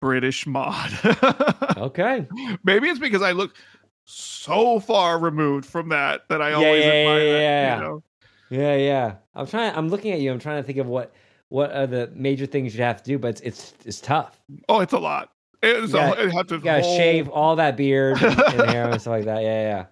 British 0.00 0.46
mod. 0.46 0.90
okay. 1.76 2.26
Maybe 2.64 2.88
it's 2.88 3.00
because 3.00 3.22
I 3.22 3.32
look 3.32 3.56
so 4.04 4.80
far 4.80 5.18
removed 5.18 5.66
from 5.66 5.88
that 5.90 6.22
that 6.28 6.40
I 6.40 6.50
Yeah, 6.50 6.56
always 6.56 6.84
yeah, 6.84 6.92
admire 6.92 7.24
yeah, 7.24 7.32
that, 7.32 7.42
yeah. 7.42 7.76
You 7.76 7.82
know? 7.82 8.02
Yeah, 8.50 8.76
yeah. 8.76 9.14
I'm 9.34 9.46
trying. 9.46 9.74
I'm 9.74 9.88
looking 9.88 10.12
at 10.12 10.20
you. 10.20 10.32
I'm 10.32 10.38
trying 10.38 10.62
to 10.62 10.66
think 10.66 10.78
of 10.78 10.86
what 10.86 11.12
what 11.50 11.72
are 11.72 11.86
the 11.86 12.10
major 12.14 12.46
things 12.46 12.74
you 12.76 12.82
have 12.82 12.98
to 13.02 13.04
do, 13.04 13.18
but 13.18 13.28
it's 13.28 13.40
it's, 13.42 13.74
it's 13.84 14.00
tough. 14.00 14.40
Oh, 14.68 14.80
it's 14.80 14.92
a 14.92 14.98
lot. 14.98 15.30
It's 15.62 15.92
You 15.92 15.98
a, 15.98 16.02
gotta- 16.02 16.22
it 16.24 16.32
have 16.32 16.46
to 16.48 16.54
You 16.56 16.60
gotta 16.60 16.82
whole- 16.82 16.96
shave 16.96 17.28
all 17.28 17.56
that 17.56 17.76
beard 17.76 18.22
and, 18.22 18.38
and 18.40 18.70
hair 18.70 18.88
and 18.90 19.00
stuff 19.00 19.10
like 19.12 19.24
that. 19.24 19.42
Yeah, 19.42 19.86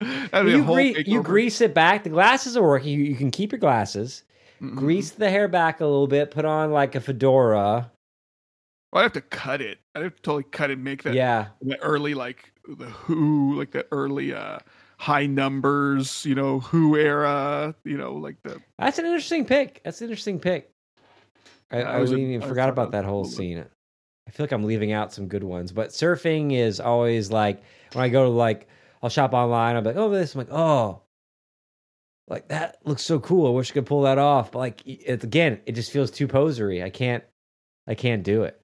yeah. 0.00 0.26
that'd 0.30 0.46
be 0.46 0.52
a 0.54 0.56
You, 0.56 0.64
whole 0.64 0.74
gre- 0.76 1.00
you 1.06 1.22
grease 1.22 1.60
it 1.60 1.74
back. 1.74 2.04
The 2.04 2.10
glasses 2.10 2.56
are 2.56 2.62
working. 2.62 2.88
You, 2.98 3.04
you 3.04 3.16
can 3.16 3.30
keep 3.30 3.52
your 3.52 3.58
glasses. 3.58 4.22
Mhm. 4.62 4.76
Grease 4.76 5.10
the 5.10 5.28
hair 5.30 5.46
back 5.48 5.80
a 5.80 5.84
little 5.84 6.06
bit. 6.06 6.30
Put 6.30 6.44
on 6.44 6.70
like 6.72 6.94
a 6.94 7.00
fedora. 7.00 7.90
Well, 8.92 9.00
I 9.00 9.02
have 9.02 9.12
to 9.14 9.20
cut 9.20 9.60
it. 9.60 9.78
I 9.94 10.00
have 10.00 10.14
to 10.16 10.22
totally 10.22 10.44
cut 10.52 10.70
it. 10.70 10.78
Make 10.78 11.02
that 11.02 11.14
Yeah. 11.14 11.48
the 11.60 11.78
early 11.82 12.14
like 12.14 12.52
the 12.66 12.86
Who, 12.86 13.58
like 13.58 13.72
the 13.72 13.86
early 13.92 14.32
uh 14.32 14.58
high 15.04 15.26
numbers. 15.26 16.24
You 16.24 16.34
know, 16.34 16.60
Who 16.60 16.96
era. 16.96 17.74
You 17.84 17.98
know, 17.98 18.14
like 18.14 18.36
the 18.42 18.60
That's 18.78 18.98
an 18.98 19.04
interesting 19.04 19.44
pick. 19.44 19.82
That's 19.84 20.00
an 20.00 20.06
interesting 20.06 20.40
pick. 20.40 20.70
I, 21.70 21.82
I 21.82 21.96
I, 21.96 21.98
was 21.98 22.12
even 22.12 22.42
I 22.42 22.46
forgot 22.46 22.68
about 22.68 22.92
that 22.92 23.04
whole 23.04 23.24
scene. 23.24 23.64
I 24.26 24.30
feel 24.30 24.44
like 24.44 24.52
I'm 24.52 24.64
leaving 24.64 24.92
out 24.92 25.12
some 25.12 25.28
good 25.28 25.44
ones, 25.44 25.72
but 25.72 25.90
surfing 25.90 26.52
is 26.52 26.80
always 26.80 27.30
like 27.30 27.62
when 27.92 28.04
I 28.04 28.08
go 28.08 28.24
to 28.24 28.30
like 28.30 28.68
I'll 29.02 29.10
shop 29.10 29.34
online. 29.34 29.76
I'm 29.76 29.84
like, 29.84 29.96
oh, 29.96 30.08
this. 30.10 30.34
I'm 30.34 30.38
like, 30.38 30.52
oh, 30.52 31.02
like 32.28 32.48
that 32.48 32.78
looks 32.84 33.02
so 33.02 33.20
cool. 33.20 33.46
I 33.46 33.50
wish 33.50 33.70
I 33.70 33.74
could 33.74 33.86
pull 33.86 34.02
that 34.02 34.18
off, 34.18 34.52
but 34.52 34.58
like 34.60 34.82
it, 34.86 35.22
again, 35.22 35.60
it 35.66 35.72
just 35.72 35.92
feels 35.92 36.10
too 36.10 36.26
posery. 36.26 36.82
I 36.82 36.88
can't, 36.88 37.22
I 37.86 37.94
can't 37.94 38.22
do 38.22 38.44
it. 38.44 38.58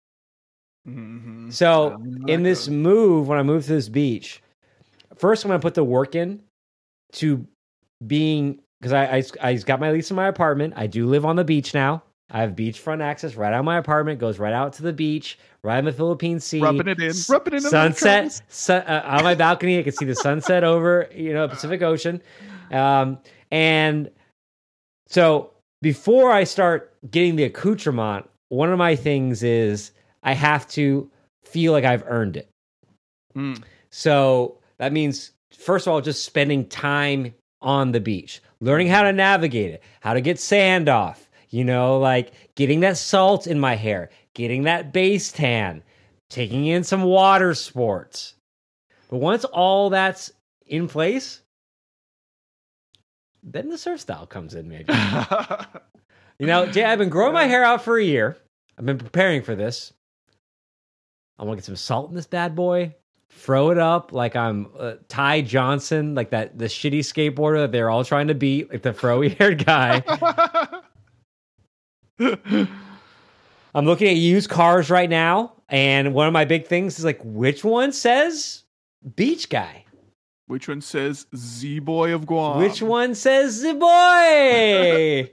Mhm. 0.89 1.53
So 1.53 1.99
know 1.99 2.27
in 2.27 2.43
this 2.43 2.69
move, 2.69 3.29
when 3.29 3.39
I 3.39 3.43
move 3.43 3.67
to 3.67 3.73
this 3.73 3.91
beach, 3.91 4.43
first 5.21 5.45
I'm 5.45 5.51
gonna 5.51 5.61
put 5.61 5.75
the 5.75 5.85
work 5.85 6.15
in 6.15 6.41
to 7.13 7.47
being 8.07 8.61
because 8.81 8.93
I, 8.93 9.19
I 9.19 9.25
I 9.43 9.55
got 9.57 9.79
my 9.79 9.93
lease 9.93 10.11
in 10.11 10.17
my 10.17 10.29
apartment. 10.29 10.75
I 10.77 10.87
do 10.87 11.07
live 11.07 11.25
on 11.25 11.37
the 11.37 11.45
beach 11.45 11.75
now. 11.75 12.03
I 12.33 12.41
have 12.41 12.53
beachfront 12.53 13.03
access 13.03 13.35
right 13.35 13.53
out 13.53 13.59
of 13.59 13.65
my 13.65 13.77
apartment. 13.77 14.21
Goes 14.21 14.39
right 14.39 14.53
out 14.53 14.73
to 14.75 14.83
the 14.83 14.93
beach, 14.93 15.39
right 15.63 15.79
in 15.79 15.85
the 15.85 15.93
Philippine 15.93 16.41
Sea. 16.41 16.61
rubbing 16.61 16.89
it 16.89 17.01
in, 17.01 17.13
rubbing 17.29 17.55
it 17.55 17.65
in. 17.65 17.71
sunset 17.71 18.43
sun, 18.49 18.83
uh, 18.83 19.03
on 19.05 19.25
my 19.25 19.35
balcony. 19.35 19.79
I 19.79 19.83
can 19.83 19.93
see 19.93 20.07
the 20.07 20.15
sunset 20.15 20.65
over 20.65 21.09
you 21.15 21.35
know 21.35 21.49
Pacific 21.49 21.83
Ocean, 21.83 22.23
um, 22.71 23.19
and 23.51 24.11
so 25.09 25.53
before 25.83 26.31
I 26.31 26.45
start 26.45 26.95
getting 27.11 27.37
the 27.37 27.45
accoutrement, 27.45 28.29
one 28.49 28.71
of 28.71 28.79
my 28.79 28.97
things 28.97 29.43
is 29.43 29.91
I 30.23 30.35
have 30.35 30.69
to 30.69 31.11
feel 31.45 31.73
like 31.73 31.85
I've 31.85 32.05
earned 32.07 32.37
it. 32.37 32.49
Mm. 33.37 33.63
So 33.91 34.60
that 34.81 34.95
means 34.95 35.33
first 35.53 35.87
of 35.87 35.93
all, 35.93 36.01
just 36.01 36.25
spending 36.25 36.67
time 36.67 37.35
on 37.61 37.93
the 37.93 38.01
beach, 38.01 38.43
learning 38.61 38.89
how 38.89 39.03
to 39.03 39.13
navigate 39.13 39.73
it, 39.73 39.83
how 40.01 40.15
to 40.15 40.23
get 40.23 40.41
sand 40.41 40.89
off. 40.89 41.29
You 41.51 41.65
know, 41.65 41.99
like 41.99 42.33
getting 42.55 42.81
that 42.81 42.97
salt 42.97 43.47
in 43.47 43.61
my 43.61 43.75
hair, 43.75 44.09
getting 44.35 44.63
that 44.63 44.93
base 44.93 45.33
tan, 45.33 45.83
taking 46.31 46.65
in 46.67 46.83
some 46.83 47.03
water 47.03 47.55
sports. 47.55 48.37
But 49.11 49.19
once 49.19 49.45
all 49.45 49.91
that's 49.91 50.33
in 50.67 50.89
place, 50.89 51.43
then 53.43 53.69
the 53.69 53.77
surf 53.77 54.01
style 54.01 54.27
comes 54.27 54.55
in, 54.55 54.67
maybe. 54.69 54.95
you 56.39 56.47
know, 56.47 56.67
Jay, 56.67 56.85
I've 56.85 56.99
been 56.99 57.09
growing 57.11 57.35
my 57.35 57.45
hair 57.45 57.65
out 57.65 57.83
for 57.83 57.99
a 57.99 58.05
year. 58.05 58.39
I've 58.79 58.87
been 58.87 58.99
preparing 58.99 59.43
for 59.43 59.55
this. 59.55 59.93
I 61.39 61.45
want 61.45 61.59
to 61.59 61.61
get 61.61 61.67
some 61.67 61.77
salt 61.77 62.09
in 62.09 62.17
this 62.17 62.27
bad 62.27 62.55
boy. 62.55 62.95
Throw 63.41 63.71
it 63.71 63.79
up 63.79 64.13
like 64.13 64.37
I'm 64.37 64.69
uh, 64.79 64.97
Ty 65.09 65.41
Johnson, 65.41 66.15
like 66.15 66.29
that 66.29 66.59
the 66.59 66.67
shitty 66.67 66.99
skateboarder 66.99 67.63
that 67.63 67.73
they're 67.73 67.89
all 67.89 68.05
trying 68.05 68.29
to 68.29 68.35
beat, 68.35 68.71
like 68.71 68.83
the 68.83 68.93
froey 68.93 69.35
haired 69.39 69.65
guy. 69.65 70.03
I'm 73.75 73.87
looking 73.87 74.09
at 74.09 74.17
used 74.17 74.51
cars 74.51 74.91
right 74.91 75.09
now, 75.09 75.55
and 75.71 76.13
one 76.13 76.27
of 76.27 76.35
my 76.35 76.45
big 76.45 76.67
things 76.67 76.99
is 76.99 77.05
like, 77.07 77.19
which 77.25 77.65
one 77.65 77.93
says 77.93 78.65
beach 79.17 79.49
guy? 79.49 79.87
Which 80.47 80.69
one 80.69 80.83
says 80.83 81.27
Z 81.35 81.79
Boy 81.79 82.13
of 82.13 82.27
Guam? 82.27 82.59
Which 82.59 82.83
one 82.83 83.15
says 83.15 83.63
the 83.63 83.73
boy? 83.73 85.31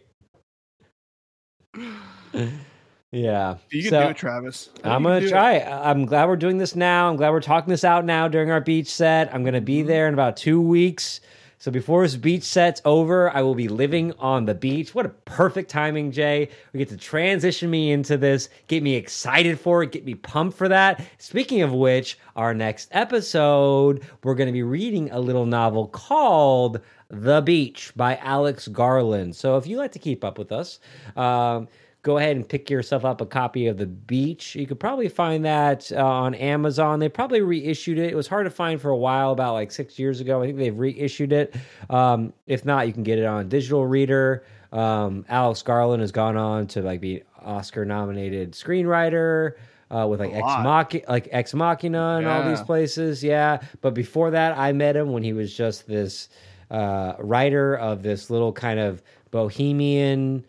yeah. 3.12 3.56
You 3.70 3.84
can 3.84 3.92
So- 3.92 4.04
do 4.04 4.10
it, 4.10 4.18
Travis. 4.18 4.70
I'm 4.84 5.04
gonna 5.04 5.28
try. 5.28 5.54
it. 5.56 5.68
I'm 5.68 6.06
glad 6.06 6.28
we're 6.28 6.36
doing 6.36 6.58
this 6.58 6.76
now. 6.76 7.10
I'm 7.10 7.16
glad 7.16 7.32
we're 7.32 7.40
talking 7.42 7.70
this 7.72 7.84
out 7.84 8.06
now 8.06 8.28
during 8.28 8.52
our 8.52 8.62
beach 8.62 8.88
set. 8.88 9.34
I'm 9.34 9.44
gonna 9.44 9.58
Mm-hmm. 9.60 9.66
be 9.66 9.82
there 9.84 10.08
in 10.08 10.14
about 10.14 10.38
two 10.38 10.62
weeks. 10.62 11.22
So 11.60 11.72
before 11.72 12.04
this 12.04 12.16
beach 12.16 12.44
set's 12.44 12.84
over, 12.86 13.36
I 13.36 13.42
will 13.42 13.56
be 13.56 13.68
living 13.68 14.14
on 14.20 14.46
the 14.46 14.54
beach. 14.54 14.94
What 14.94 15.08
a 15.08 15.10
perfect 15.26 15.72
timing, 15.72 16.12
Jay. 16.12 16.50
We 16.72 16.78
get 16.78 16.90
to 16.90 16.98
transition 16.98 17.72
me 17.72 17.92
into 17.92 18.16
this, 18.16 18.50
get 18.68 18.84
me 18.84 18.94
excited 18.94 19.60
for 19.60 19.82
it, 19.82 19.92
get 19.92 20.06
me 20.06 20.14
pumped 20.14 20.56
for 20.56 20.68
that. 20.68 21.02
Speaking 21.18 21.64
of 21.64 21.74
which, 21.74 22.20
our 22.36 22.54
next 22.54 22.90
episode, 22.92 24.04
we're 24.24 24.36
gonna 24.36 24.52
be 24.52 24.62
reading 24.62 25.10
a 25.10 25.20
little 25.20 25.48
novel 25.48 25.88
called 25.88 26.80
The 27.10 27.42
Beach 27.42 27.92
by 27.96 28.18
Alex 28.18 28.68
Garland. 28.68 29.36
So 29.36 29.58
if 29.58 29.66
you 29.66 29.78
like 29.78 29.94
to 29.94 30.00
keep 30.00 30.24
up 30.24 30.38
with 30.38 30.52
us, 30.52 30.80
um, 31.16 31.68
go 32.04 32.18
ahead 32.18 32.36
and 32.36 32.48
pick 32.48 32.70
yourself 32.70 33.04
up 33.04 33.22
a 33.22 33.26
copy 33.26 33.68
of 33.68 33.78
The 33.78 33.86
Beach. 33.86 34.56
You 34.56 34.66
could 34.66 34.80
probably 34.80 35.10
find 35.10 35.44
that 35.46 35.92
uh, 35.92 36.06
on 36.06 36.36
Amazon. 36.36 37.00
They 37.00 37.10
probably 37.10 37.42
reissued 37.42 37.98
it. 37.98 38.12
It 38.12 38.16
was 38.16 38.28
hard 38.28 38.46
to 38.46 38.50
find 38.50 38.80
for 38.80 38.90
a 38.90 38.98
while, 38.98 39.32
about 39.32 39.54
like 39.54 39.72
six 39.72 40.00
years 40.00 40.22
ago. 40.22 40.42
I 40.42 40.46
think 40.46 40.58
they've 40.58 40.78
reissued 40.78 41.34
it. 41.34 41.56
Um, 41.90 42.34
if 42.46 42.64
not, 42.66 42.88
you 42.88 42.94
can 42.94 43.04
get 43.04 43.20
it 43.20 43.26
on 43.26 43.50
digital 43.50 43.86
reader. 43.86 44.46
Um, 44.72 45.26
Alex 45.30 45.62
Garland 45.62 46.02
has 46.02 46.12
gone 46.12 46.38
on 46.38 46.68
to 46.68 46.82
like 46.82 47.02
be 47.02 47.24
Oscar 47.42 47.86
nominated 47.86 48.54
screenwriter. 48.54 49.54
Uh, 49.90 50.06
with 50.06 50.20
like 50.20 50.34
Ex 50.34 51.08
like 51.08 51.30
Ex 51.32 51.54
Machina 51.54 52.18
and 52.18 52.28
all 52.28 52.50
these 52.50 52.62
places, 52.62 53.24
yeah. 53.24 53.62
But 53.80 53.94
before 53.94 54.32
that, 54.32 54.58
I 54.58 54.74
met 54.74 54.98
him 54.98 55.14
when 55.14 55.24
he 55.24 55.32
was 55.32 55.56
just 55.56 55.88
this 55.88 56.28
uh, 56.70 57.14
writer 57.20 57.76
of 57.76 58.04
this 58.04 58.30
little 58.30 58.52
kind 58.52 58.82
of 58.82 59.02
bohemian 59.32 60.46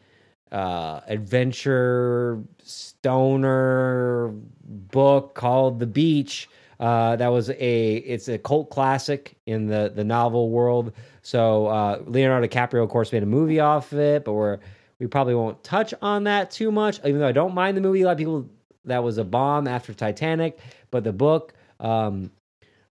uh, 0.53 1.01
adventure 1.07 2.43
stoner 2.63 4.33
book 4.65 5.35
called 5.35 5.79
The 5.79 5.87
Beach. 5.87 6.49
Uh, 6.81 7.17
that 7.17 7.29
was 7.29 7.51
a 7.51 7.97
it's 7.97 8.29
a 8.29 8.39
cult 8.39 8.71
classic 8.71 9.37
in 9.47 9.67
the 9.67 9.93
the 9.95 10.05
novel 10.05 10.51
world. 10.51 10.93
So 11.23 11.67
uh, 11.67 12.03
Leonardo 12.07 12.47
DiCaprio, 12.47 12.85
of 12.85 12.89
course, 12.89 13.13
made 13.13 13.23
a 13.23 13.27
movie 13.27 13.61
off 13.61 13.93
of 13.93 13.99
it, 13.99 14.25
but 14.25 14.33
we're 14.33 14.59
we 14.99 15.07
probably 15.07 15.35
won't 15.35 15.63
touch 15.65 15.93
on 16.03 16.25
that 16.25 16.51
too 16.51 16.71
much. 16.71 16.99
Even 17.01 17.19
though 17.19 17.29
I 17.29 17.33
don't 17.33 17.55
mind 17.55 17.77
the 17.77 17.81
movie, 17.81 18.03
a 18.03 18.07
lot 18.07 18.13
of 18.13 18.19
people 18.19 18.49
that 18.85 19.03
was 19.03 19.19
a 19.19 19.25
bomb 19.25 19.67
after 19.67 19.93
Titanic, 19.93 20.59
but 20.91 21.05
the 21.05 21.13
book, 21.13 21.53
um, 21.81 22.31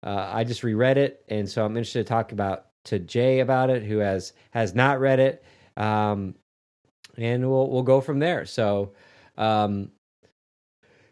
uh, 0.03 0.31
I 0.33 0.45
just 0.45 0.63
reread 0.63 0.99
it, 0.99 1.25
and 1.29 1.49
so 1.49 1.65
I'm 1.65 1.77
interested 1.77 2.05
to 2.07 2.09
talk 2.09 2.33
about 2.33 2.67
to 2.85 2.99
Jay 2.99 3.41
about 3.41 3.71
it, 3.71 3.83
who 3.83 3.99
has 3.99 4.33
has 4.51 4.75
not 4.75 5.01
read 5.01 5.21
it, 5.21 5.45
um, 5.77 6.35
and 7.17 7.49
we'll 7.49 7.71
we'll 7.71 7.83
go 7.83 8.01
from 8.01 8.19
there. 8.19 8.47
So, 8.47 8.93
um, 9.37 9.91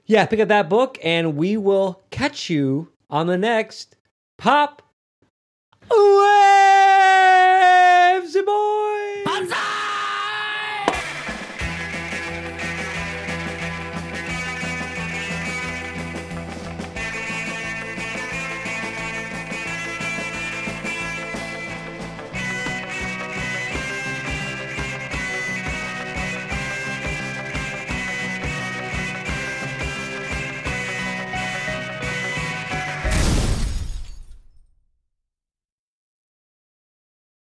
yeah, 0.06 0.26
pick 0.26 0.40
up 0.40 0.48
that 0.48 0.68
book, 0.68 0.98
and 1.02 1.36
we 1.36 1.56
will 1.56 2.02
catch 2.10 2.50
you 2.50 2.92
on 3.08 3.26
the 3.26 3.38
next 3.38 3.96
pop 4.36 4.82
waves, 5.90 5.96
boy. 8.44 8.73